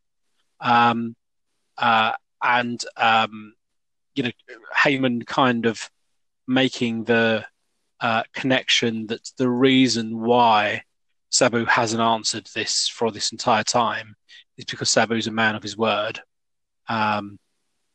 Um, 0.59 1.15
uh, 1.77 2.13
and 2.41 2.83
um, 2.97 3.53
you 4.15 4.23
know, 4.23 4.31
Heyman 4.77 5.25
kind 5.25 5.65
of 5.65 5.89
making 6.47 7.03
the 7.03 7.45
uh, 8.01 8.23
connection 8.33 9.07
that 9.07 9.29
the 9.37 9.49
reason 9.49 10.19
why 10.21 10.83
Sabu 11.29 11.65
hasn't 11.65 12.01
answered 12.01 12.47
this 12.55 12.87
for 12.87 13.11
this 13.11 13.31
entire 13.31 13.63
time 13.63 14.15
is 14.57 14.65
because 14.65 14.89
Sabu's 14.89 15.27
a 15.27 15.31
man 15.31 15.55
of 15.55 15.63
his 15.63 15.77
word. 15.77 16.21
Um, 16.87 17.37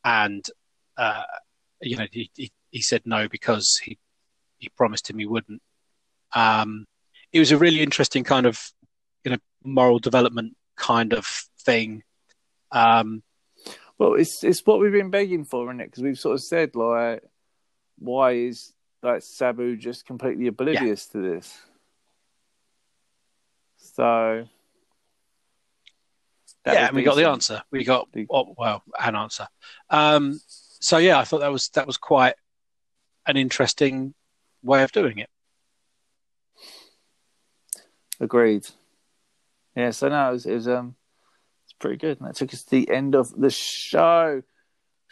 and, 0.05 0.45
uh, 0.97 1.23
you 1.81 1.97
know, 1.97 2.07
he, 2.13 2.31
he, 2.35 2.53
he 2.71 2.83
said 2.83 3.03
no 3.05 3.29
because 3.29 3.81
he, 3.83 3.99
he 4.59 4.69
promised 4.77 5.09
him 5.09 5.19
he 5.19 5.27
wouldn't. 5.27 5.63
Um, 6.35 6.87
it 7.33 7.39
was 7.39 7.53
a 7.53 7.59
really 7.59 7.81
interesting 7.81 8.25
kind 8.25 8.47
of, 8.47 8.61
you 9.25 9.33
know, 9.33 9.39
moral 9.63 9.99
development 9.99 10.57
kind 10.77 11.13
of 11.13 11.27
thing. 11.65 12.03
Um, 12.71 13.23
Well, 13.99 14.15
it's 14.15 14.43
it's 14.43 14.61
what 14.67 14.81
we've 14.81 14.91
been 14.93 15.11
begging 15.11 15.45
for, 15.45 15.71
isn't 15.71 15.81
it? 15.81 15.87
Because 15.87 16.03
we've 16.03 16.19
sort 16.19 16.35
of 16.35 16.43
said 16.43 16.75
like, 16.75 17.23
why 17.99 18.33
is 18.33 18.73
like 19.03 19.23
Sabu 19.23 19.77
just 19.77 20.05
completely 20.05 20.49
oblivious 20.49 21.07
to 21.09 21.19
this? 21.19 21.57
So 23.77 24.49
that 26.65 26.75
yeah, 26.75 26.87
and 26.87 26.97
we 26.97 27.03
got 27.03 27.17
the 27.17 27.29
answer. 27.29 27.63
We 27.71 27.85
got 27.85 28.09
oh, 28.31 28.55
well 28.57 28.83
an 28.99 29.17
answer. 29.17 29.47
Um, 29.91 30.41
so 30.47 30.99
yeah, 30.99 31.19
I 31.19 31.25
thought 31.25 31.41
that 31.41 31.53
was 31.53 31.69
that 31.71 31.87
was 31.87 31.97
quite 31.97 32.35
an 33.27 33.37
interesting 33.37 34.15
way 34.63 34.83
of 34.83 34.93
doing 34.93 35.19
it. 35.19 35.31
Agreed. 38.21 38.67
Yeah, 39.77 39.91
so 39.91 40.09
no, 40.09 40.29
it 40.29 40.33
was, 40.33 40.47
it 40.47 40.55
was 40.55 40.69
um, 40.69 40.95
it's 41.65 41.75
pretty 41.75 41.97
good. 41.97 42.21
And 42.21 42.29
that 42.29 42.37
took 42.37 42.55
us 42.55 42.63
to 42.63 42.71
the 42.71 42.91
end 42.91 43.15
of 43.15 43.31
the 43.31 43.51
show. 43.51 44.43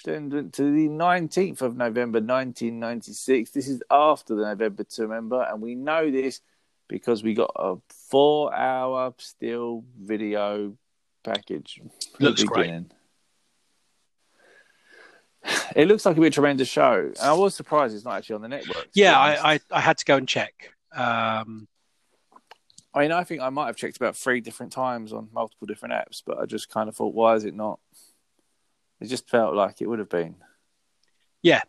Then 0.04 0.30
went 0.30 0.54
to 0.54 0.64
the 0.64 0.88
nineteenth 0.88 1.62
of 1.62 1.76
November, 1.76 2.20
nineteen 2.20 2.80
ninety 2.80 3.12
six. 3.12 3.52
This 3.52 3.68
is 3.68 3.84
after 3.88 4.34
the 4.34 4.42
November 4.42 4.82
to 4.82 5.02
remember, 5.02 5.42
and 5.42 5.62
we 5.62 5.76
know 5.76 6.10
this 6.10 6.40
because 6.88 7.22
we 7.22 7.34
got 7.34 7.52
a 7.54 7.76
four-hour 8.10 9.14
still 9.18 9.84
video 9.96 10.76
package. 11.22 11.80
Looks 12.18 12.42
great. 12.42 12.84
It 15.74 15.88
looks 15.88 16.06
like 16.06 16.16
a 16.16 16.30
tremendous 16.30 16.68
show, 16.68 17.12
and 17.18 17.18
I 17.20 17.32
was 17.32 17.54
surprised 17.54 17.94
it's 17.94 18.04
not 18.04 18.14
actually 18.14 18.36
on 18.36 18.42
the 18.42 18.48
network. 18.48 18.88
Yeah. 18.94 19.18
I, 19.18 19.54
I, 19.54 19.60
I 19.72 19.80
had 19.80 19.98
to 19.98 20.04
go 20.04 20.16
and 20.16 20.28
check. 20.28 20.72
Um, 20.94 21.66
I 22.94 23.00
mean, 23.00 23.12
I 23.12 23.24
think 23.24 23.40
I 23.40 23.48
might 23.48 23.66
have 23.66 23.76
checked 23.76 23.96
about 23.96 24.16
three 24.16 24.40
different 24.40 24.72
times 24.72 25.12
on 25.12 25.28
multiple 25.32 25.66
different 25.66 25.94
apps, 25.94 26.22
but 26.24 26.38
I 26.38 26.46
just 26.46 26.68
kind 26.68 26.88
of 26.88 26.96
thought, 26.96 27.14
why 27.14 27.34
is 27.34 27.44
it 27.44 27.54
not? 27.54 27.80
It 29.00 29.06
just 29.06 29.28
felt 29.28 29.54
like 29.54 29.80
it 29.80 29.88
would 29.88 29.98
have 29.98 30.10
been. 30.10 30.36
Yeah. 31.42 31.62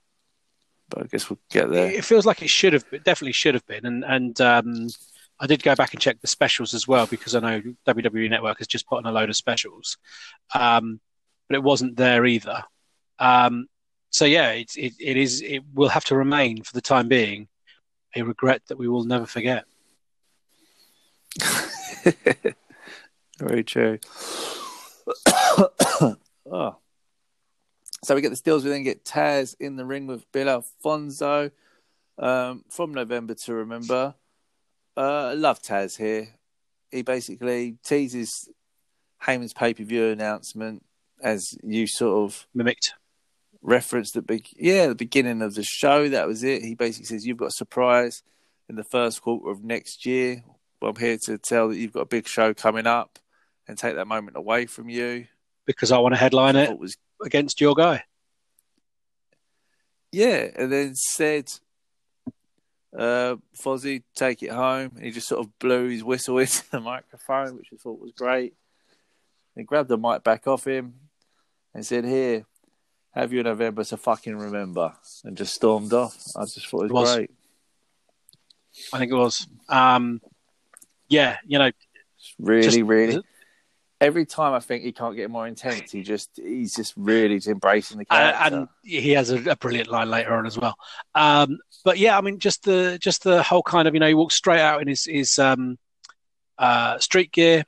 But 0.89 1.04
I 1.04 1.08
guess 1.08 1.30
we'll 1.30 1.39
get 1.49 1.72
there. 1.72 1.89
it 1.89 2.06
feels 2.06 2.26
like 2.26 2.43
it 2.43 2.49
should 2.49 2.74
have, 2.74 2.86
it 2.91 3.04
definitely 3.04 3.32
should 3.32 3.56
have 3.56 3.66
been. 3.66 3.86
And 3.86 4.04
and 4.04 4.41
um, 4.41 4.88
I 5.44 5.46
did 5.46 5.62
go 5.62 5.76
back 5.76 5.94
and 5.94 6.02
check 6.02 6.22
the 6.22 6.28
specials 6.28 6.74
as 6.74 6.88
well 6.88 7.06
because 7.06 7.36
I 7.36 7.41
know 7.41 7.62
WWE 7.86 8.30
Network 8.30 8.60
has 8.60 8.68
just 8.68 8.88
put 8.88 9.00
on 9.00 9.06
a 9.06 9.12
load 9.12 9.30
of 9.30 9.36
specials, 9.36 9.98
um, 10.56 11.02
but 11.50 11.56
it 11.56 11.64
wasn't 11.64 11.98
there 11.98 12.26
either. 12.26 12.64
Um, 13.20 13.68
so 14.10 14.24
yeah, 14.24 14.52
it, 14.52 14.72
it 14.78 14.94
it 15.02 15.18
is. 15.18 15.41
It 15.41 15.64
will 15.74 15.89
have 15.89 16.06
to 16.06 16.16
remain 16.16 16.64
for 16.64 16.72
the 16.72 16.80
time 16.80 17.10
being 17.10 17.50
a 18.16 18.22
regret 18.22 18.62
that 18.68 18.78
we 18.78 18.88
will 18.88 19.04
never 19.04 19.26
forget. 19.26 19.66
Very 23.38 23.66
true. 23.66 24.00
oh. 25.28 26.78
So 28.06 28.16
we 28.16 28.22
get 28.22 28.30
the 28.30 28.38
steals, 28.38 28.64
We 28.64 28.70
then 28.70 28.84
get 28.84 29.04
Taz 29.04 29.58
in 29.60 29.76
the 29.76 29.86
ring 29.86 30.08
with 30.08 30.32
Bill 30.32 30.48
Alfonso 30.48 31.52
um, 32.18 32.64
from 32.70 32.94
November 32.94 33.34
to 33.34 33.54
remember. 33.56 34.16
Uh, 34.96 35.28
I 35.28 35.34
love 35.34 35.62
Taz 35.62 35.98
here. 35.98 36.30
He 36.91 37.02
basically 37.02 37.78
teases 37.84 38.50
Heyman's 39.24 39.54
pay 39.54 39.74
per 39.74 39.84
view 39.84 40.10
announcement 40.10 40.86
as 41.22 41.56
you 41.64 41.88
sort 41.88 42.26
of 42.26 42.48
Mimicked. 42.54 42.94
referenced 43.62 44.16
at 44.18 44.28
big 44.28 44.48
yeah 44.58 44.88
the 44.88 44.96
beginning 44.96 45.41
of 45.41 45.56
the 45.56 45.64
show. 45.64 46.10
That 46.10 46.28
was 46.28 46.44
it. 46.44 46.62
He 46.64 46.76
basically 46.76 47.06
says 47.06 47.26
you've 47.26 47.38
got 47.38 47.48
a 47.48 47.52
surprise 47.52 48.22
in 48.70 48.76
the 48.76 48.84
first 48.84 49.22
quarter 49.22 49.50
of 49.50 49.64
next 49.64 50.06
year. 50.06 50.44
Well, 50.82 50.91
I'm 50.91 50.98
here 50.98 51.18
to 51.26 51.38
tell 51.38 51.70
that 51.70 51.78
you've 51.78 51.94
got 51.94 52.02
a 52.02 52.06
big 52.06 52.28
show 52.28 52.54
coming 52.54 52.86
up 52.86 53.18
and 53.68 53.78
take 53.78 53.96
that 53.96 54.08
moment 54.08 54.36
away 54.38 54.66
from 54.66 54.89
you. 54.89 55.28
because 55.66 55.91
I 55.91 55.98
want 55.98 56.14
to 56.14 56.20
headline 56.20 56.58
it 56.58 56.78
was 56.78 56.98
against 57.24 57.62
your 57.62 57.74
guy. 57.74 58.04
yeah, 60.12 60.50
and 60.56 60.72
then 60.72 60.94
said, 60.96 61.50
uh, 62.98 63.36
"Fonzie, 63.56 64.04
take 64.16 64.44
it 64.44 64.52
home." 64.52 64.91
He 65.02 65.12
just 65.12 65.28
sort 65.28 65.46
of 65.46 65.58
blew 65.60 65.89
his 65.89 66.04
whistle 66.04 66.38
into 66.39 66.64
the 66.72 66.80
microphone, 66.80 67.58
which 67.58 67.70
I 67.74 67.78
thought 67.78 68.00
was 68.00 68.12
great. 68.12 68.54
He 69.56 69.64
grabbed 69.64 69.89
the 69.89 69.98
mic 69.98 70.24
back 70.24 70.48
off 70.48 70.66
him 70.66 70.96
and 71.74 71.86
said, 71.86 72.06
"Here, 72.06 72.46
have 73.12 73.32
your 73.34 73.44
November 73.44 73.84
to 73.84 73.98
fucking 73.98 74.36
remember," 74.36 74.94
and 75.24 75.38
just 75.38 75.54
stormed 75.56 75.94
off. 75.94 76.16
I 76.36 76.44
just 76.46 76.68
thought 76.68 76.86
it 76.86 76.91
was, 76.91 76.91
It 76.91 76.94
was. 76.94 77.16
great. 77.16 77.32
I 78.94 78.98
think 79.00 79.12
it 79.12 79.16
was. 79.16 79.48
Um, 79.70 80.22
yeah, 81.08 81.38
you 81.46 81.60
know, 81.60 81.72
Really, 82.39 82.64
Just- 82.64 82.80
really. 82.80 83.22
Every 84.02 84.26
time 84.26 84.54
I 84.54 84.60
think 84.60 84.84
he 84.84 84.91
can't 84.91 85.16
get 85.16 85.30
more 85.30 85.48
intense, 85.48 85.91
he 85.91 86.02
just 86.02 86.30
he's 86.36 86.76
just 86.76 86.94
really 86.98 87.41
embracing 87.48 87.98
the 88.00 88.06
character. 88.06 88.56
and 88.56 88.68
he 88.84 89.12
has 89.12 89.32
a, 89.32 89.52
a 89.52 89.56
brilliant 89.56 89.89
line 89.89 90.10
later 90.10 90.34
on 90.34 90.46
as 90.46 90.58
well. 90.58 90.76
Um, 91.16 91.60
but 91.84 91.98
yeah, 91.98 92.18
I 92.18 92.22
mean, 92.22 92.39
just 92.39 92.64
the 92.64 92.98
just 93.02 93.24
the 93.24 93.44
whole 93.44 93.64
kind 93.64 93.88
of 93.88 93.94
you 93.94 94.00
know 94.00 94.08
he 94.08 94.14
walks 94.14 94.36
straight 94.36 94.62
out 94.62 94.82
in 94.82 94.88
his 94.88 95.06
his 95.06 95.39
um, 95.39 95.78
uh, 96.58 97.00
street 97.00 97.32
gear. 97.32 97.64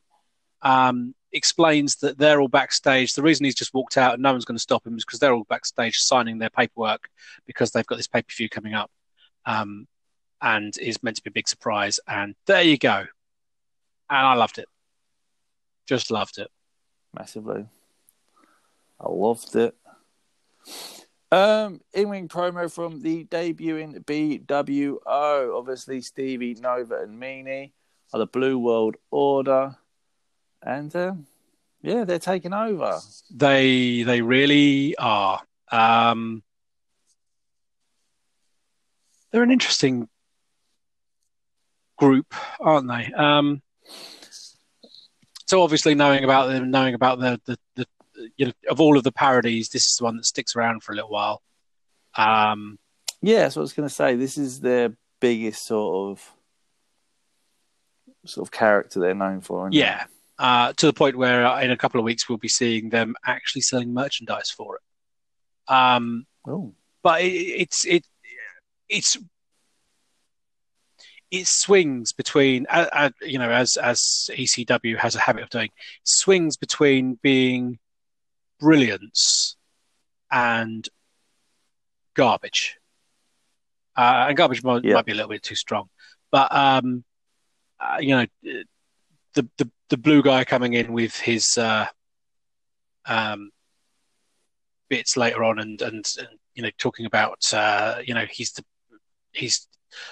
Um, 0.61 1.13
explains 1.31 1.97
that 1.97 2.17
they're 2.17 2.39
all 2.39 2.47
backstage. 2.47 3.13
The 3.13 3.21
reason 3.21 3.43
he's 3.43 3.55
just 3.55 3.73
walked 3.73 3.97
out 3.97 4.13
and 4.13 4.23
no 4.23 4.31
one's 4.31 4.45
going 4.45 4.55
to 4.55 4.61
stop 4.61 4.87
him 4.87 4.97
is 4.97 5.05
because 5.05 5.19
they're 5.19 5.33
all 5.33 5.43
backstage 5.43 5.97
signing 5.97 6.39
their 6.39 6.49
paperwork 6.49 7.09
because 7.45 7.71
they've 7.71 7.85
got 7.85 7.97
this 7.97 8.07
pay 8.07 8.21
per 8.21 8.33
view 8.35 8.49
coming 8.49 8.73
up, 8.73 8.89
um, 9.45 9.87
and 10.41 10.77
is 10.77 11.03
meant 11.03 11.17
to 11.17 11.23
be 11.23 11.29
a 11.29 11.33
big 11.33 11.47
surprise. 11.47 11.99
And 12.07 12.35
there 12.47 12.63
you 12.63 12.77
go. 12.77 13.05
And 14.09 14.27
I 14.27 14.35
loved 14.35 14.59
it. 14.59 14.67
Just 15.85 16.11
loved 16.11 16.37
it. 16.37 16.49
massively. 17.13 17.65
I 18.99 19.09
loved 19.09 19.55
it. 19.55 19.75
Um, 21.31 21.81
in-ring 21.93 22.27
promo 22.27 22.71
from 22.71 23.01
the 23.01 23.25
debuting 23.25 24.03
BWO. 24.05 25.57
Obviously, 25.57 26.01
Stevie, 26.01 26.55
Nova, 26.55 27.01
and 27.01 27.21
Meanie 27.21 27.71
are 28.13 28.19
the 28.19 28.25
Blue 28.27 28.57
World 28.57 28.95
Order, 29.11 29.75
and 30.61 30.95
um, 30.95 31.27
yeah, 31.81 32.03
they're 32.05 32.19
taking 32.19 32.53
over. 32.53 32.99
They 33.31 34.03
they 34.03 34.21
really 34.21 34.95
are. 34.97 35.41
Um, 35.71 36.41
they're 39.31 39.43
an 39.43 39.51
interesting 39.51 40.07
group, 41.97 42.33
aren't 42.59 42.87
they? 42.87 43.11
Um, 43.13 43.61
so 45.55 45.61
obviously, 45.61 45.95
knowing 45.95 46.25
about 46.25 46.47
them, 46.47 46.69
knowing 46.69 46.95
about 46.95 47.19
the, 47.19 47.39
the 47.45 47.57
the 47.75 47.85
you 48.35 48.47
know 48.47 48.51
of 48.69 48.81
all 48.81 48.97
of 48.97 49.05
the 49.05 49.11
parodies, 49.11 49.69
this 49.69 49.85
is 49.85 49.95
the 49.97 50.03
one 50.03 50.17
that 50.17 50.25
sticks 50.25 50.53
around 50.53 50.83
for 50.83 50.91
a 50.91 50.95
little 50.95 51.09
while. 51.09 51.41
Um, 52.17 52.77
Yeah, 53.21 53.45
what 53.45 53.57
I 53.57 53.59
was 53.61 53.71
going 53.71 53.87
to 53.87 53.95
say. 53.95 54.15
This 54.15 54.37
is 54.37 54.59
their 54.59 54.97
biggest 55.21 55.65
sort 55.65 56.11
of 56.11 56.33
sort 58.25 58.45
of 58.45 58.51
character 58.51 58.99
they're 58.99 59.15
known 59.15 59.39
for. 59.39 59.69
yeah, 59.71 60.05
uh, 60.39 60.73
to 60.73 60.87
the 60.87 60.93
point 60.93 61.15
where 61.15 61.45
uh, 61.45 61.61
in 61.61 61.71
a 61.71 61.77
couple 61.77 62.01
of 62.01 62.05
weeks 62.05 62.27
we'll 62.27 62.37
be 62.37 62.49
seeing 62.49 62.89
them 62.89 63.15
actually 63.25 63.61
selling 63.61 63.93
merchandise 63.93 64.51
for 64.51 64.75
it. 64.75 65.73
Um, 65.73 66.25
Oh, 66.45 66.73
but 67.01 67.21
it, 67.21 67.31
it's 67.61 67.85
it 67.85 68.05
it's 68.89 69.17
it 71.31 71.47
swings 71.47 72.13
between 72.13 72.65
uh, 72.69 72.87
uh, 72.91 73.09
you 73.21 73.39
know 73.39 73.49
as 73.49 73.77
as 73.77 74.29
ECW 74.33 74.97
has 74.97 75.15
a 75.15 75.19
habit 75.19 75.43
of 75.43 75.49
doing 75.49 75.69
swings 76.03 76.55
between 76.57 77.19
being 77.21 77.79
brilliance 78.59 79.55
and 80.31 80.87
garbage 82.13 82.77
uh, 83.97 84.25
and 84.29 84.37
garbage 84.37 84.63
might, 84.63 84.83
Yeah. 84.83 84.95
might 84.95 85.05
be 85.05 85.11
a 85.11 85.15
little 85.15 85.29
bit 85.31 85.43
too 85.43 85.55
strong 85.55 85.89
but 86.31 86.53
um 86.55 87.03
uh, 87.79 87.97
you 87.99 88.15
know 88.15 88.25
the, 89.33 89.49
the 89.57 89.69
the 89.89 89.97
blue 89.97 90.21
guy 90.23 90.43
coming 90.45 90.73
in 90.73 90.93
with 90.93 91.15
his 91.19 91.57
uh 91.57 91.85
um 93.07 93.51
bits 94.89 95.17
later 95.17 95.43
on 95.43 95.59
and 95.59 95.81
and, 95.81 96.05
and 96.17 96.27
you 96.53 96.63
know 96.63 96.69
talking 96.77 97.05
about 97.05 97.39
uh 97.53 97.99
you 98.05 98.13
know 98.13 98.25
he's 98.29 98.51
the 98.53 98.63
he's 99.33 99.67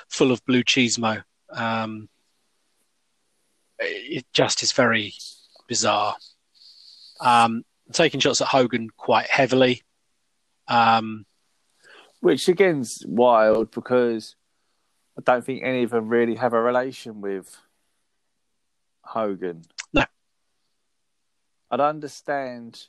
full 0.08 0.32
of 0.32 0.44
blue 0.46 0.64
cheesemo 0.64 1.24
um 1.52 2.08
it 3.80 4.26
just 4.34 4.64
is 4.64 4.72
very 4.72 5.14
bizarre 5.68 6.16
um 7.20 7.64
taking 7.92 8.20
shots 8.20 8.42
at 8.42 8.48
Hogan 8.48 8.90
quite 8.96 9.28
heavily 9.28 9.84
um 10.68 11.26
which 12.22 12.48
again's 12.48 13.04
wild 13.06 13.72
because 13.72 14.36
I 15.18 15.22
don't 15.22 15.46
think 15.46 15.62
any 15.64 15.84
of 15.84 15.92
them 15.92 16.10
really 16.10 16.36
have 16.36 16.54
a 16.54 16.62
relation 16.62 17.22
with 17.22 17.58
Hogan. 19.02 19.64
No. 19.94 20.06
I'd 21.70 21.80
understand 21.80 22.88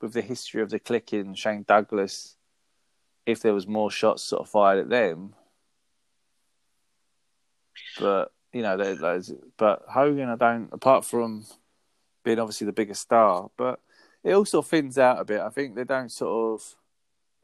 with 0.00 0.12
the 0.12 0.22
history 0.22 0.62
of 0.62 0.70
the 0.70 0.78
clicking 0.78 1.34
Shane 1.34 1.64
Douglas 1.66 2.36
if 3.26 3.40
there 3.40 3.54
was 3.54 3.66
more 3.66 3.90
shots 3.90 4.22
sort 4.22 4.42
of 4.42 4.48
fired 4.48 4.78
at 4.78 4.88
them. 4.88 5.34
But 7.98 8.32
you 8.52 8.62
know, 8.62 8.76
there- 8.76 8.94
there's 8.94 9.32
but 9.56 9.82
Hogan, 9.88 10.28
I 10.28 10.36
don't. 10.36 10.68
Apart 10.72 11.04
from 11.04 11.44
being 12.24 12.38
obviously 12.38 12.66
the 12.66 12.72
biggest 12.72 13.02
star, 13.02 13.50
but 13.56 13.80
it 14.24 14.32
also 14.32 14.62
thins 14.62 14.98
out 14.98 15.20
a 15.20 15.24
bit. 15.24 15.40
I 15.40 15.48
think 15.50 15.74
they 15.74 15.84
don't 15.84 16.10
sort 16.12 16.60
of. 16.60 16.74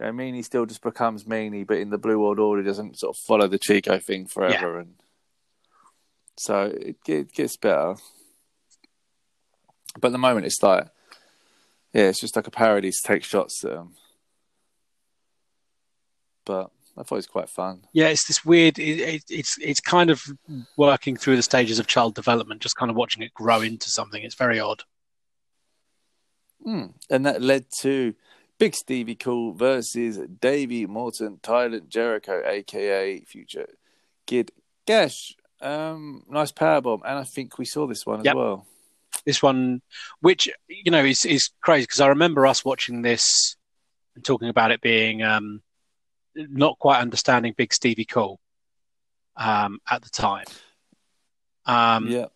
You 0.01 0.07
know, 0.07 0.12
Meanie 0.12 0.45
still 0.45 0.66
just 0.66 0.82
becomes 0.82 1.24
Meanie, 1.24 1.66
but 1.66 1.78
in 1.78 1.91
the 1.91 1.99
Blue 1.99 2.18
World 2.18 2.41
Order 2.41 2.62
he 2.62 2.66
doesn't 2.66 2.99
sort 2.99 3.16
of 3.16 3.22
follow 3.22 3.47
the 3.47 3.59
Chico 3.61 3.99
thing 4.01 4.26
forever, 4.26 4.78
and 4.80 4.95
so 6.37 6.62
it, 6.74 6.97
it 7.07 7.32
gets 7.32 7.57
better. 7.57 7.95
But 10.01 10.09
at 10.09 10.12
the 10.12 10.18
moment, 10.18 10.47
it's 10.47 10.61
like, 10.62 10.89
yeah, 11.93 12.09
it's 12.09 12.20
just 12.20 12.35
like 12.35 12.49
a 12.49 12.51
parody 12.51 12.91
to 12.91 12.97
take 13.05 13.22
shots 13.22 13.64
at 13.64 13.70
them. 13.70 13.95
But 16.45 16.70
I 16.97 17.03
thought 17.03 17.16
it 17.16 17.18
was 17.18 17.26
quite 17.26 17.49
fun. 17.49 17.86
yeah 17.92 18.09
it's 18.09 18.26
this 18.26 18.45
weird 18.45 18.78
it, 18.78 19.01
it, 19.01 19.24
it's 19.28 19.59
it's 19.59 19.80
kind 19.80 20.11
of 20.11 20.22
working 20.76 21.16
through 21.16 21.36
the 21.36 21.42
stages 21.42 21.78
of 21.78 21.86
child 21.86 22.14
development 22.14 22.61
just 22.62 22.76
kind 22.76 22.90
of 22.90 22.97
watching 22.97 23.22
it 23.22 23.34
grow 23.34 23.61
into 23.62 23.90
something 23.90 24.22
it's 24.22 24.34
very 24.36 24.61
odd 24.61 24.82
Mm. 26.66 26.95
And 27.11 27.26
that 27.26 27.42
led 27.42 27.66
to 27.80 28.14
Big 28.59 28.74
Stevie 28.74 29.16
Cool 29.16 29.53
versus 29.53 30.18
Davey 30.40 30.86
Morton, 30.86 31.38
Tyrant 31.42 31.88
Jericho, 31.88 32.42
aka 32.47 33.20
Future 33.20 33.66
Kid 34.26 34.51
Cash. 34.86 35.34
Um, 35.61 36.24
nice 36.28 36.53
powerbomb, 36.53 37.01
and 37.05 37.18
I 37.18 37.24
think 37.24 37.59
we 37.59 37.64
saw 37.64 37.86
this 37.86 38.05
one 38.07 38.26
as 38.26 38.34
well. 38.34 38.66
this 39.24 39.42
one, 39.42 39.82
which 40.20 40.49
you 40.68 40.90
know 40.90 41.05
is 41.05 41.24
is 41.24 41.51
crazy 41.61 41.84
because 41.84 42.01
I 42.01 42.09
remember 42.09 42.47
us 42.47 42.64
watching 42.64 43.03
this 43.03 43.57
and 44.14 44.24
talking 44.24 44.49
about 44.49 44.70
it 44.72 44.80
being 44.80 45.22
um, 45.22 45.62
not 46.37 46.78
quite 46.78 47.01
understanding 47.01 47.55
Big 47.57 47.72
Stevie 47.72 48.05
Cool 48.05 48.41
um, 49.37 49.78
at 49.91 50.03
the 50.03 50.11
time. 50.11 50.47
Um, 51.66 52.09
yeah, 52.09 52.26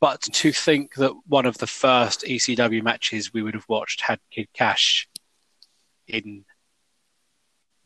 But 0.00 0.22
to 0.22 0.52
think 0.52 0.94
that 0.94 1.12
one 1.26 1.46
of 1.46 1.58
the 1.58 1.66
first 1.66 2.22
ECW 2.22 2.82
matches 2.82 3.32
we 3.32 3.42
would 3.42 3.54
have 3.54 3.68
watched 3.68 4.00
had 4.00 4.18
Kid 4.30 4.48
Cash 4.54 5.08
in 6.06 6.44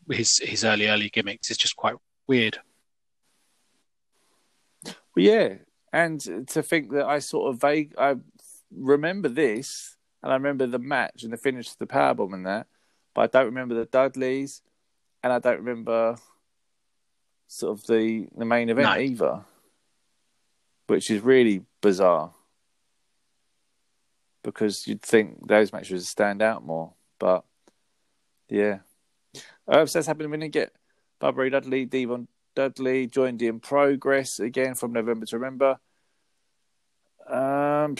his 0.09 0.39
his 0.39 0.63
early 0.63 0.87
early 0.87 1.09
gimmicks 1.09 1.51
is 1.51 1.57
just 1.57 1.75
quite 1.75 1.95
weird. 2.27 2.59
Well, 4.85 4.95
yeah, 5.15 5.55
and 5.91 6.19
to 6.47 6.63
think 6.63 6.91
that 6.91 7.05
I 7.05 7.19
sort 7.19 7.53
of 7.53 7.61
vague, 7.61 7.93
I 7.97 8.15
remember 8.71 9.29
this, 9.29 9.97
and 10.23 10.31
I 10.31 10.35
remember 10.35 10.67
the 10.67 10.79
match 10.79 11.23
and 11.23 11.33
the 11.33 11.37
finish 11.37 11.71
of 11.71 11.77
the 11.79 11.87
powerbomb 11.87 12.33
and 12.33 12.45
that, 12.45 12.67
but 13.13 13.21
I 13.21 13.27
don't 13.27 13.47
remember 13.47 13.75
the 13.75 13.85
Dudleys, 13.85 14.61
and 15.27 15.33
I 15.33 15.39
don't 15.39 15.57
remember 15.57 16.15
sort 17.47 17.77
of 17.77 17.85
the 17.85 18.27
the 18.37 18.45
main 18.45 18.69
event 18.69 18.87
No. 18.87 18.97
either, 18.97 19.45
which 20.87 21.11
is 21.11 21.21
really 21.21 21.63
bizarre. 21.81 22.33
Because 24.41 24.87
you'd 24.87 25.01
think 25.01 25.45
those 25.45 25.73
matches 25.73 25.91
would 25.91 26.05
stand 26.05 26.41
out 26.41 26.65
more, 26.65 26.93
but 27.19 27.43
yeah. 28.47 28.79
Uh, 29.67 29.85
so 29.85 29.99
that's 29.99 30.07
happening. 30.07 30.31
We 30.31 30.37
didn't 30.37 30.53
get 30.53 30.71
Bubba 31.19 31.35
Ray 31.35 31.49
Dudley, 31.49 31.85
D-Von 31.85 32.29
Dudley 32.55 33.07
joined 33.07 33.41
in 33.41 33.59
progress 33.59 34.39
again 34.39 34.75
from 34.75 34.93
November 34.93 35.25
to 35.25 35.37
Remember. 35.37 35.77
Um, 37.27 37.97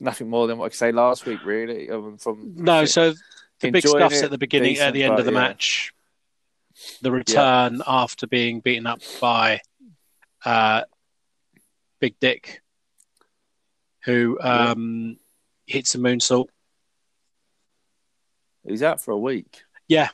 nothing 0.00 0.30
more 0.30 0.46
than 0.46 0.56
what 0.56 0.64
I 0.64 0.68
could 0.70 0.78
say 0.78 0.92
last 0.92 1.26
week, 1.26 1.44
really. 1.44 1.88
than 1.88 2.16
From 2.16 2.54
No, 2.56 2.86
so 2.86 3.12
the 3.60 3.70
big 3.70 3.86
stuff's 3.86 4.20
it, 4.20 4.24
at 4.24 4.30
the 4.30 4.38
beginning, 4.38 4.78
at 4.78 4.94
the 4.94 5.02
end 5.02 5.12
but 5.12 5.20
of 5.20 5.26
the 5.26 5.32
yeah. 5.32 5.38
match. 5.38 5.92
The 7.02 7.10
return 7.10 7.82
after 7.86 8.26
being 8.26 8.60
beaten 8.60 8.86
up 8.86 9.00
by 9.20 9.60
uh, 10.44 10.82
Big 12.00 12.18
Dick, 12.20 12.62
who 14.04 14.38
um, 14.40 15.18
hits 15.66 15.94
a 15.94 15.98
moonsault. 15.98 16.46
he's 18.66 18.82
out 18.82 19.00
for 19.00 19.12
a 19.12 19.18
week, 19.18 19.62
Yeah, 19.88 20.08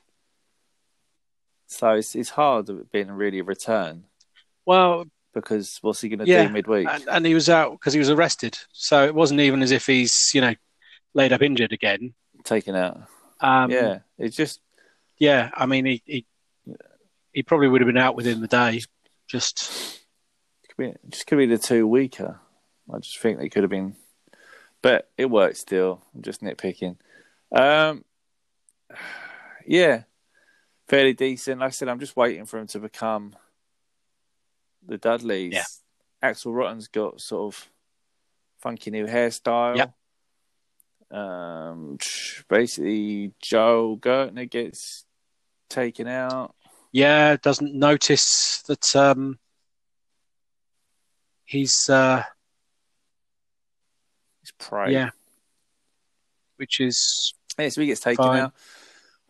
so 1.67 1.95
it's 1.95 2.15
it's 2.15 2.31
hard 2.31 2.69
being 2.93 3.11
really 3.11 3.41
a 3.41 3.45
return 3.45 4.05
well, 4.65 5.05
because 5.35 5.79
what's 5.83 6.01
he 6.01 6.09
going 6.09 6.19
to 6.21 6.27
Yeah, 6.27 6.47
do 6.47 6.53
midweek? 6.53 6.89
and, 6.89 7.05
and 7.09 7.27
he 7.27 7.35
was 7.35 7.49
out 7.49 7.73
because 7.73 7.93
he 7.93 7.99
was 8.01 8.11
arrested, 8.11 8.59
so 8.73 9.05
it 9.05 9.15
wasn't 9.15 9.41
even 9.41 9.63
as 9.63 9.71
if 9.71 9.87
he's 9.87 10.31
you 10.35 10.41
know 10.41 10.55
laid 11.15 11.33
up 11.33 11.43
injured 11.43 11.73
again. 11.73 12.15
Taken 12.45 12.75
out. 12.75 13.03
Um, 13.41 13.71
yeah, 13.71 13.99
it's 14.19 14.37
just 14.37 14.61
yeah. 15.19 15.51
I 15.55 15.67
mean, 15.67 15.85
he, 15.87 16.03
he 16.05 16.27
he 17.37 17.43
probably 17.43 17.69
would 17.69 17.83
have 17.83 17.87
been 17.87 17.97
out 17.97 18.17
within 18.17 18.41
the 18.41 18.49
day. 18.49 18.81
Just 19.29 20.01
could 20.67 20.77
be, 20.77 20.95
just 21.11 21.27
could 21.27 21.39
be 21.39 21.47
the 21.47 21.59
two 21.59 21.87
weaker. 21.87 22.41
I 22.93 22.99
just 22.99 23.19
think 23.19 23.39
they 23.39 23.49
could 23.49 23.63
have 23.63 23.71
been 23.71 23.95
but 24.87 25.11
it 25.19 25.29
worked 25.29 25.57
still. 25.57 26.01
I'm 26.15 26.23
just 26.23 26.43
nitpicking. 26.43 26.97
Um, 27.51 28.05
yeah, 29.67 30.05
fairly 30.87 31.13
decent. 31.13 31.59
Like 31.59 31.67
I 31.67 31.71
said, 31.71 31.89
I'm 31.89 31.99
just 31.99 32.17
waiting 32.17 32.45
for 32.45 32.61
him 32.61 32.69
to 32.69 32.79
become 32.79 33.35
the 34.87 34.97
Dudleys. 34.97 35.55
Yeah. 35.55 35.65
Axl 36.23 36.55
Rotten's 36.55 36.87
got 36.87 37.21
sort 37.21 37.53
of 37.53 37.69
funky 38.61 38.93
new 38.93 39.07
hairstyle. 39.07 39.77
Yep. 41.11 41.19
Um, 41.19 41.99
basically, 42.49 43.33
Joel 43.43 43.99
Gertner 43.99 44.49
gets 44.49 45.05
taken 45.69 46.07
out. 46.07 46.55
Yeah, 46.97 47.37
doesn't 47.37 47.75
notice 47.75 48.63
that 48.69 48.97
um, 48.97 49.39
he's 51.45 51.91
uh, 51.91 52.23
He's 54.41 54.53
prey. 54.53 54.95
yeah, 54.95 55.11
which 56.57 56.81
is 56.81 57.35
Yeah, 57.59 57.69
so 57.69 57.83
he 57.83 57.89
gets 57.89 58.01
taken 58.01 58.25
Fine. 58.25 58.45
out. 58.45 58.55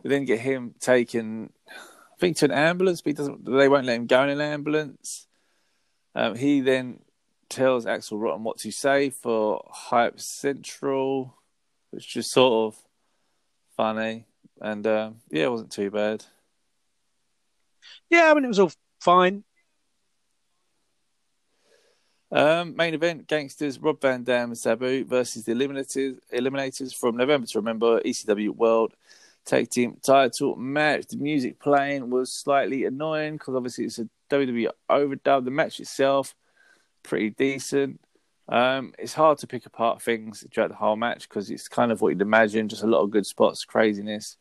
We 0.00 0.10
then 0.10 0.26
get 0.26 0.38
him 0.38 0.76
taken, 0.78 1.52
I 1.68 2.16
think, 2.20 2.36
to 2.36 2.44
an 2.44 2.52
ambulance, 2.52 3.02
but 3.02 3.08
he 3.10 3.14
doesn't. 3.14 3.44
They 3.44 3.68
won't 3.68 3.86
let 3.86 3.96
him 3.96 4.06
go 4.06 4.22
in 4.22 4.28
an 4.28 4.40
ambulance. 4.40 5.26
Um, 6.14 6.36
he 6.36 6.60
then 6.60 7.00
tells 7.48 7.84
Axl 7.84 8.22
Rotten 8.22 8.44
what 8.44 8.58
to 8.58 8.70
say 8.70 9.10
for 9.10 9.68
Hype 9.72 10.20
Central, 10.20 11.34
which 11.90 12.16
is 12.16 12.30
sort 12.30 12.72
of 12.72 12.80
funny, 13.76 14.26
and 14.60 14.86
um, 14.86 15.16
yeah, 15.32 15.46
it 15.46 15.50
wasn't 15.50 15.72
too 15.72 15.90
bad. 15.90 16.24
Yeah. 18.10 18.30
I 18.30 18.34
mean, 18.34 18.44
it 18.44 18.48
was 18.48 18.58
all 18.58 18.72
fine. 19.00 19.44
Um, 22.32 22.74
main 22.76 22.94
event: 22.94 23.28
Gangsters, 23.28 23.78
Rob 23.78 24.00
Van 24.00 24.24
Dam, 24.24 24.50
and 24.50 24.58
Sabu 24.58 25.04
versus 25.04 25.44
the 25.44 25.52
Eliminators. 25.52 26.18
Eliminators 26.32 26.94
from 26.94 27.16
November 27.16 27.46
to 27.46 27.58
Remember 27.58 28.00
ECW 28.00 28.50
World 28.50 28.94
Tag 29.44 29.70
Team 29.70 29.96
Title 30.02 30.56
match. 30.56 31.06
The 31.06 31.16
music 31.16 31.60
playing 31.60 32.10
was 32.10 32.32
slightly 32.32 32.84
annoying 32.84 33.34
because 33.34 33.54
obviously 33.54 33.84
it's 33.84 34.00
a 34.00 34.08
WWE 34.28 34.68
overdub. 34.90 35.44
The 35.44 35.50
match 35.50 35.78
itself 35.80 36.34
pretty 37.04 37.30
decent. 37.30 38.00
Um, 38.48 38.92
it's 38.98 39.14
hard 39.14 39.38
to 39.38 39.46
pick 39.46 39.66
apart 39.66 40.02
things 40.02 40.44
throughout 40.52 40.68
the 40.70 40.76
whole 40.76 40.96
match 40.96 41.28
because 41.28 41.50
it's 41.50 41.68
kind 41.68 41.90
of 41.90 42.00
what 42.00 42.10
you'd 42.10 42.22
imagine, 42.22 42.68
just 42.68 42.82
a 42.82 42.86
lot 42.86 43.02
of 43.02 43.10
good 43.10 43.26
spots, 43.26 43.64
craziness, 43.64 44.36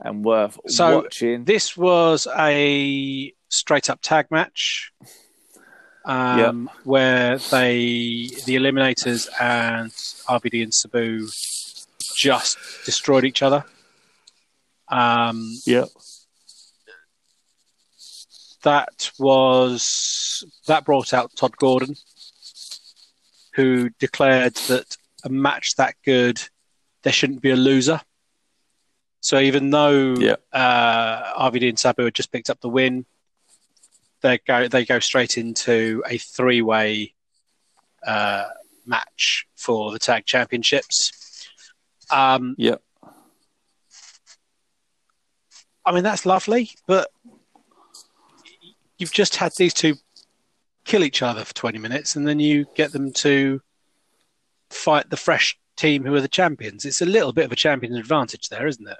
and 0.00 0.24
worth 0.24 0.58
So, 0.68 1.02
watching. 1.02 1.44
This 1.44 1.76
was 1.76 2.26
a 2.36 3.32
straight 3.48 3.90
up 3.90 4.00
tag 4.02 4.26
match. 4.30 4.92
Um, 6.04 6.70
where 6.84 7.36
they, 7.36 8.30
the 8.46 8.56
Eliminators 8.56 9.28
and 9.38 9.90
RVD 9.90 10.62
and 10.62 10.72
Sabu 10.72 11.28
just 12.16 12.56
destroyed 12.86 13.26
each 13.26 13.42
other. 13.42 13.62
Um, 14.88 15.54
yeah, 15.66 15.84
that 18.62 19.10
was 19.18 20.44
that 20.66 20.84
brought 20.84 21.12
out 21.12 21.36
Todd 21.36 21.56
Gordon, 21.56 21.94
who 23.54 23.90
declared 23.98 24.54
that 24.68 24.96
a 25.24 25.28
match 25.28 25.74
that 25.76 25.94
good, 26.04 26.40
there 27.02 27.12
shouldn't 27.12 27.42
be 27.42 27.50
a 27.50 27.56
loser. 27.56 28.00
So 29.20 29.38
even 29.40 29.70
though 29.70 30.14
Yeah. 30.16 30.36
uh, 30.52 31.50
RVD 31.50 31.68
and 31.68 31.78
Sabu 31.78 32.04
had 32.04 32.14
just 32.14 32.30
picked 32.32 32.50
up 32.50 32.60
the 32.60 32.68
win, 32.68 33.04
they 34.20 34.38
go 34.38 34.68
they 34.68 34.84
go 34.84 34.98
straight 35.00 35.38
into 35.38 36.02
a 36.06 36.18
three 36.18 36.62
way 36.62 37.14
uh, 38.06 38.44
match 38.86 39.46
for 39.56 39.92
the 39.92 39.98
tag 39.98 40.24
championships. 40.26 41.12
Um, 42.10 42.54
yeah. 42.58 42.76
I 45.84 45.92
mean, 45.92 46.04
that's 46.04 46.26
lovely, 46.26 46.70
but 46.86 47.10
you've 48.98 49.12
just 49.12 49.36
had 49.36 49.52
these 49.56 49.72
two 49.72 49.94
kill 50.84 51.04
each 51.04 51.22
other 51.22 51.44
for 51.44 51.54
20 51.54 51.78
minutes 51.78 52.16
and 52.16 52.26
then 52.26 52.40
you 52.40 52.66
get 52.74 52.92
them 52.92 53.12
to 53.12 53.60
fight 54.70 55.08
the 55.10 55.16
fresh 55.16 55.58
team 55.76 56.04
who 56.04 56.14
are 56.14 56.20
the 56.20 56.28
champions. 56.28 56.84
It's 56.84 57.00
a 57.00 57.06
little 57.06 57.32
bit 57.32 57.44
of 57.44 57.52
a 57.52 57.56
champion 57.56 57.94
advantage 57.94 58.48
there, 58.48 58.66
isn't 58.66 58.88
it? 58.88 58.98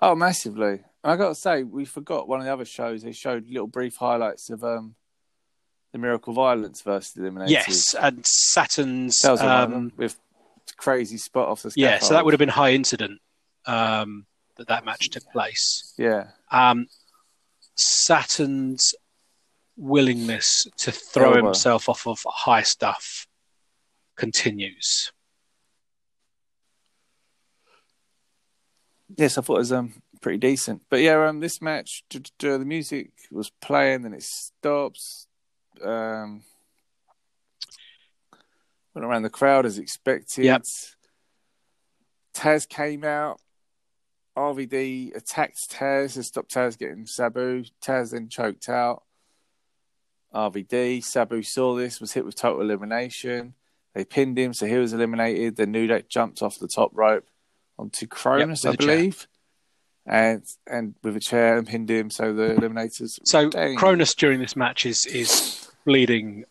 Oh, 0.00 0.14
massively. 0.14 0.80
I 1.02 1.16
got 1.16 1.28
to 1.28 1.34
say, 1.34 1.62
we 1.62 1.84
forgot 1.84 2.28
one 2.28 2.40
of 2.40 2.46
the 2.46 2.52
other 2.52 2.64
shows. 2.64 3.02
They 3.02 3.12
showed 3.12 3.48
little 3.48 3.66
brief 3.66 3.96
highlights 3.96 4.50
of 4.50 4.62
um, 4.64 4.94
the 5.92 5.98
Miracle 5.98 6.32
Violence 6.32 6.82
versus 6.82 7.12
the 7.12 7.22
Eliminators. 7.22 7.48
Yes, 7.50 7.94
and 7.94 8.24
Saturn's. 8.26 9.18
that 9.18 9.30
was 9.32 9.40
Um, 9.40 9.92
with 9.96 10.18
crazy 10.76 11.16
spot 11.18 11.48
off 11.48 11.62
the 11.62 11.72
yeah, 11.76 11.98
so 11.98 12.14
that 12.14 12.24
would 12.24 12.34
have 12.34 12.38
been 12.38 12.48
high 12.48 12.72
incident 12.72 13.20
um, 13.66 14.26
that 14.56 14.68
that 14.68 14.84
match 14.84 15.08
took 15.10 15.24
place. 15.32 15.94
yeah, 15.96 16.28
Um, 16.50 16.86
Saturn's 17.76 18.94
willingness 19.76 20.66
to 20.78 20.90
throw 20.92 21.34
Elbow. 21.34 21.46
himself 21.46 21.88
off 21.88 22.06
of 22.06 22.20
high 22.26 22.62
stuff 22.62 23.26
continues. 24.16 25.12
Yes. 29.16 29.38
I 29.38 29.42
thought 29.42 29.56
it 29.56 29.58
was 29.58 29.72
um 29.72 29.94
pretty 30.20 30.38
decent, 30.38 30.82
but 30.90 31.00
yeah, 31.00 31.26
um, 31.26 31.40
this 31.40 31.62
match 31.62 32.04
d- 32.10 32.20
d- 32.38 32.48
the 32.48 32.58
music 32.60 33.10
was 33.30 33.50
playing, 33.60 34.02
then 34.02 34.14
it 34.14 34.22
stops. 34.22 35.26
Um, 35.82 36.42
went 38.94 39.06
around 39.06 39.22
the 39.22 39.30
crowd 39.30 39.64
as 39.64 39.78
expected. 39.78 40.44
Yep. 40.44 40.62
Taz 42.34 42.68
came 42.68 43.04
out. 43.04 43.40
RVD 44.36 45.16
attacked 45.16 45.70
Taz 45.70 46.14
to 46.14 46.22
stop 46.22 46.48
Taz 46.48 46.78
getting 46.78 47.06
Sabu. 47.06 47.64
Taz 47.82 48.12
then 48.12 48.28
choked 48.28 48.68
out 48.68 49.02
RVD. 50.32 51.02
Sabu 51.02 51.42
saw 51.42 51.74
this, 51.74 52.00
was 52.00 52.12
hit 52.12 52.24
with 52.24 52.36
total 52.36 52.62
elimination. 52.62 53.54
They 53.94 54.04
pinned 54.04 54.38
him, 54.38 54.54
so 54.54 54.66
he 54.66 54.76
was 54.76 54.92
eliminated. 54.92 55.56
Then 55.56 55.72
Nudek 55.72 56.08
jumped 56.08 56.42
off 56.42 56.58
the 56.58 56.68
top 56.68 56.90
rope 56.94 57.26
onto 57.78 58.06
Kronus, 58.06 58.64
Yep, 58.64 58.72
I 58.72 58.76
chair. 58.76 58.96
believe, 58.96 59.28
and 60.06 60.42
and 60.66 60.94
with 61.02 61.16
a 61.16 61.20
chair 61.20 61.58
and 61.58 61.66
pinned 61.66 61.90
him. 61.90 62.10
So 62.10 62.32
the 62.32 62.54
eliminators. 62.54 63.18
So 63.24 63.50
Dang. 63.50 63.76
Kronus 63.76 64.14
during 64.16 64.40
this 64.40 64.56
match 64.56 64.86
is 64.86 65.06
is 65.06 65.70
bleeding 65.84 66.44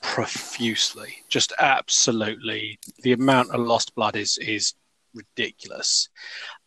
profusely, 0.00 1.22
just 1.28 1.52
absolutely. 1.58 2.78
The 3.02 3.12
amount 3.12 3.50
of 3.50 3.60
lost 3.60 3.94
blood 3.94 4.16
is 4.16 4.38
is 4.38 4.74
ridiculous. 5.14 6.08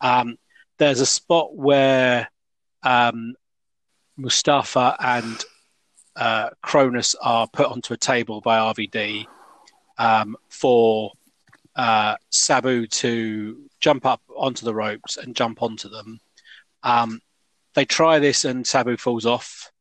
Um, 0.01 0.37
there's 0.77 0.99
a 1.01 1.05
spot 1.05 1.55
where 1.55 2.29
um, 2.83 3.35
Mustafa 4.17 4.95
and 4.99 5.43
uh, 6.15 6.49
Kronus 6.63 7.15
are 7.21 7.47
put 7.51 7.67
onto 7.67 7.93
a 7.93 7.97
table 7.97 8.41
by 8.41 8.59
RVD 8.59 9.25
um, 9.97 10.35
for 10.49 11.11
uh, 11.75 12.15
Sabu 12.29 12.87
to 12.87 13.69
jump 13.85 14.03
up 14.03 14.19
onto 14.35 14.65
the 14.65 14.73
ropes 14.73 15.15
and 15.15 15.35
jump 15.35 15.61
onto 15.61 15.87
them. 15.89 16.19
Um, 16.81 17.21
they 17.75 17.85
try 17.85 18.17
this 18.17 18.43
and 18.43 18.65
Sabu 18.65 18.97
falls 18.97 19.27
off. 19.27 19.71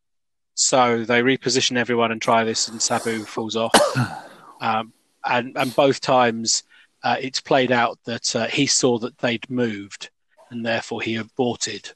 So 0.53 1.05
they 1.05 1.23
reposition 1.23 1.79
everyone 1.79 2.13
and 2.13 2.21
try 2.21 2.45
this, 2.45 2.69
and 2.69 2.81
Sabu 2.81 3.25
falls 3.25 3.57
off. 3.57 3.75
Um, 4.61 4.95
and 5.27 5.55
and 5.59 5.75
both 5.77 6.01
times 6.01 6.63
uh, 7.03 7.17
it's 7.21 7.41
played 7.41 7.71
out 7.71 7.99
that 8.07 8.35
uh, 8.35 8.47
he 8.47 8.67
saw 8.67 8.99
that 9.01 9.19
they'd 9.19 9.51
moved, 9.51 10.09
and 10.49 10.65
therefore 10.65 11.03
he 11.03 11.17
aborted. 11.17 11.93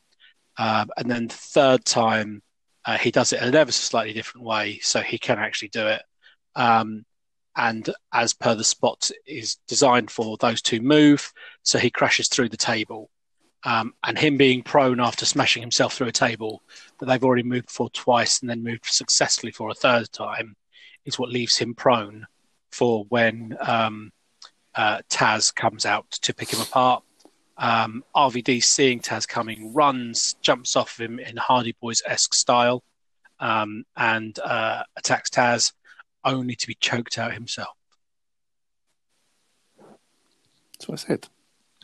Um, 0.59 0.91
and 0.99 1.11
then 1.11 1.29
the 1.29 1.35
third 1.35 1.85
time 1.87 2.43
uh, 2.85 2.99
he 2.99 3.11
does 3.11 3.33
it 3.33 3.41
in 3.41 3.49
an 3.49 3.55
ever 3.55 3.73
so 3.73 3.81
slightly 3.81 4.13
different 4.13 4.45
way, 4.45 4.81
so 4.83 5.01
he 5.01 5.19
can 5.19 5.39
actually 5.39 5.69
do 5.69 5.87
it. 5.87 6.03
Um, 6.57 7.07
and 7.59 7.91
as 8.15 8.33
per 8.33 8.55
the 8.55 8.65
spot 8.65 9.11
is 9.27 9.57
designed 9.67 10.11
for, 10.11 10.37
those 10.39 10.63
two 10.63 10.81
move, 10.81 11.33
so 11.65 11.79
he 11.79 11.91
crashes 11.91 12.29
through 12.29 12.49
the 12.49 12.57
table. 12.57 13.11
Um, 13.65 13.95
and 14.05 14.17
him 14.17 14.37
being 14.37 14.63
prone 14.63 15.01
after 15.01 15.27
smashing 15.27 15.61
himself 15.61 15.95
through 15.95 16.07
a 16.07 16.13
table 16.13 16.63
that 16.99 17.07
they've 17.07 17.25
already 17.25 17.43
moved 17.43 17.69
for 17.69 17.91
twice 17.91 18.41
and 18.41 18.49
then 18.49 18.63
moved 18.63 18.85
successfully 18.87 19.51
for 19.51 19.69
a 19.69 19.75
third 19.75 20.13
time 20.13 20.55
is 21.05 21.19
what 21.19 21.31
leaves 21.31 21.59
him 21.59 21.75
prone 21.75 22.29
for 22.71 23.05
when 23.09 23.57
um, 23.61 24.13
uh, 24.77 25.01
Taz 25.11 25.53
comes 25.53 25.85
out 25.85 26.09
to 26.13 26.33
pick 26.33 26.53
him 26.53 26.61
apart. 26.61 27.03
Um, 27.57 28.05
RVD, 28.15 28.63
seeing 28.63 29.01
Taz 29.01 29.27
coming, 29.27 29.75
runs, 29.75 30.37
jumps 30.41 30.77
off 30.77 30.97
of 30.97 31.05
him 31.05 31.19
in 31.19 31.37
Hardy 31.37 31.75
Boys 31.81 32.01
esque 32.07 32.35
style, 32.35 32.85
um, 33.41 33.83
and 33.97 34.39
uh, 34.39 34.85
attacks 34.97 35.31
Taz, 35.31 35.73
only 36.25 36.55
to 36.57 36.67
be 36.67 36.75
choked 36.75 37.19
out 37.19 37.33
himself. 37.35 37.75
That's 40.73 40.89
what 40.89 41.01
I 41.03 41.07
said. 41.07 41.29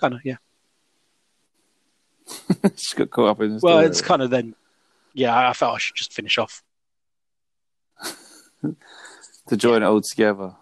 Kind 0.00 0.14
of, 0.14 0.20
yeah. 0.24 0.36
Just 2.76 2.96
got 2.96 3.10
caught 3.10 3.28
up 3.30 3.40
in. 3.40 3.48
The 3.56 3.60
Well, 3.62 3.74
story. 3.76 3.86
it's 3.86 4.00
kind 4.00 4.22
of 4.22 4.30
then, 4.30 4.54
yeah. 5.12 5.48
I 5.48 5.52
felt 5.52 5.74
I 5.74 5.78
should 5.78 5.96
just 5.96 6.12
finish 6.12 6.38
off. 6.38 6.62
to 8.62 9.56
join 9.56 9.82
it 9.82 9.86
all 9.86 10.00
together. 10.00 10.54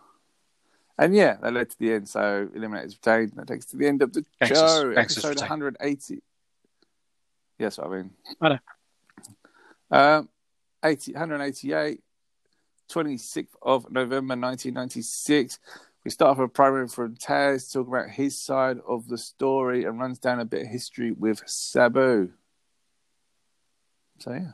And 0.98 1.14
yeah, 1.14 1.36
that 1.42 1.52
led 1.52 1.70
to 1.70 1.78
the 1.78 1.92
end. 1.94 2.08
So 2.08 2.48
eliminators 2.54 2.92
retained. 2.94 3.32
That 3.36 3.46
takes 3.46 3.66
to 3.66 3.76
the 3.76 3.86
end 3.86 4.02
of 4.02 4.12
the 4.12 4.24
Gangsters- 4.40 4.58
show. 4.58 4.94
gangsters 4.94 5.24
episode 5.24 5.28
retained. 5.42 5.50
180. 5.62 6.22
Yes, 7.58 7.78
I 7.78 7.88
mean. 7.88 8.10
I 8.40 8.48
know. 8.48 8.58
Um, 9.90 10.28
80, 10.84 11.12
188, 11.12 12.00
26th 12.92 13.54
of 13.62 13.90
November 13.90 14.34
1996. 14.36 15.58
We 16.04 16.10
start 16.10 16.32
off 16.32 16.44
a 16.44 16.48
promo 16.48 16.92
from 16.92 17.16
Taz 17.16 17.72
talking 17.72 17.92
about 17.92 18.10
his 18.10 18.38
side 18.38 18.78
of 18.86 19.08
the 19.08 19.18
story 19.18 19.84
and 19.84 20.00
runs 20.00 20.18
down 20.18 20.40
a 20.40 20.44
bit 20.44 20.62
of 20.62 20.68
history 20.68 21.12
with 21.12 21.42
Sabu. 21.46 22.30
So 24.18 24.32
yeah. 24.32 24.52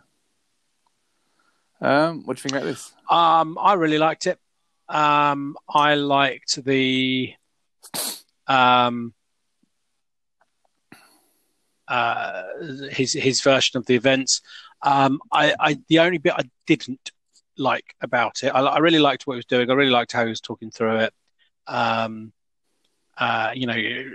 Um, 1.81 2.25
what 2.25 2.37
do 2.37 2.41
you 2.41 2.43
think 2.43 2.53
about 2.55 2.65
this? 2.65 2.93
Um, 3.09 3.57
I 3.61 3.75
really 3.75 3.99
liked 3.99 4.27
it. 4.27 4.39
Um, 4.89 5.57
I 5.69 5.95
liked 5.95 6.63
the 6.65 7.35
um, 8.47 9.15
uh, 11.87 12.43
his 12.91 13.13
his 13.13 13.41
version 13.41 13.79
of 13.79 13.87
the 13.87 13.95
events. 13.95 14.41
Um, 14.83 15.21
I, 15.33 15.55
I 15.59 15.79
the 15.89 16.01
only 16.01 16.19
bit 16.19 16.35
I 16.37 16.49
didn't 16.67 17.11
like 17.59 17.95
about 18.01 18.43
it, 18.43 18.49
I, 18.49 18.61
I 18.61 18.79
really 18.79 18.99
liked 18.99 19.27
what 19.27 19.35
he 19.35 19.39
was 19.39 19.47
doing. 19.47 19.71
I 19.71 19.75
really 19.75 19.91
liked 19.91 20.13
how 20.13 20.25
he 20.25 20.31
was 20.31 20.41
talking 20.41 20.71
through 20.71 20.97
it. 20.97 21.15
Um, 21.67 22.33
uh, 23.17 23.53
you 23.55 23.67
know, 23.67 24.11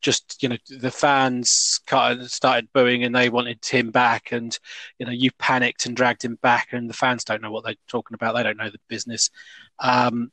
just 0.00 0.42
you 0.42 0.48
know, 0.48 0.56
the 0.68 0.90
fans 0.90 1.80
started 2.26 2.68
booing 2.72 3.04
and 3.04 3.14
they 3.14 3.30
wanted 3.30 3.64
him 3.64 3.90
back, 3.90 4.32
and 4.32 4.58
you 4.98 5.06
know, 5.06 5.12
you 5.12 5.30
panicked 5.38 5.86
and 5.86 5.96
dragged 5.96 6.24
him 6.24 6.38
back, 6.42 6.68
and 6.72 6.90
the 6.90 6.94
fans 6.94 7.24
don't 7.24 7.40
know 7.40 7.50
what 7.50 7.64
they're 7.64 7.74
talking 7.88 8.14
about. 8.14 8.34
They 8.34 8.42
don't 8.42 8.58
know 8.58 8.70
the 8.70 8.80
business. 8.88 9.30
Um, 9.78 10.32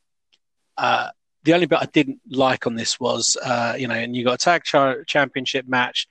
uh, 0.76 1.10
the 1.44 1.54
only 1.54 1.66
bit 1.66 1.78
I 1.80 1.86
didn't 1.86 2.20
like 2.28 2.66
on 2.66 2.74
this 2.74 3.00
was, 3.00 3.36
uh, 3.42 3.74
you 3.78 3.88
know, 3.88 3.94
and 3.94 4.14
you 4.14 4.24
got 4.24 4.34
a 4.34 4.38
tag 4.38 4.64
cha- 4.64 5.02
championship 5.06 5.66
match, 5.66 6.06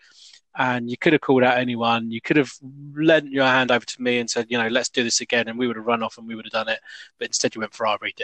and 0.59 0.89
you 0.91 0.97
could 0.97 1.13
have 1.13 1.21
called 1.21 1.41
out 1.41 1.57
anyone. 1.57 2.11
You 2.11 2.19
could 2.19 2.35
have 2.35 2.51
lent 2.93 3.31
your 3.31 3.45
hand 3.45 3.71
over 3.71 3.85
to 3.85 4.01
me 4.01 4.19
and 4.19 4.29
said, 4.29 4.47
you 4.49 4.57
know, 4.57 4.67
let's 4.67 4.89
do 4.89 5.03
this 5.05 5.21
again, 5.21 5.47
and 5.47 5.57
we 5.57 5.65
would 5.67 5.77
have 5.77 5.85
run 5.85 6.03
off 6.03 6.17
and 6.17 6.27
we 6.27 6.35
would 6.35 6.45
have 6.45 6.51
done 6.51 6.67
it. 6.67 6.81
But 7.17 7.27
instead, 7.27 7.55
you 7.55 7.61
went 7.61 7.73
for 7.73 7.85
RVD. 7.87 8.19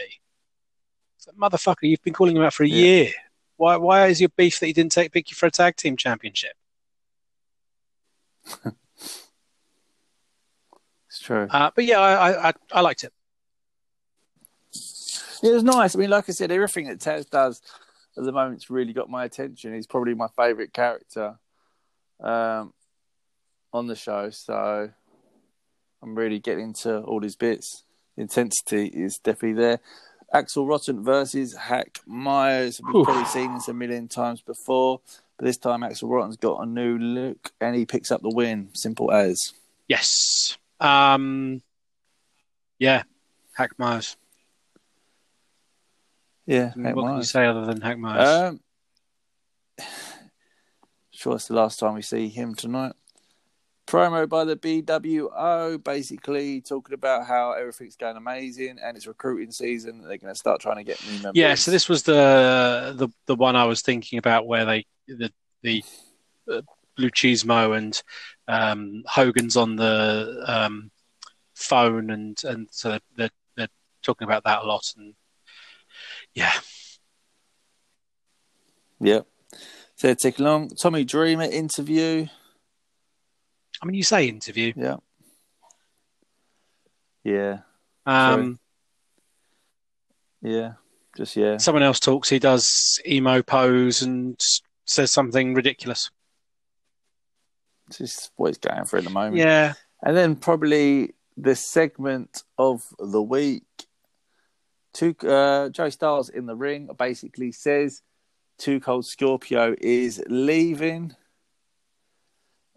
Like, 1.27 1.51
Motherfucker, 1.51 1.83
you've 1.89 2.03
been 2.03 2.13
calling 2.13 2.35
him 2.35 2.43
out 2.43 2.53
for 2.53 2.63
a 2.63 2.67
Yeah. 2.67 2.75
year. 2.75 3.11
Why? 3.55 3.77
Why 3.77 4.07
is 4.07 4.19
your 4.19 4.29
beef 4.29 4.59
that 4.59 4.67
he 4.67 4.73
didn't 4.73 4.91
take 4.91 5.13
pick 5.13 5.31
you 5.31 5.35
for 5.35 5.45
a 5.45 5.51
tag 5.51 5.77
team 5.77 5.95
championship? 5.97 6.51
It's 11.07 11.21
true. 11.21 11.47
Uh, 11.49 11.71
but 11.73 11.85
yeah, 11.85 12.01
I, 12.01 12.11
I, 12.31 12.49
I, 12.49 12.53
I 12.73 12.81
liked 12.81 13.05
it. 13.05 13.13
Yeah, 15.41 15.51
it 15.51 15.53
was 15.53 15.63
nice. 15.63 15.95
I 15.95 15.99
mean, 15.99 16.09
like 16.09 16.27
I 16.27 16.33
said, 16.33 16.51
everything 16.51 16.87
that 16.89 16.99
Taz 16.99 17.29
does 17.29 17.61
at 18.17 18.25
the 18.25 18.33
moment's 18.33 18.69
really 18.69 18.91
got 18.91 19.09
my 19.09 19.23
attention. 19.23 19.73
He's 19.73 19.87
probably 19.87 20.13
my 20.13 20.27
favourite 20.35 20.73
character 20.73 21.39
um, 22.21 22.73
on 23.73 23.87
the 23.87 23.95
show, 23.95 24.29
so 24.29 24.89
I'm 26.01 26.15
really 26.15 26.39
getting 26.39 26.65
into 26.65 26.99
all 27.01 27.21
his 27.21 27.35
bits. 27.35 27.83
The 28.15 28.23
intensity 28.23 28.87
is 28.87 29.17
definitely 29.17 29.61
there. 29.61 29.79
Axl 30.33 30.67
Rotten 30.67 31.03
versus 31.03 31.55
Hack 31.55 31.99
Myers. 32.05 32.81
We've 32.83 32.93
Whew. 32.93 33.03
probably 33.05 33.25
seen 33.25 33.53
this 33.53 33.67
a 33.67 33.73
million 33.73 34.07
times 34.07 34.41
before, 34.41 35.01
but 35.37 35.45
this 35.45 35.57
time 35.57 35.81
Axl 35.81 36.09
Rotten's 36.09 36.37
got 36.37 36.61
a 36.61 36.65
new 36.65 36.97
look 36.97 37.51
and 37.61 37.75
he 37.75 37.85
picks 37.85 38.11
up 38.11 38.21
the 38.21 38.29
win. 38.29 38.69
Simple 38.73 39.11
as. 39.11 39.53
Yes. 39.87 40.57
Um, 40.79 41.61
yeah. 42.79 43.03
Hack 43.55 43.71
Myers. 43.77 44.17
Yeah, 46.45 46.73
Hack 46.81 46.95
what 46.95 47.07
can 47.07 47.17
you 47.17 47.23
say 47.23 47.45
other 47.45 47.65
than 47.65 47.81
Hack 47.81 47.97
Myers? 47.97 48.51
Um, 48.51 48.59
sure, 51.25 51.35
it's 51.35 51.47
the 51.47 51.55
last 51.55 51.79
time 51.79 51.95
we 51.95 52.03
see 52.03 52.29
him 52.29 52.53
tonight. 52.53 52.93
Promo 53.87 54.29
by 54.29 54.45
the 54.45 54.55
BWO, 54.55 55.83
basically 55.83 56.61
talking 56.61 56.93
about 56.93 57.25
how 57.25 57.53
everything's 57.53 57.95
going 57.95 58.17
amazing 58.17 58.77
and 58.83 58.95
it's 58.95 59.07
recruiting 59.07 59.51
season. 59.51 60.01
They're 60.01 60.17
going 60.17 60.33
to 60.33 60.39
start 60.39 60.61
trying 60.61 60.77
to 60.77 60.83
get 60.83 61.03
new 61.05 61.13
members. 61.13 61.31
yeah. 61.35 61.55
So 61.55 61.71
this 61.71 61.89
was 61.89 62.03
the 62.03 62.93
the 62.95 63.09
the 63.25 63.35
one 63.35 63.55
I 63.55 63.65
was 63.65 63.81
thinking 63.81 64.19
about 64.19 64.47
where 64.47 64.65
they 64.65 64.85
the 65.07 65.31
the 65.61 65.83
uh, 66.51 66.61
Blue 66.95 67.09
Cheesemo 67.09 67.77
and 67.77 68.01
um, 68.47 69.03
Hogan's 69.07 69.57
on 69.57 69.75
the 69.75 70.43
um, 70.47 70.91
phone 71.55 72.09
and 72.11 72.39
and 72.43 72.67
so 72.71 72.99
they're, 73.15 73.29
they're 73.55 73.67
talking 74.03 74.25
about 74.25 74.43
that 74.43 74.63
a 74.63 74.65
lot 74.65 74.93
and 74.97 75.13
yeah 76.33 76.53
Yep. 79.01 79.27
So 79.95 80.09
it 80.09 80.19
take 80.19 80.39
long. 80.39 80.69
Tommy 80.69 81.05
Dreamer 81.05 81.43
interview. 81.43 82.27
I 83.81 83.85
mean 83.85 83.95
you 83.95 84.03
say 84.03 84.27
interview 84.27 84.73
Yeah. 84.75 84.97
Yeah. 87.23 87.59
um, 88.05 88.59
Yeah. 90.41 90.73
Just 91.17 91.35
yeah. 91.35 91.57
someone 91.57 91.83
else 91.83 91.99
talks 91.99 92.29
he 92.29 92.39
does 92.39 92.99
emo 93.07 93.41
pose 93.41 94.01
and 94.01 94.39
says 94.85 95.11
something 95.11 95.53
ridiculous 95.53 96.11
It's 97.87 97.97
just 97.99 98.31
what 98.35 98.47
he's 98.49 98.57
going 98.57 98.85
for 98.85 98.97
at 98.97 99.05
the 99.05 99.09
moment. 99.09 99.37
yeah 99.37 99.73
And 100.03 100.15
then 100.15 100.35
probably 100.35 101.15
the 101.37 101.55
segment 101.55 102.43
of 102.57 102.83
the 102.99 103.21
week. 103.21 103.63
Two, 104.93 105.15
uh, 105.27 105.69
Joe 105.69 105.89
Styles 105.89 106.29
in 106.29 106.45
the 106.45 106.55
ring 106.55 106.89
basically 106.97 107.51
says 107.51 108.01
Too 108.57 108.79
Cold 108.79 109.05
Scorpio 109.05 109.75
is 109.79 110.23
leaving. 110.27 111.15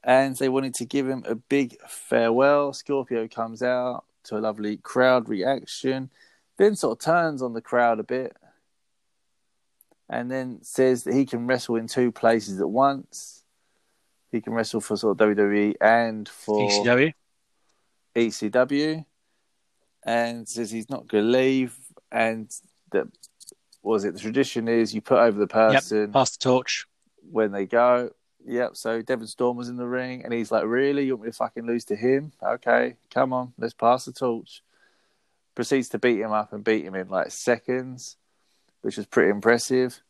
And 0.04 0.36
they 0.36 0.48
wanted 0.48 0.74
to 0.74 0.84
give 0.84 1.08
him 1.08 1.24
a 1.26 1.34
big 1.34 1.76
farewell. 1.86 2.72
Scorpio 2.72 3.28
comes 3.28 3.62
out 3.62 4.04
to 4.24 4.36
a 4.36 4.40
lovely 4.40 4.78
crowd 4.78 5.28
reaction, 5.28 6.10
then 6.56 6.76
sort 6.76 6.98
of 6.98 7.04
turns 7.04 7.42
on 7.42 7.52
the 7.52 7.60
crowd 7.60 7.98
a 8.00 8.04
bit. 8.04 8.36
And 10.08 10.30
then 10.30 10.60
says 10.62 11.04
that 11.04 11.14
he 11.14 11.26
can 11.26 11.46
wrestle 11.46 11.76
in 11.76 11.86
two 11.86 12.10
places 12.10 12.60
at 12.60 12.70
once. 12.70 13.42
He 14.32 14.40
can 14.40 14.54
wrestle 14.54 14.80
for 14.80 14.96
sort 14.96 15.20
of 15.20 15.28
WWE 15.28 15.74
and 15.80 16.28
for 16.28 16.68
ECW 16.68 17.12
ECW 18.18 19.04
and 20.04 20.48
says 20.48 20.70
he's 20.70 20.90
not 20.90 21.06
going 21.06 21.24
to 21.24 21.30
leave. 21.30 21.76
And 22.10 22.50
that 22.92 23.06
was 23.82 24.04
it. 24.04 24.14
The 24.14 24.20
tradition 24.20 24.68
is 24.68 24.94
you 24.94 25.00
put 25.00 25.18
over 25.18 25.38
the 25.38 25.46
person 25.46 26.12
pass 26.12 26.36
the 26.36 26.42
torch 26.42 26.86
when 27.30 27.52
they 27.52 27.66
go. 27.66 28.10
Yep. 28.46 28.76
So 28.76 29.02
Devon 29.02 29.26
Storm 29.26 29.56
was 29.56 29.68
in 29.68 29.76
the 29.76 29.86
ring, 29.86 30.24
and 30.24 30.32
he's 30.32 30.50
like, 30.50 30.64
"Really? 30.64 31.04
You 31.04 31.14
want 31.14 31.24
me 31.24 31.30
to 31.30 31.36
fucking 31.36 31.66
lose 31.66 31.84
to 31.86 31.96
him? 31.96 32.32
Okay, 32.42 32.96
come 33.10 33.32
on, 33.32 33.52
let's 33.58 33.74
pass 33.74 34.04
the 34.04 34.12
torch." 34.12 34.62
Proceeds 35.54 35.88
to 35.90 35.98
beat 35.98 36.20
him 36.20 36.32
up 36.32 36.52
and 36.52 36.62
beat 36.62 36.84
him 36.84 36.94
in 36.94 37.08
like 37.08 37.30
seconds, 37.30 38.16
which 38.82 38.96
was 38.96 39.06
pretty 39.06 39.30
impressive. 39.30 40.00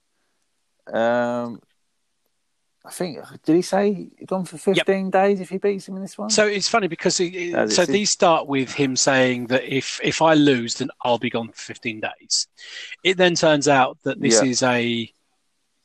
Um, 0.93 1.61
I 2.85 2.91
think 2.91 3.19
did 3.45 3.57
he 3.57 3.63
say 3.63 3.93
he'd 4.19 4.29
gone 4.29 4.45
for 4.45 4.57
fifteen 4.57 5.11
days 5.11 5.41
if 5.41 5.51
he 5.51 5.59
beats 5.59 5.89
him 5.89 5.97
in 5.97 6.03
this 6.03 6.17
one? 6.17 6.31
So 6.31 6.47
it's 6.47 6.69
funny 6.69 6.87
because 6.89 7.17
he, 7.19 7.53
As 7.53 7.73
it 7.73 7.75
so 7.75 7.85
seems. 7.85 7.93
these 7.93 8.11
start 8.11 8.47
with 8.47 8.73
him 8.73 8.97
saying 8.97 9.49
that 9.49 9.65
if 9.65 10.01
if 10.03 10.23
I 10.23 10.35
lose, 10.35 10.77
then 10.77 10.89
I'll 11.03 11.19
be 11.19 11.29
gone 11.31 11.49
for 11.49 11.59
15 11.61 12.01
days. 12.01 12.47
It 13.05 13.17
then 13.17 13.35
turns 13.35 13.69
out 13.69 13.99
that 14.05 14.21
this 14.21 14.41
Yeah. 14.43 14.49
is 14.49 14.63
a 14.63 15.13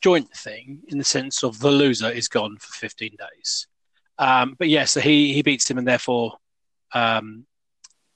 joint 0.02 0.30
thing 0.36 0.82
in 0.88 0.98
the 0.98 1.04
sense 1.04 1.44
of 1.44 1.60
the 1.60 1.72
loser 1.72 2.10
is 2.10 2.28
gone 2.28 2.58
for 2.58 2.72
15 2.74 3.16
days. 3.18 3.68
Um, 4.20 4.56
but 4.60 4.70
yeah, 4.70 4.86
so 4.86 5.00
he 5.02 5.34
he 5.34 5.42
beats 5.42 5.70
him, 5.70 5.78
and 5.80 5.88
therefore 5.88 6.38
um, 6.94 7.46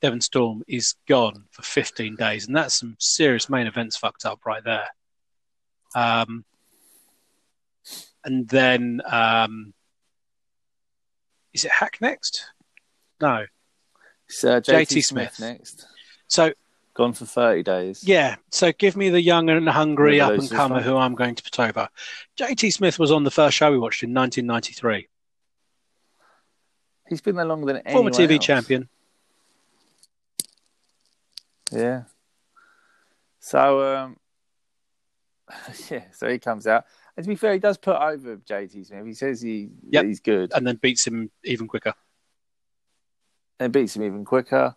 Devon 0.02 0.22
Storm 0.22 0.64
is 0.68 0.94
gone 1.10 1.46
for 1.52 1.64
15 1.64 2.16
days, 2.16 2.46
and 2.48 2.56
that's 2.56 2.78
some 2.80 2.96
serious 3.00 3.50
main 3.50 3.66
events 3.68 3.98
fucked 3.98 4.24
up 4.26 4.46
right 4.46 4.64
there. 4.64 4.88
Um, 5.96 6.46
and 8.28 8.48
then 8.50 9.02
um, 9.10 9.74
is 11.54 11.66
it 11.66 11.72
Hack 11.72 11.98
next? 12.02 12.46
No. 13.22 13.46
It's, 14.28 14.44
uh, 14.44 14.60
JT, 14.60 14.82
JT 14.82 15.06
Smith. 15.06 15.36
Smith. 15.36 15.40
next. 15.40 15.88
So 16.28 16.52
Gone 16.94 17.14
for 17.14 17.26
30 17.26 17.64
days. 17.64 18.04
yeah, 18.04 18.36
so 18.50 18.72
give 18.72 18.98
me 18.98 19.10
the 19.10 19.22
young 19.22 19.50
and 19.50 19.70
hungry 19.70 20.20
up 20.20 20.34
and 20.34 20.50
comer 20.50 20.82
who 20.82 20.98
I'm 20.98 21.16
going 21.16 21.36
to 21.36 21.44
put 21.44 21.60
over. 21.60 21.88
JT 22.38 22.74
Smith 22.74 23.00
was 23.00 23.12
on 23.12 23.24
the 23.24 23.32
first 23.32 23.56
show 23.56 23.72
we 23.72 23.78
watched 23.78 24.04
in 24.04 24.14
1993. 24.14 25.08
He's 27.08 27.22
been 27.22 27.36
there 27.36 27.46
longer 27.46 27.72
than 27.72 27.82
Former 27.94 28.10
TV 28.10 28.34
else. 28.34 28.46
champion. 28.46 28.90
Yeah. 31.72 32.04
So, 33.40 33.96
um, 33.96 34.18
yeah, 35.90 36.04
so 36.12 36.28
he 36.28 36.40
comes 36.40 36.68
out. 36.68 36.84
And 37.18 37.24
to 37.24 37.28
be 37.28 37.36
fair, 37.36 37.54
he 37.54 37.60
does 37.60 37.78
put 37.78 37.96
over 37.96 38.38
JT 38.38 38.86
Smith. 38.86 39.06
He 39.06 39.14
says 39.14 39.42
he 39.42 39.70
Yep. 39.90 40.06
he's 40.06 40.20
good 40.20 40.52
and 40.54 40.66
then 40.68 40.76
beats 40.76 41.06
him 41.06 41.30
even 41.44 41.68
quicker. 41.68 41.94
and 43.60 43.74
beats 43.74 43.96
him 43.96 44.04
even 44.04 44.24
quicker. 44.24 44.76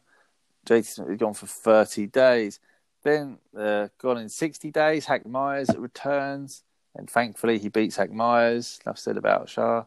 JT 0.66 0.86
Smith 0.86 1.08
has 1.08 1.18
gone 1.18 1.34
for 1.34 1.46
30 1.46 2.06
days. 2.06 2.58
Then, 3.02 3.38
uh, 3.56 3.88
gone 3.98 4.16
in 4.18 4.28
60 4.30 4.70
days, 4.70 5.04
Hack 5.06 5.26
Myers 5.26 5.68
returns, 5.76 6.64
and 6.94 7.08
thankfully 7.08 7.58
he 7.58 7.68
beats 7.68 7.96
Hack 7.96 8.10
Myers. 8.10 8.78
Enough 8.84 8.98
said 8.98 9.16
about 9.18 9.48
Shah. 9.50 9.84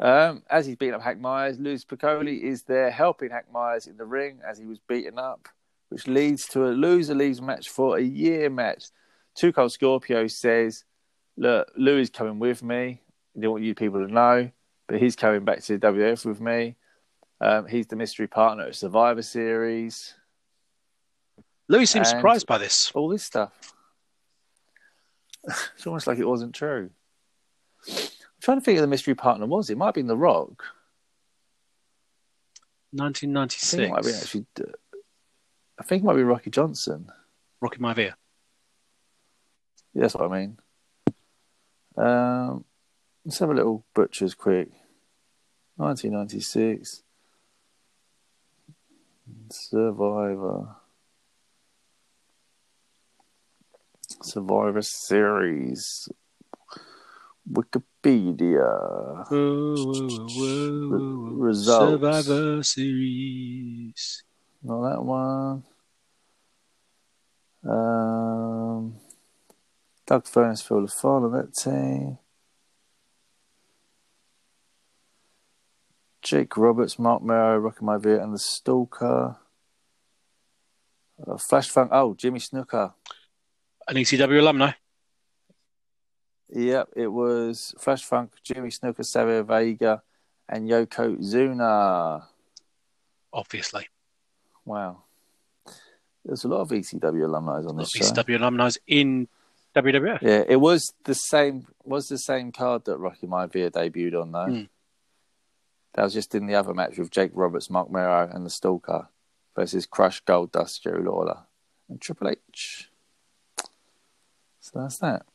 Um, 0.00 0.42
as 0.48 0.66
he's 0.66 0.76
beating 0.76 0.94
up 0.94 1.02
Hack 1.02 1.18
Myers, 1.20 1.58
Louie 1.58 1.76
Spicolli 1.76 2.40
is 2.40 2.62
there 2.62 2.90
helping 2.90 3.30
Hack 3.30 3.46
Myers 3.52 3.86
in 3.86 3.96
the 3.96 4.06
ring 4.06 4.40
as 4.48 4.58
he 4.58 4.64
was 4.64 4.78
beaten 4.78 5.18
up, 5.18 5.48
which 5.90 6.06
leads 6.06 6.46
to 6.48 6.66
a 6.66 6.70
loser 6.70 7.14
leaves 7.14 7.42
match 7.42 7.68
for 7.68 7.98
a 7.98 8.02
year 8.02 8.48
match. 8.48 8.84
Too 9.34 9.52
Cold 9.52 9.72
Scorpio 9.72 10.26
says, 10.26 10.84
Look, 11.36 11.70
Louie 11.76 12.02
is 12.02 12.10
coming 12.10 12.38
with 12.38 12.62
me. 12.62 13.00
I 13.36 13.40
don't 13.40 13.52
want 13.52 13.64
you 13.64 13.74
people 13.74 14.06
to 14.06 14.12
know, 14.12 14.50
but 14.88 15.00
he's 15.00 15.16
coming 15.16 15.44
back 15.44 15.62
to 15.64 15.78
WF 15.78 16.26
with 16.26 16.40
me. 16.40 16.76
Um, 17.40 17.66
he's 17.66 17.86
the 17.86 17.96
mystery 17.96 18.26
partner 18.28 18.64
at 18.64 18.74
Survivor 18.74 19.22
Series. 19.22 20.14
Louie 21.68 21.86
seems 21.86 22.10
And- 22.10 22.18
surprised 22.18 22.46
by 22.46 22.58
this. 22.58 22.92
All 22.92 23.08
this 23.08 23.24
stuff. 23.24 23.52
it's 25.44 25.86
almost 25.86 26.06
like 26.06 26.18
it 26.18 26.28
wasn't 26.28 26.54
true. 26.54 26.90
I'm 27.88 27.94
trying 28.40 28.58
to 28.58 28.64
think 28.64 28.76
who 28.76 28.82
the 28.82 28.86
mystery 28.86 29.14
partner 29.14 29.46
was. 29.46 29.70
It 29.70 29.78
might 29.78 29.86
have 29.86 29.94
been 29.94 30.06
The 30.06 30.16
Rock. 30.16 30.62
I 33.00 33.08
think 33.10 33.22
it 33.22 33.28
might 33.28 34.04
1996. 34.04 34.22
actually. 34.22 34.46
I 35.80 35.82
think 35.84 36.02
it 36.02 36.06
might 36.06 36.14
be 36.16 36.22
Rocky 36.22 36.50
Johnson. 36.50 37.10
Rocky 37.60 37.78
Maivia. 37.78 38.14
Yeah, 39.94 40.02
that's 40.02 40.14
what 40.14 40.30
I 40.30 40.38
mean. 40.40 40.58
Um, 41.96 42.64
let's 43.24 43.38
have 43.38 43.50
a 43.50 43.54
little 43.54 43.84
butcher's 43.94 44.34
quick. 44.34 44.68
1996. 45.76 47.02
Survivor. 49.50 50.76
Survivor 54.22 54.82
Series. 54.82 56.08
Wikipedia. 57.50 59.26
results. 61.38 62.26
Survivor 62.26 62.62
Series. 62.62 64.22
Not 64.62 64.90
that 64.90 65.02
one. 65.02 65.64
Um, 67.64 68.94
Doug 70.12 70.24
Furnas, 70.24 70.62
Phil 70.62 70.82
LaFon 70.82 71.24
on 71.24 71.32
that 71.32 71.54
team. 71.54 72.18
Jake 76.20 76.54
Roberts, 76.54 76.98
Marc 76.98 77.22
Mero, 77.22 77.56
Rocky 77.56 77.80
Maivia, 77.80 78.22
and 78.22 78.34
the 78.34 78.38
Stalker. 78.38 79.38
Uh, 81.26 81.38
Flash 81.38 81.70
Funk. 81.70 81.88
Oh, 81.94 82.12
Jimmy 82.12 82.40
Snuka. 82.40 82.92
An 83.88 83.96
ECW 83.96 84.38
alumni. 84.38 84.72
Yep, 86.50 86.90
it 86.94 87.08
was 87.08 87.74
Flash 87.78 88.04
Funk, 88.04 88.32
Jimmy 88.44 88.68
Snuka, 88.68 89.06
Savio 89.06 89.42
Vega, 89.44 90.02
and 90.46 90.68
Yokozuna. 90.68 92.22
Obviously. 93.32 93.88
Wow. 94.66 95.04
There's 96.22 96.44
a 96.44 96.48
lot 96.48 96.60
of 96.60 96.68
ECW 96.68 97.24
alumni 97.24 97.62
on 97.66 97.78
this 97.78 97.92
show. 97.92 98.04
ECW 98.04 98.38
alumni 98.38 98.68
in 98.86 99.26
WWF. 99.74 100.22
Yeah, 100.22 100.44
it 100.46 100.56
was 100.56 100.92
the 101.04 101.14
same. 101.14 101.66
Was 101.84 102.08
the 102.08 102.18
same 102.18 102.52
card 102.52 102.84
that 102.84 102.98
Rocky 102.98 103.26
Maivia 103.26 103.70
debuted 103.70 104.20
on 104.20 104.32
though. 104.32 104.46
Hmm. 104.46 104.62
That 105.94 106.04
was 106.04 106.14
just 106.14 106.34
in 106.34 106.46
the 106.46 106.54
other 106.54 106.72
match 106.74 106.96
with 106.98 107.10
Jake 107.10 107.32
Roberts, 107.34 107.68
Marc 107.68 107.90
Mero, 107.90 108.28
and 108.32 108.46
the 108.46 108.50
Stalker 108.50 109.08
versus 109.54 109.84
Crush 109.86 110.22
Goldust, 110.24 110.82
Jerry 110.82 111.02
Lawler, 111.02 111.40
and 111.88 112.00
Triple 112.00 112.30
H. 112.30 112.88
So 114.60 114.80
that's 114.80 114.98
that. 114.98 115.26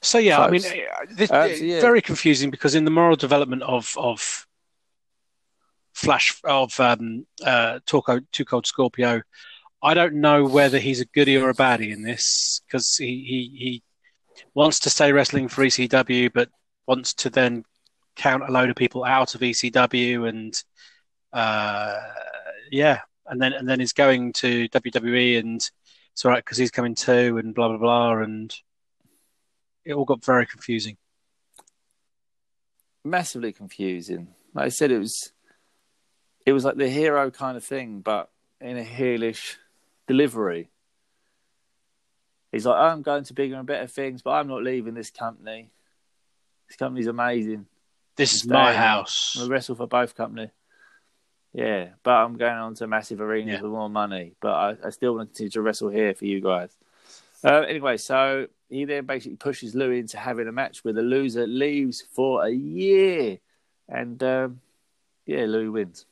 So 0.00 0.18
yeah, 0.18 0.40
I 0.40 0.50
mean, 0.50 0.60
Close. 0.60 0.72
uh, 0.72 1.04
this 1.10 1.30
Uh, 1.30 1.48
so, 1.48 1.64
yeah. 1.64 1.80
very 1.80 2.02
confusing 2.02 2.50
because 2.50 2.74
in 2.74 2.84
the 2.84 2.90
moral 2.90 3.16
development 3.16 3.62
of 3.62 3.94
of 3.96 4.46
Flash 5.92 6.40
of 6.44 6.78
um, 6.80 7.26
uh, 7.44 7.78
Torco, 7.86 8.24
Too 8.32 8.44
Cold 8.44 8.66
Scorpio, 8.66 9.22
I 9.84 9.92
don't 9.92 10.14
know 10.14 10.46
whether 10.46 10.78
he's 10.78 11.02
a 11.02 11.04
goodie 11.04 11.36
or 11.36 11.50
a 11.50 11.54
baddie 11.54 11.92
in 11.92 12.02
this 12.02 12.62
because 12.66 12.96
he, 12.96 13.04
he 13.06 13.58
he 13.58 13.82
wants 14.54 14.80
to 14.80 14.90
stay 14.90 15.12
wrestling 15.12 15.48
for 15.48 15.62
ECW, 15.62 16.32
but 16.32 16.48
wants 16.86 17.12
to 17.14 17.28
then 17.28 17.64
count 18.16 18.48
a 18.48 18.50
load 18.50 18.70
of 18.70 18.76
people 18.76 19.04
out 19.04 19.34
of 19.34 19.42
ECW 19.42 20.26
and 20.26 20.64
uh, 21.34 22.00
yeah, 22.70 23.00
and 23.26 23.42
then 23.42 23.52
and 23.52 23.68
then 23.68 23.82
is 23.82 23.92
going 23.92 24.32
to 24.32 24.70
WWE 24.70 25.38
and 25.38 25.60
it's 26.12 26.24
all 26.24 26.30
right 26.30 26.42
because 26.42 26.56
he's 26.56 26.70
coming 26.70 26.94
too 26.94 27.36
and 27.36 27.54
blah 27.54 27.68
blah 27.68 27.76
blah 27.76 28.22
and 28.22 28.54
it 29.84 29.92
all 29.92 30.06
got 30.06 30.24
very 30.24 30.46
confusing. 30.46 30.96
Massively 33.04 33.52
confusing. 33.52 34.28
Like 34.54 34.64
I 34.64 34.68
said, 34.70 34.90
it 34.90 34.98
was. 34.98 35.32
It 36.46 36.52
was 36.52 36.64
like 36.64 36.76
the 36.76 36.88
hero 36.90 37.30
kind 37.30 37.56
of 37.56 37.64
thing, 37.64 38.00
but 38.00 38.30
in 38.60 38.76
a 38.76 38.84
heelish 38.84 39.56
delivery. 40.06 40.70
He's 42.52 42.66
like, 42.66 42.76
I'm 42.76 43.02
going 43.02 43.24
to 43.24 43.34
bigger 43.34 43.56
and 43.56 43.66
better 43.66 43.86
things, 43.88 44.22
but 44.22 44.30
I'm 44.30 44.46
not 44.48 44.62
leaving 44.62 44.94
this 44.94 45.10
company. 45.10 45.70
This 46.68 46.76
company's 46.76 47.08
amazing. 47.08 47.66
This 48.16 48.34
is 48.34 48.46
my 48.46 48.72
house. 48.72 49.36
I 49.40 49.46
wrestle 49.48 49.74
for 49.74 49.88
both 49.88 50.14
company. 50.14 50.50
Yeah, 51.52 51.88
but 52.02 52.12
I'm 52.12 52.36
going 52.36 52.54
on 52.54 52.74
to 52.76 52.86
massive 52.86 53.20
arenas 53.20 53.54
Yeah. 53.54 53.62
with 53.62 53.72
more 53.72 53.90
money. 53.90 54.34
But 54.40 54.52
I, 54.52 54.76
I 54.86 54.90
still 54.90 55.14
want 55.14 55.28
to 55.28 55.32
continue 55.32 55.50
to 55.50 55.62
wrestle 55.62 55.88
here 55.88 56.14
for 56.14 56.24
you 56.24 56.40
guys. 56.40 56.70
Uh, 57.42 57.60
anyway, 57.62 57.96
so 57.96 58.46
he 58.68 58.84
then 58.84 59.04
basically 59.04 59.36
pushes 59.36 59.74
Louie 59.74 59.98
into 59.98 60.16
having 60.16 60.48
a 60.48 60.52
match 60.52 60.84
where 60.84 60.94
the 60.94 61.02
loser 61.02 61.46
leaves 61.46 62.02
for 62.12 62.44
a 62.44 62.50
year, 62.50 63.38
and 63.88 64.22
um, 64.22 64.60
yeah, 65.26 65.44
Louie 65.44 65.68
wins. 65.68 66.06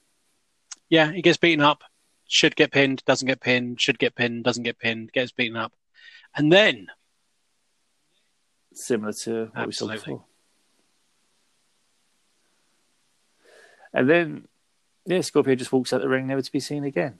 Yeah, 0.88 1.10
he 1.10 1.22
gets 1.22 1.38
beaten 1.38 1.64
up, 1.64 1.82
should 2.32 2.56
get 2.56 2.72
pinned, 2.72 3.04
doesn't 3.04 3.28
get 3.28 3.40
pinned, 3.40 3.78
should 3.78 3.98
get 3.98 4.14
pinned, 4.14 4.42
doesn't 4.42 4.62
get 4.62 4.78
pinned, 4.78 5.12
gets 5.12 5.32
beaten 5.32 5.56
up. 5.56 5.72
And 6.34 6.50
then 6.50 6.86
Similar 8.74 9.12
to 9.12 9.50
what 9.52 9.66
we 9.66 9.72
saw 9.72 9.90
Absolutely. 9.90 9.96
before. 9.96 10.24
And 13.92 14.08
then, 14.08 14.48
yeah, 15.04 15.20
Scorpio 15.20 15.54
just 15.54 15.72
walks 15.72 15.92
out 15.92 16.00
the 16.00 16.08
ring, 16.08 16.26
never 16.26 16.40
to 16.40 16.52
be 16.52 16.60
seen 16.60 16.84
again. 16.84 17.18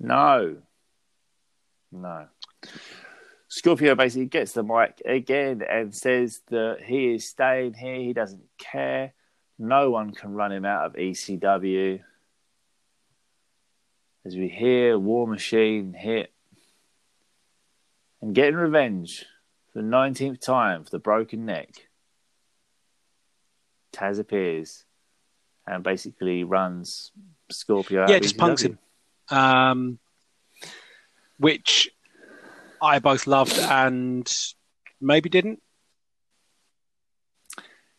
No. 0.00 0.56
No. 1.92 2.26
Scorpio 3.46 3.94
basically 3.94 4.26
gets 4.26 4.50
the 4.50 4.64
mic 4.64 5.00
again 5.04 5.62
and 5.62 5.94
says 5.94 6.40
that 6.48 6.78
he 6.84 7.14
is 7.14 7.28
staying 7.28 7.74
here. 7.74 7.94
He 7.94 8.12
doesn't 8.12 8.42
care. 8.58 9.12
No 9.60 9.90
one 9.90 10.10
can 10.10 10.32
run 10.32 10.50
him 10.50 10.64
out 10.64 10.86
of 10.86 10.94
ECW. 10.94 12.00
As 14.24 14.36
we 14.36 14.48
hear 14.48 14.98
War 14.98 15.26
Machine 15.26 15.94
hit 15.94 16.32
and 18.20 18.34
getting 18.34 18.54
revenge 18.54 19.24
for 19.72 19.82
the 19.82 19.88
19th 19.88 20.40
time 20.40 20.84
for 20.84 20.90
the 20.90 20.98
broken 20.98 21.44
neck. 21.44 21.88
Taz 23.92 24.18
appears 24.18 24.84
and 25.66 25.82
basically 25.82 26.44
runs 26.44 27.10
Scorpio 27.50 28.02
out 28.04 28.08
Yeah, 28.10 28.20
just 28.20 28.38
punks 28.38 28.62
him. 28.62 28.78
um, 29.28 29.98
which 31.38 31.90
I 32.80 33.00
both 33.00 33.26
loved 33.26 33.58
and 33.58 34.32
maybe 35.00 35.28
didn't. 35.28 35.60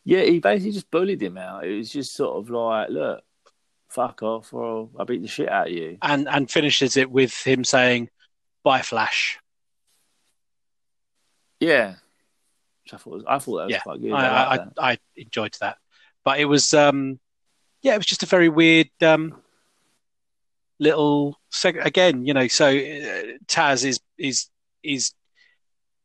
Yeah, 0.05 0.21
he 0.24 0.39
basically 0.39 0.71
just 0.71 0.91
bullied 0.91 1.21
him 1.21 1.38
out. 1.38 1.65
It 1.65 1.78
was 1.78 1.89
just 1.91 2.13
sort 2.13 2.38
of 2.38 2.49
like, 2.49 2.89
look, 2.89 3.24
fuck 3.93 4.23
off, 4.23 4.53
or 4.53 4.89
I'll 4.97 5.05
beat 5.05 5.21
the 5.21 5.27
shit 5.27 5.49
out 5.49 5.67
of 5.67 5.73
you. 5.73 5.97
and 6.01 6.27
and 6.27 6.49
finishes 6.49 6.97
it 6.97 7.09
with 7.09 7.33
him 7.45 7.63
saying, 7.63 8.09
"Bye, 8.63 8.81
Flash." 8.81 9.39
Yeah. 11.59 11.95
Which 12.83 12.93
I 12.93 12.97
thought 12.97 13.13
was, 13.13 13.23
I 13.25 13.39
thought 13.39 13.57
that 13.57 13.63
was 13.65 13.71
Yeah, 13.71 13.79
quite 13.81 14.01
good. 14.01 14.11
I, 14.11 14.27
I, 14.27 14.55
I, 14.55 14.55
I. 14.55 14.91
I 14.91 14.97
enjoyed 15.15 15.55
that, 15.61 15.77
but 16.25 16.39
it 16.39 16.45
was, 16.45 16.73
um, 16.73 17.19
yeah, 17.81 17.93
it 17.93 17.97
was 17.97 18.05
just 18.05 18.23
a 18.23 18.25
very 18.25 18.49
weird 18.49 18.89
um, 19.01 19.41
little 20.79 21.39
seg- 21.53 21.85
again. 21.85 22.25
You 22.25 22.33
know, 22.33 22.47
so 22.49 22.67
uh, 22.67 23.37
Taz 23.47 23.85
is 23.85 24.01
is 24.17 24.49
is 24.83 25.13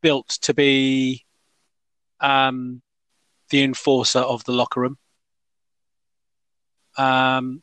built 0.00 0.28
to 0.42 0.54
be 0.54 1.24
um, 2.20 2.80
the 3.50 3.64
enforcer 3.64 4.20
of 4.20 4.44
the 4.44 4.52
locker 4.52 4.80
room. 4.82 4.98
Um, 6.96 7.62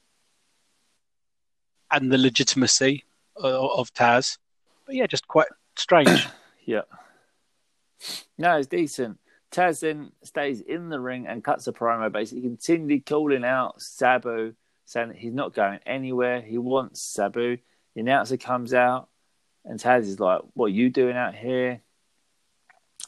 and 1.92 2.12
the 2.12 2.18
legitimacy 2.18 3.04
of, 3.36 3.54
of 3.72 3.94
Taz, 3.94 4.38
but 4.86 4.96
yeah, 4.96 5.08
just 5.08 5.28
quite 5.28 5.48
strange. 5.76 6.28
Yeah. 6.68 6.82
No, 8.40 8.58
it's 8.58 8.66
decent. 8.66 9.20
Taz 9.52 9.82
then 9.82 10.12
stays 10.24 10.62
in 10.62 10.90
the 10.90 11.00
ring 11.00 11.28
and 11.28 11.44
cuts 11.44 11.68
a 11.68 11.72
promo, 11.72 12.12
basically 12.12 12.42
continually 12.42 13.02
calling 13.02 13.46
out 13.46 13.80
Sabu, 13.82 14.56
saying 14.86 15.10
that 15.10 15.18
he's 15.18 15.34
not 15.34 15.54
going 15.54 15.80
anywhere. 15.86 16.42
He 16.42 16.58
wants 16.58 17.02
Sabu. 17.02 17.58
The 17.94 18.02
announcer 18.02 18.38
comes 18.38 18.74
out, 18.74 19.10
and 19.64 19.80
Taz 19.80 20.08
is 20.08 20.20
like, 20.20 20.42
"What 20.56 20.66
are 20.66 20.70
you 20.70 20.90
doing 20.90 21.16
out 21.16 21.36
here?" 21.36 21.82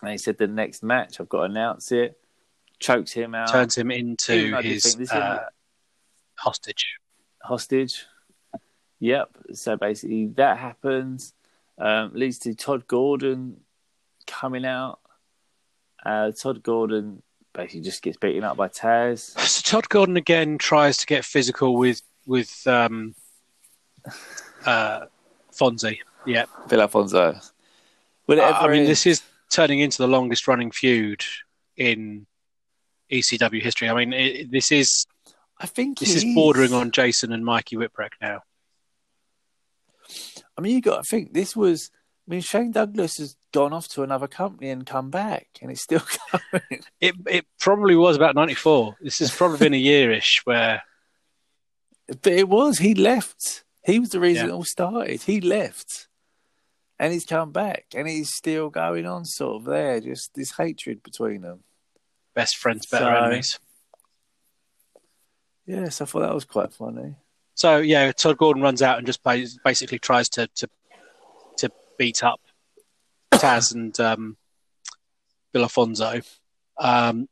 And 0.03 0.11
he 0.11 0.19
said, 0.19 0.37
"The 0.37 0.47
next 0.47 0.83
match, 0.83 1.19
I've 1.19 1.29
got 1.29 1.39
to 1.39 1.43
announce 1.45 1.91
it." 1.91 2.19
Chokes 2.79 3.11
him 3.11 3.33
out, 3.33 3.51
Turns 3.51 3.75
him 3.75 3.89
into 3.89 4.33
Even 4.33 4.51
though 4.51 4.57
I 4.57 4.61
did 4.61 4.71
his 4.73 5.11
uh, 5.11 5.45
hostage. 6.35 6.99
hostage. 7.41 8.05
Yep. 8.99 9.29
So 9.53 9.77
basically, 9.77 10.27
that 10.37 10.57
happens. 10.57 11.33
Um, 11.77 12.11
leads 12.13 12.39
to 12.39 12.55
Todd 12.55 12.87
Gordon 12.87 13.57
coming 14.25 14.65
out. 14.65 14.99
Uh, 16.03 16.31
Todd 16.31 16.63
Gordon 16.63 17.21
basically 17.53 17.81
just 17.81 18.01
gets 18.01 18.17
beaten 18.17 18.43
up 18.43 18.57
by 18.57 18.67
Taz. 18.67 19.35
So 19.47 19.61
Todd 19.61 19.89
Gordon 19.89 20.17
again 20.17 20.57
tries 20.57 20.97
to 20.97 21.05
get 21.05 21.25
physical 21.25 21.75
with 21.75 22.01
with 22.25 22.65
um, 22.67 23.15
uh, 24.65 25.05
Fonzie. 25.51 25.99
Yeah, 26.25 26.45
Phil 26.67 26.81
Alfonso. 26.81 27.39
Will 28.27 28.39
it 28.39 28.41
I 28.41 28.67
mean 28.67 28.81
end? 28.81 28.87
this 28.87 29.05
is 29.05 29.21
turning 29.49 29.79
into 29.79 29.97
the 29.99 30.07
longest 30.07 30.47
running 30.47 30.71
feud 30.71 31.23
in 31.77 32.25
ECW 33.11 33.61
history. 33.61 33.89
I 33.89 33.93
mean 33.93 34.13
it, 34.13 34.51
this 34.51 34.71
is 34.71 35.05
I 35.59 35.65
think 35.65 35.99
this 35.99 36.15
is 36.15 36.25
bordering 36.35 36.73
on 36.73 36.91
Jason 36.91 37.31
and 37.31 37.43
Mikey 37.43 37.77
Whipwreck 37.77 38.11
now. 38.21 38.41
I 40.57 40.61
mean, 40.61 40.73
you 40.75 40.81
got 40.81 41.03
to 41.03 41.09
think 41.09 41.33
this 41.33 41.55
was. 41.55 41.91
I 42.27 42.31
mean, 42.31 42.41
Shane 42.41 42.71
Douglas 42.71 43.17
has 43.19 43.37
gone 43.53 43.71
off 43.71 43.87
to 43.89 44.03
another 44.03 44.27
company 44.27 44.69
and 44.69 44.85
come 44.85 45.09
back, 45.09 45.47
and 45.61 45.71
it's 45.71 45.81
still 45.83 46.01
going. 46.51 46.81
It 46.99 47.15
it 47.25 47.45
probably 47.59 47.95
was 47.95 48.15
about 48.17 48.35
ninety 48.35 48.53
four. 48.55 48.95
This 49.01 49.19
has 49.19 49.33
probably 49.33 49.59
been 49.59 49.73
a 49.73 49.83
yearish 49.83 50.41
where 50.45 50.81
but 52.21 52.33
it 52.33 52.49
was. 52.49 52.79
He 52.79 52.95
left. 52.95 53.63
He 53.85 53.99
was 53.99 54.09
the 54.09 54.19
reason 54.19 54.47
Yeah. 54.47 54.51
it 54.51 54.55
all 54.55 54.63
started. 54.65 55.21
He 55.23 55.39
left, 55.39 56.07
and 56.99 57.13
he's 57.13 57.25
come 57.25 57.51
back, 57.53 57.85
and 57.95 58.07
he's 58.07 58.33
still 58.35 58.69
going 58.69 59.05
on, 59.05 59.23
sort 59.23 59.57
of 59.61 59.63
there. 59.65 60.01
Just 60.01 60.31
this 60.35 60.51
hatred 60.57 61.03
between 61.03 61.41
them. 61.41 61.63
best 62.35 62.57
friends 62.57 62.85
better 62.85 63.05
So- 63.05 63.15
enemies. 63.25 63.59
Yes, 65.65 65.99
I 66.01 66.05
thought 66.05 66.21
that 66.21 66.33
was 66.33 66.45
quite 66.45 66.73
funny. 66.73 67.15
So 67.57 67.79
yeah, 67.79 68.11
Todd 68.11 68.37
Gordon 68.37 68.61
runs 68.61 68.83
out 68.83 68.99
and 68.99 69.07
just 69.07 69.23
bas- 69.23 69.57
basically 69.65 69.97
tries 69.97 70.29
to 70.29 70.47
to 70.57 70.69
to 71.57 71.71
beat 71.97 72.23
up 72.23 72.39
Taz 73.33 73.73
and 73.73 73.99
um, 73.99 74.37
Bill 75.51 75.63
Alfonso 75.63 76.21
um, 76.77 77.27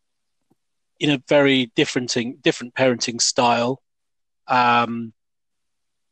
in 1.00 1.12
a 1.12 1.22
very 1.30 1.72
different 1.76 2.18
different 2.42 2.74
parenting 2.74 3.22
style. 3.22 3.84
Um, 4.48 5.14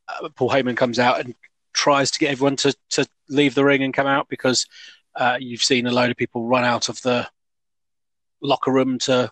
uh, 0.08 0.30
Paul 0.36 0.52
Heyman 0.52 0.78
comes 0.78 1.00
out 1.00 1.20
and 1.20 1.34
tries 1.74 2.12
to 2.12 2.20
get 2.20 2.32
everyone 2.32 2.58
to 2.58 2.76
to 2.92 3.08
leave 3.30 3.56
the 3.56 3.66
ring 3.66 3.82
and 3.82 3.96
come 3.96 4.08
out 4.08 4.30
because 4.30 4.68
uh, 5.16 5.38
you've 5.40 5.64
seen 5.64 5.88
a 5.88 5.92
load 5.92 6.12
of 6.12 6.18
people 6.18 6.48
run 6.48 6.64
out 6.64 6.88
of 6.88 7.02
the 7.02 7.28
locker 8.44 8.72
room 8.72 9.00
to 9.00 9.32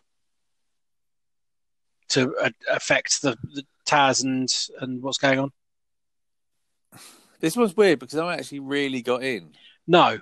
to 2.09 2.35
uh, 2.41 2.49
affect 2.67 3.21
the, 3.21 3.37
the 3.53 3.63
Taz 3.91 4.23
and 4.23 4.47
and 4.81 5.01
what's 5.01 5.17
going 5.17 5.39
on. 5.39 5.51
This 7.39 7.57
was 7.57 7.75
weird 7.75 7.99
because 7.99 8.17
I 8.17 8.35
actually 8.35 8.59
really 8.59 9.01
got 9.01 9.23
in. 9.23 9.51
No, 9.87 10.19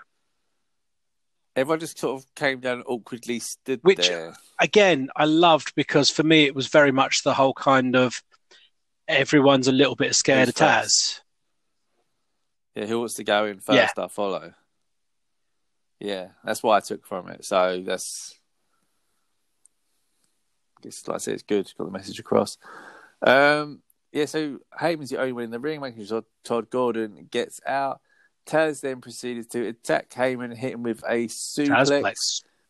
Everyone 1.56 1.80
just 1.80 2.00
sort 2.00 2.22
of 2.22 2.36
came 2.36 2.62
down 2.62 2.76
and 2.78 2.84
awkwardly 2.88 3.40
stood 3.40 3.82
Which- 3.84 4.08
there. 4.08 4.34
again, 4.60 5.10
I 5.16 5.26
loved 5.26 5.74
because 5.76 6.10
for 6.10 6.24
me 6.24 6.46
it 6.46 6.56
was 6.56 6.68
very 6.68 6.92
much 6.94 7.24
the 7.24 7.34
whole 7.34 7.54
kind 7.54 7.96
of 7.98 8.24
everyone's 9.10 9.68
a 9.68 9.72
little 9.74 9.96
bit 9.96 10.16
scared 10.16 10.48
of 10.48 10.56
Taz. 10.56 10.84
first? 10.84 11.22
Yeah, 12.76 12.86
who 12.86 13.00
wants 13.00 13.16
to 13.16 13.26
go 13.26 13.46
in 13.46 13.60
first? 13.60 13.94
Yeah. 13.98 14.04
I 14.06 14.08
follow. 14.08 14.54
Yeah, 16.00 16.30
that's 16.46 16.64
what 16.64 16.76
I 16.78 16.80
took 16.80 17.06
from 17.06 17.28
it. 17.28 17.44
So 17.44 17.82
that's, 17.86 18.40
I 20.78 20.82
guess, 20.84 21.06
like 21.08 21.16
I 21.16 21.18
said, 21.18 21.34
it's 21.34 21.44
good. 21.44 21.70
Got 21.78 21.86
the 21.86 21.92
message 21.92 22.20
across. 22.20 22.58
Um, 23.22 23.82
yeah, 24.12 24.26
so 24.26 24.60
Heyman's 24.80 25.10
the 25.10 25.18
only 25.18 25.34
one 25.34 25.44
in 25.44 25.52
the 25.52 25.60
ring, 25.60 25.82
making 25.82 26.06
sure 26.06 26.24
Todd 26.44 26.70
Gordon 26.70 27.28
gets 27.30 27.60
out. 27.66 28.02
Taz 28.46 28.82
then 28.82 29.02
proceeded 29.02 29.50
to 29.52 29.68
attack 29.68 30.10
Heyman 30.10 30.46
and 30.46 30.58
hit 30.58 30.74
him 30.74 30.84
with 30.84 31.04
a 31.08 31.28
suplex, 31.28 31.90
Tazplex. 31.90 32.16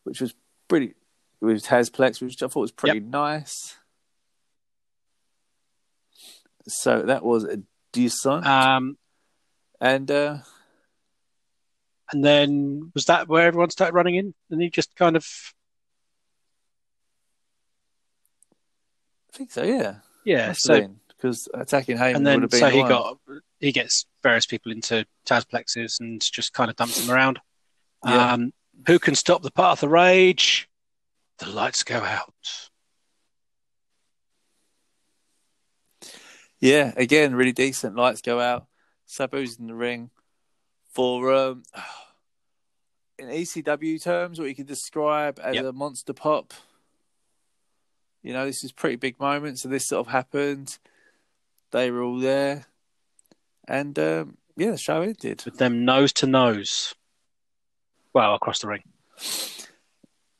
which 0.03 0.21
was 0.21 0.33
pretty. 0.67 0.95
With 1.41 1.63
Tazplex, 1.63 2.21
which 2.21 2.43
I 2.43 2.47
thought 2.47 2.59
was 2.59 2.71
pretty 2.73 2.99
nice. 2.99 3.77
So 6.67 7.03
that 7.03 7.23
was 7.23 7.45
a 7.45 7.61
decent. 7.93 8.45
Um, 8.45 8.97
and 9.79 10.11
uh, 10.11 10.39
and 12.11 12.23
then 12.23 12.91
was 12.93 13.05
that 13.05 13.29
where 13.29 13.47
everyone 13.47 13.69
started 13.69 13.93
running 13.93 14.15
in, 14.15 14.33
and 14.49 14.61
he 14.61 14.69
just 14.69 14.95
kind 14.97 15.15
of 15.15 15.25
I 19.33 19.37
think 19.37 19.51
so, 19.51 19.63
yeah. 19.63 19.95
Yeah. 20.29 20.47
Must 20.49 20.61
So 20.61 20.87
because 21.09 21.47
attacking 21.53 21.97
Heyman 21.97 22.15
and 22.15 22.17
would 22.17 22.25
then 22.25 22.41
have 22.41 22.49
been 22.51 22.59
so 22.59 22.69
he 22.69 22.79
one. 22.79 22.89
got 22.89 23.17
he 23.59 23.71
gets 23.71 24.05
various 24.23 24.45
people 24.45 24.71
into 24.71 25.05
Tazplexes 25.25 25.99
and 25.99 26.21
just 26.21 26.53
kind 26.53 26.69
of 26.69 26.75
dumps 26.77 27.01
them 27.05 27.13
around. 27.13 27.39
Yeah. 28.05 28.33
Um, 28.33 28.53
who 28.87 28.99
can 28.99 29.15
stop 29.15 29.41
the 29.41 29.51
path 29.51 29.83
of 29.83 29.91
rage? 29.91 30.69
The 31.39 31.49
lights 31.49 31.83
go 31.83 31.97
out. 31.97 32.69
Yeah, 36.59 36.93
again, 36.97 37.35
really 37.35 37.53
decent. 37.53 37.95
Lights 37.95 38.21
go 38.21 38.39
out. 38.39 38.67
Sabu's 39.07 39.57
in 39.57 39.67
the 39.67 39.73
ring 39.75 40.09
for 40.93 41.33
um, 41.33 41.63
in 43.19 43.27
ECW 43.27 44.01
terms, 44.01 44.39
what 44.39 44.49
you 44.49 44.55
could 44.55 44.67
describe 44.67 45.39
as 45.41 45.55
Yep. 45.55 45.65
a 45.65 45.71
monster 45.73 46.13
pop. 46.13 46.53
You 48.23 48.33
know, 48.33 48.45
this 48.45 48.63
is 48.63 48.71
pretty 48.71 48.97
big 48.97 49.19
moment. 49.19 49.59
So 49.59 49.69
this 49.69 49.87
sort 49.87 50.05
of 50.05 50.11
happened. 50.11 50.77
They 51.71 51.91
were 51.91 52.01
all 52.03 52.19
there, 52.19 52.65
and 53.67 53.97
um, 53.99 54.37
yeah, 54.57 54.71
the 54.71 54.77
show 54.77 55.01
ended. 55.01 55.43
with 55.45 55.57
them 55.57 55.85
nose 55.85 56.11
to 56.13 56.27
nose. 56.27 56.95
Well, 58.13 58.33
across 58.33 58.59
the 58.59 58.67
ring. 58.67 58.83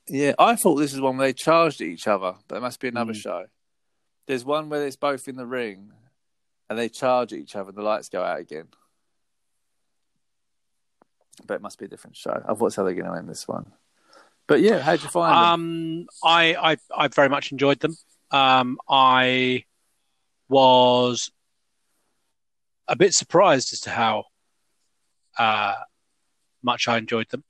Yeah, 0.08 0.34
I 0.40 0.56
thought 0.56 0.76
this 0.76 0.92
is 0.94 1.00
one 1.00 1.18
where 1.18 1.28
they 1.28 1.34
charged 1.34 1.82
at 1.82 1.88
each 1.88 2.08
other, 2.08 2.34
but 2.48 2.56
it 2.58 2.62
must 2.62 2.80
be 2.80 2.88
another 2.88 3.14
Mm. 3.14 3.22
show. 3.22 3.46
There's 4.26 4.44
one 4.44 4.70
where 4.70 4.86
it's 4.88 4.96
both 4.96 5.28
in 5.28 5.36
the 5.36 5.46
ring 5.46 5.92
and 6.68 6.78
they 6.80 6.90
charge 6.90 7.32
at 7.32 7.38
each 7.40 7.56
other 7.56 7.70
and 7.70 7.78
the 7.78 7.84
lights 7.84 8.10
go 8.10 8.24
out 8.24 8.40
again. 8.40 8.70
But 11.46 11.56
it 11.56 11.62
must 11.62 11.78
be 11.78 11.86
a 11.86 11.88
different 11.88 12.16
show. 12.18 12.32
I 12.44 12.48
thought 12.54 12.60
that's 12.60 12.76
how 12.76 12.84
they're 12.84 12.94
going 12.96 13.06
to 13.12 13.18
end 13.18 13.30
this 13.30 13.48
one. 13.48 13.72
But 14.50 14.62
yeah, 14.62 14.80
how'd 14.80 15.02
you 15.04 15.10
find 15.10 15.32
them? 15.32 15.44
Um, 15.44 16.08
I, 16.24 16.56
I 16.72 16.78
I 17.04 17.08
very 17.08 17.30
much 17.30 17.52
enjoyed 17.52 17.80
them. 17.80 17.96
Um, 18.32 18.80
I 18.90 19.64
was 20.50 21.32
a 22.88 22.96
bit 22.96 23.14
surprised 23.14 23.72
as 23.74 23.82
to 23.82 23.92
how 23.92 24.26
uh, 25.38 25.76
much 26.64 26.88
I 26.88 26.98
enjoyed 26.98 27.30
them. 27.30 27.44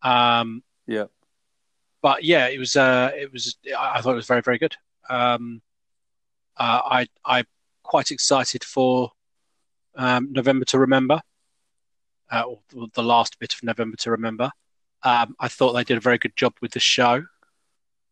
Um, 0.00 0.62
Yeah. 0.86 1.04
but 2.00 2.24
yeah, 2.24 2.48
it 2.48 2.58
was 2.58 2.76
uh, 2.76 3.10
it 3.14 3.30
was 3.30 3.58
I 3.66 3.98
I 3.98 4.00
thought 4.00 4.12
it 4.12 4.16
was 4.24 4.26
very 4.26 4.40
very 4.40 4.56
good. 4.56 4.74
Um, 5.10 5.60
uh, 6.56 6.80
I 6.82 7.08
I'm 7.26 7.44
quite 7.82 8.10
excited 8.10 8.64
for 8.64 9.12
um, 9.96 10.32
November 10.32 10.64
to 10.64 10.78
Remember, 10.78 11.20
uh, 12.32 12.42
or 12.42 12.60
the 12.94 13.02
last 13.02 13.38
bit 13.38 13.52
of 13.52 13.62
November 13.62 13.98
to 13.98 14.10
Remember. 14.12 14.50
Um, 15.04 15.36
I 15.38 15.48
thought 15.48 15.72
they 15.74 15.84
did 15.84 15.98
a 15.98 16.00
very 16.00 16.18
good 16.18 16.34
job 16.34 16.54
with 16.62 16.72
the 16.72 16.80
show, 16.80 17.24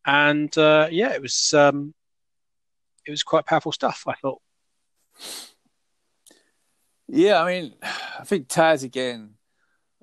and 0.07 0.57
uh, 0.59 0.89
yeah, 0.91 1.13
it 1.13 1.23
was 1.23 1.55
um, 1.55 1.95
it 3.07 3.11
was 3.11 3.23
quite 3.23 3.47
powerful 3.47 3.73
stuff. 3.73 4.05
I 4.07 4.15
thought. 4.15 4.43
Yeah, 7.09 7.43
I 7.43 7.47
mean, 7.47 7.75
I 7.83 8.25
think 8.25 8.49
Taz 8.49 8.85
again, 8.85 9.35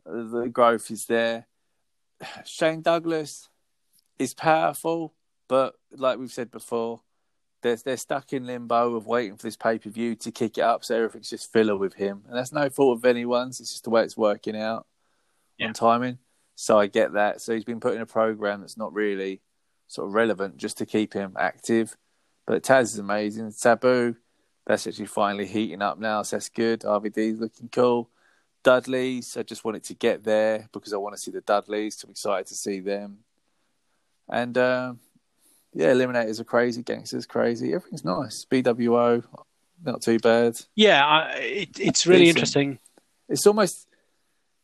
the 0.05 0.49
growth 0.51 0.91
is 0.91 1.05
there. 1.05 1.47
Shane 2.45 2.81
Douglas 2.81 3.49
is 4.17 4.33
powerful, 4.33 5.13
but 5.47 5.75
like 5.91 6.19
we've 6.19 6.31
said 6.31 6.51
before, 6.51 7.01
they're 7.61 7.77
they're 7.77 7.97
stuck 7.97 8.33
in 8.33 8.45
limbo 8.45 8.95
of 8.95 9.05
waiting 9.07 9.37
for 9.37 9.43
this 9.43 9.57
pay 9.57 9.77
per 9.79 9.89
view 9.89 10.15
to 10.15 10.31
kick 10.31 10.57
it 10.57 10.61
up, 10.63 10.83
so 10.83 10.95
everything's 10.95 11.29
just 11.29 11.51
filler 11.51 11.77
with 11.77 11.93
him, 11.93 12.23
and 12.27 12.37
that's 12.37 12.51
no 12.51 12.69
fault 12.69 12.97
of 12.97 13.05
anyone's. 13.05 13.59
It's 13.59 13.71
just 13.71 13.83
the 13.83 13.89
way 13.91 14.03
it's 14.03 14.17
working 14.17 14.57
out 14.57 14.85
Yeah. 15.57 15.67
on 15.67 15.73
timing. 15.73 16.17
So 16.61 16.77
I 16.77 16.87
get 16.87 17.13
that. 17.13 17.39
So 17.39 17.53
he's 17.53 17.63
been 17.63 17.79
put 17.79 17.95
in 17.95 18.01
a 18.01 18.05
program 18.05 18.59
that's 18.59 18.75
not 18.75 18.93
really 18.93 19.39
sort 19.87 20.09
of 20.09 20.13
relevant 20.13 20.57
just 20.57 20.77
to 20.79 20.85
keep 20.85 21.13
him 21.13 21.37
active. 21.39 21.95
But 22.45 22.63
Taz 22.63 22.81
is 22.81 22.99
amazing. 22.99 23.51
Sabu, 23.51 24.15
that's 24.67 24.85
actually 24.85 25.05
finally 25.05 25.45
heating 25.45 25.81
up 25.81 25.99
now, 25.99 26.21
so 26.21 26.35
that's 26.35 26.49
good. 26.49 26.81
RVD's 26.81 27.39
looking 27.39 27.69
cool. 27.71 28.09
Dudleys, 28.61 29.37
I 29.37 29.43
just 29.43 29.63
wanted 29.63 29.85
to 29.85 29.93
get 29.93 30.25
there 30.25 30.67
because 30.73 30.91
I 30.91 30.97
want 30.97 31.15
to 31.15 31.21
see 31.21 31.31
the 31.31 31.39
Dudleys. 31.39 31.97
So 31.97 32.07
I'm 32.07 32.11
excited 32.11 32.47
to 32.47 32.55
see 32.55 32.81
them. 32.81 33.19
And 34.27 34.57
uh, 34.57 34.95
yeah, 35.73 35.93
Eliminators 35.93 36.41
are 36.41 36.43
crazy, 36.43 36.83
Gangsters 36.83 37.25
crazy. 37.25 37.73
Everything's 37.73 38.03
nice. 38.03 38.45
BWO, 38.51 39.23
not 39.85 40.01
too 40.01 40.19
bad. 40.19 40.59
Yeah, 40.75 41.05
I, 41.05 41.29
it, 41.37 41.79
it's 41.79 42.05
really 42.05 42.27
interesting. 42.27 42.79
It's 43.29 43.47
almost 43.47 43.87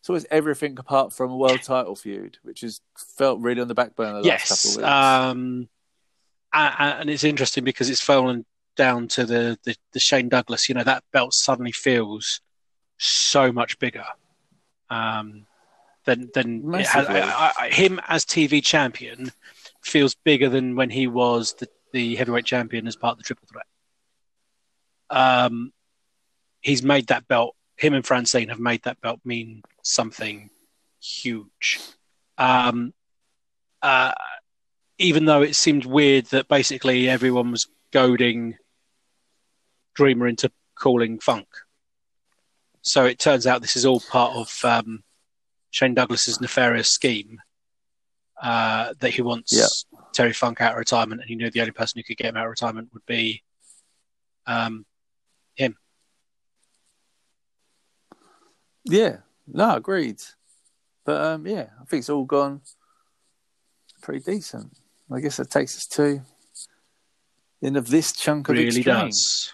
it's 0.06 0.10
always 0.12 0.26
everything 0.30 0.78
apart 0.78 1.14
from 1.14 1.32
a 1.32 1.36
world 1.36 1.64
title 1.64 1.96
feud, 1.96 2.38
which 2.44 2.62
has 2.62 2.80
felt 2.96 3.40
really 3.40 3.60
on 3.60 3.68
the 3.68 3.74
back 3.74 3.96
burner 3.96 4.22
the 4.22 4.28
last 4.30 4.48
couple 4.48 4.70
Yes, 4.70 4.76
of 4.76 4.78
weeks. 4.78 4.88
um, 4.88 5.70
and 6.54 7.10
it's 7.10 7.24
interesting 7.24 7.64
because 7.64 7.90
it's 7.90 8.04
fallen 8.04 8.46
down 8.78 9.08
to 9.08 9.26
the, 9.26 9.58
the 9.64 9.76
the 9.94 10.00
Shane 10.00 10.30
Douglas. 10.30 10.70
You 10.70 10.76
know 10.76 10.84
that 10.84 11.04
belt 11.12 11.34
suddenly 11.34 11.72
feels 11.72 12.40
so 13.00 13.52
much 13.52 13.80
bigger 13.80 14.06
um, 14.92 15.48
than 16.04 16.30
than 16.36 16.76
it 16.76 16.86
has, 16.86 17.08
I, 17.08 17.52
I, 17.62 17.70
him 17.70 18.00
as 18.08 18.26
TV 18.26 18.64
champion 18.64 19.32
feels 19.82 20.14
bigger 20.24 20.50
than 20.50 20.76
when 20.76 20.92
he 20.92 21.08
was 21.08 21.54
the, 21.54 21.68
the 21.94 22.16
heavyweight 22.16 22.46
champion 22.46 22.86
as 22.86 22.96
part 22.96 23.14
of 23.14 23.18
the 23.18 23.24
Triple 23.24 23.48
Threat. 23.52 23.66
Um, 25.10 25.74
he's 26.62 26.84
made 26.84 27.08
that 27.08 27.28
belt. 27.28 27.56
Him 27.76 27.96
and 27.96 28.06
Francine 28.06 28.50
have 28.50 28.60
made 28.60 28.84
that 28.84 29.02
belt 29.02 29.20
mean 29.26 29.64
something 29.86 30.50
huge. 31.02 31.80
Um, 32.38 32.94
uh, 33.82 34.14
even 34.98 35.26
though 35.26 35.42
it 35.42 35.56
seemed 35.56 35.86
weird 35.86 36.26
that 36.28 36.48
basically 36.48 37.10
everyone 37.10 37.52
was 37.52 37.68
goading 37.92 38.58
Dreamer 39.94 40.28
into 40.28 40.52
calling 40.76 41.20
Funk. 41.20 41.48
So 42.82 43.06
it 43.06 43.18
turns 43.18 43.48
out 43.48 43.62
this 43.62 43.78
is 43.78 43.86
all 43.86 44.00
part 44.00 44.36
of 44.36 44.60
um, 44.64 45.04
Shane 45.72 45.94
Douglas's 45.94 46.42
nefarious 46.42 46.90
scheme 46.90 47.42
uh, 48.42 48.94
that 49.00 49.12
he 49.12 49.22
wants 49.22 49.54
Yeah. 49.54 50.00
Terry 50.14 50.34
Funk 50.34 50.62
out 50.62 50.74
of 50.74 50.78
retirement, 50.78 51.22
and 51.22 51.30
he 51.30 51.36
knew 51.36 51.50
the 51.50 51.62
only 51.62 51.72
person 51.72 52.00
who 52.00 52.04
could 52.04 52.18
get 52.18 52.28
him 52.28 52.38
out 52.38 52.46
of 52.46 52.50
retirement 52.52 52.90
would 52.94 53.06
be 53.06 53.44
um, 54.46 54.86
him. 55.56 55.78
Yeah, 58.84 59.18
no, 59.48 59.76
agreed. 59.76 60.22
But 61.06 61.22
um, 61.22 61.48
yeah, 61.48 61.68
I 61.82 61.86
think 61.86 62.02
it's 62.02 62.10
all 62.10 62.26
gone 62.26 62.62
pretty 64.02 64.20
decent. 64.20 64.78
I 65.12 65.20
guess 65.20 65.38
that 65.38 65.50
takes 65.50 65.76
us 65.76 65.86
to 65.94 66.22
the 67.62 67.68
end 67.68 67.78
of 67.78 67.90
this 67.90 68.12
chunk 68.12 68.50
of 68.50 68.56
Really 68.56 68.84
does. 68.84 69.54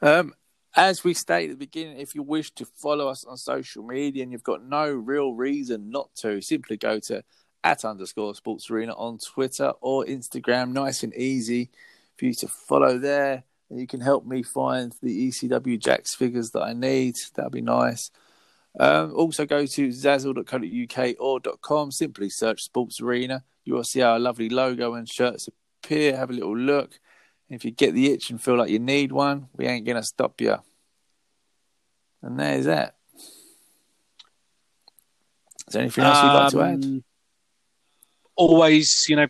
Um, 0.00 0.34
as 0.76 1.02
we 1.02 1.14
stated 1.14 1.52
at 1.52 1.58
the 1.58 1.66
beginning, 1.66 1.98
if 1.98 2.14
you 2.14 2.22
wish 2.22 2.50
to 2.52 2.64
follow 2.64 3.08
us 3.08 3.24
on 3.24 3.36
social 3.36 3.82
media 3.82 4.22
and 4.22 4.32
you've 4.32 4.42
got 4.42 4.64
no 4.64 4.90
real 4.90 5.32
reason 5.32 5.90
not 5.90 6.14
to, 6.16 6.40
simply 6.40 6.76
go 6.76 7.00
to 7.00 7.22
at 7.64 7.84
underscore 7.84 8.34
sports 8.34 8.70
arena 8.70 8.92
on 8.94 9.18
Twitter 9.18 9.72
or 9.80 10.04
Instagram. 10.04 10.72
Nice 10.72 11.02
and 11.02 11.14
easy 11.14 11.70
for 12.16 12.26
you 12.26 12.34
to 12.34 12.48
follow 12.48 12.98
there. 12.98 13.44
And 13.70 13.80
you 13.80 13.86
can 13.86 14.00
help 14.00 14.24
me 14.24 14.42
find 14.42 14.94
the 15.02 15.28
ECW 15.28 15.78
Jakks 15.78 16.16
figures 16.16 16.50
that 16.50 16.62
I 16.62 16.72
need. 16.72 17.14
That'd 17.34 17.52
be 17.52 17.60
nice. 17.60 18.10
Um, 18.78 19.12
also 19.14 19.44
go 19.44 19.66
to 19.66 19.88
zazzle.co.uk 19.88 21.16
or 21.18 21.40
.com. 21.60 21.90
Simply 21.90 22.30
search 22.30 22.62
Sports 22.62 23.00
Arena. 23.00 23.44
You 23.64 23.74
will 23.74 23.84
see 23.84 24.02
our 24.02 24.18
lovely 24.18 24.48
logo 24.48 24.94
and 24.94 25.08
shirts 25.08 25.48
appear. 25.82 26.16
Have 26.16 26.30
a 26.30 26.34
little 26.34 26.56
look. 26.56 26.98
If 27.50 27.64
you 27.64 27.70
get 27.70 27.94
the 27.94 28.12
itch 28.12 28.30
and 28.30 28.40
feel 28.40 28.56
like 28.56 28.70
you 28.70 28.78
need 28.78 29.10
one, 29.10 29.48
we 29.56 29.66
ain't 29.66 29.86
going 29.86 29.96
to 29.96 30.02
stop 30.02 30.40
you. 30.40 30.56
And 32.22 32.38
there's 32.38 32.66
that. 32.66 32.94
Is 35.66 35.72
there 35.72 35.82
anything 35.82 36.04
else 36.04 36.22
you'd 36.22 36.28
like 36.28 36.52
to 36.52 36.62
add? 36.62 36.84
Um, 36.84 37.04
Always, 38.36 39.06
you 39.08 39.16
know, 39.16 39.26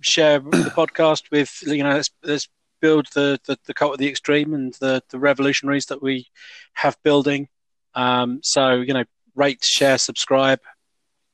share 0.00 0.38
the 0.38 0.70
podcast 0.76 1.30
with 1.30 1.58
you 1.62 1.82
know. 1.82 1.94
Let's 1.94 2.10
let's 2.22 2.48
build 2.80 3.06
the 3.14 3.40
the, 3.46 3.58
the 3.64 3.74
cult 3.74 3.94
of 3.94 3.98
the 3.98 4.08
extreme 4.08 4.54
and 4.54 4.74
the 4.74 5.02
the 5.10 5.18
revolutionaries 5.18 5.86
that 5.86 6.02
we 6.02 6.28
have 6.74 6.96
building. 7.02 7.48
Um, 7.94 8.40
so 8.42 8.74
you 8.80 8.94
know, 8.94 9.04
rate, 9.34 9.64
share, 9.64 9.98
subscribe, 9.98 10.60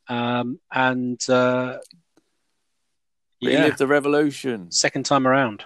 um, 0.09 0.59
and 0.73 1.21
uh, 1.29 1.79
yeah, 3.41 3.61
Relive 3.61 3.77
the 3.79 3.87
revolution. 3.87 4.71
second 4.71 5.05
time 5.05 5.27
around. 5.27 5.65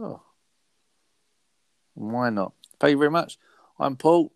Oh. 0.00 0.22
Why 1.94 2.30
not? 2.30 2.52
Thank 2.78 2.92
you 2.92 2.98
very 2.98 3.10
much. 3.10 3.38
I'm 3.78 3.96
Paul. 3.96 4.32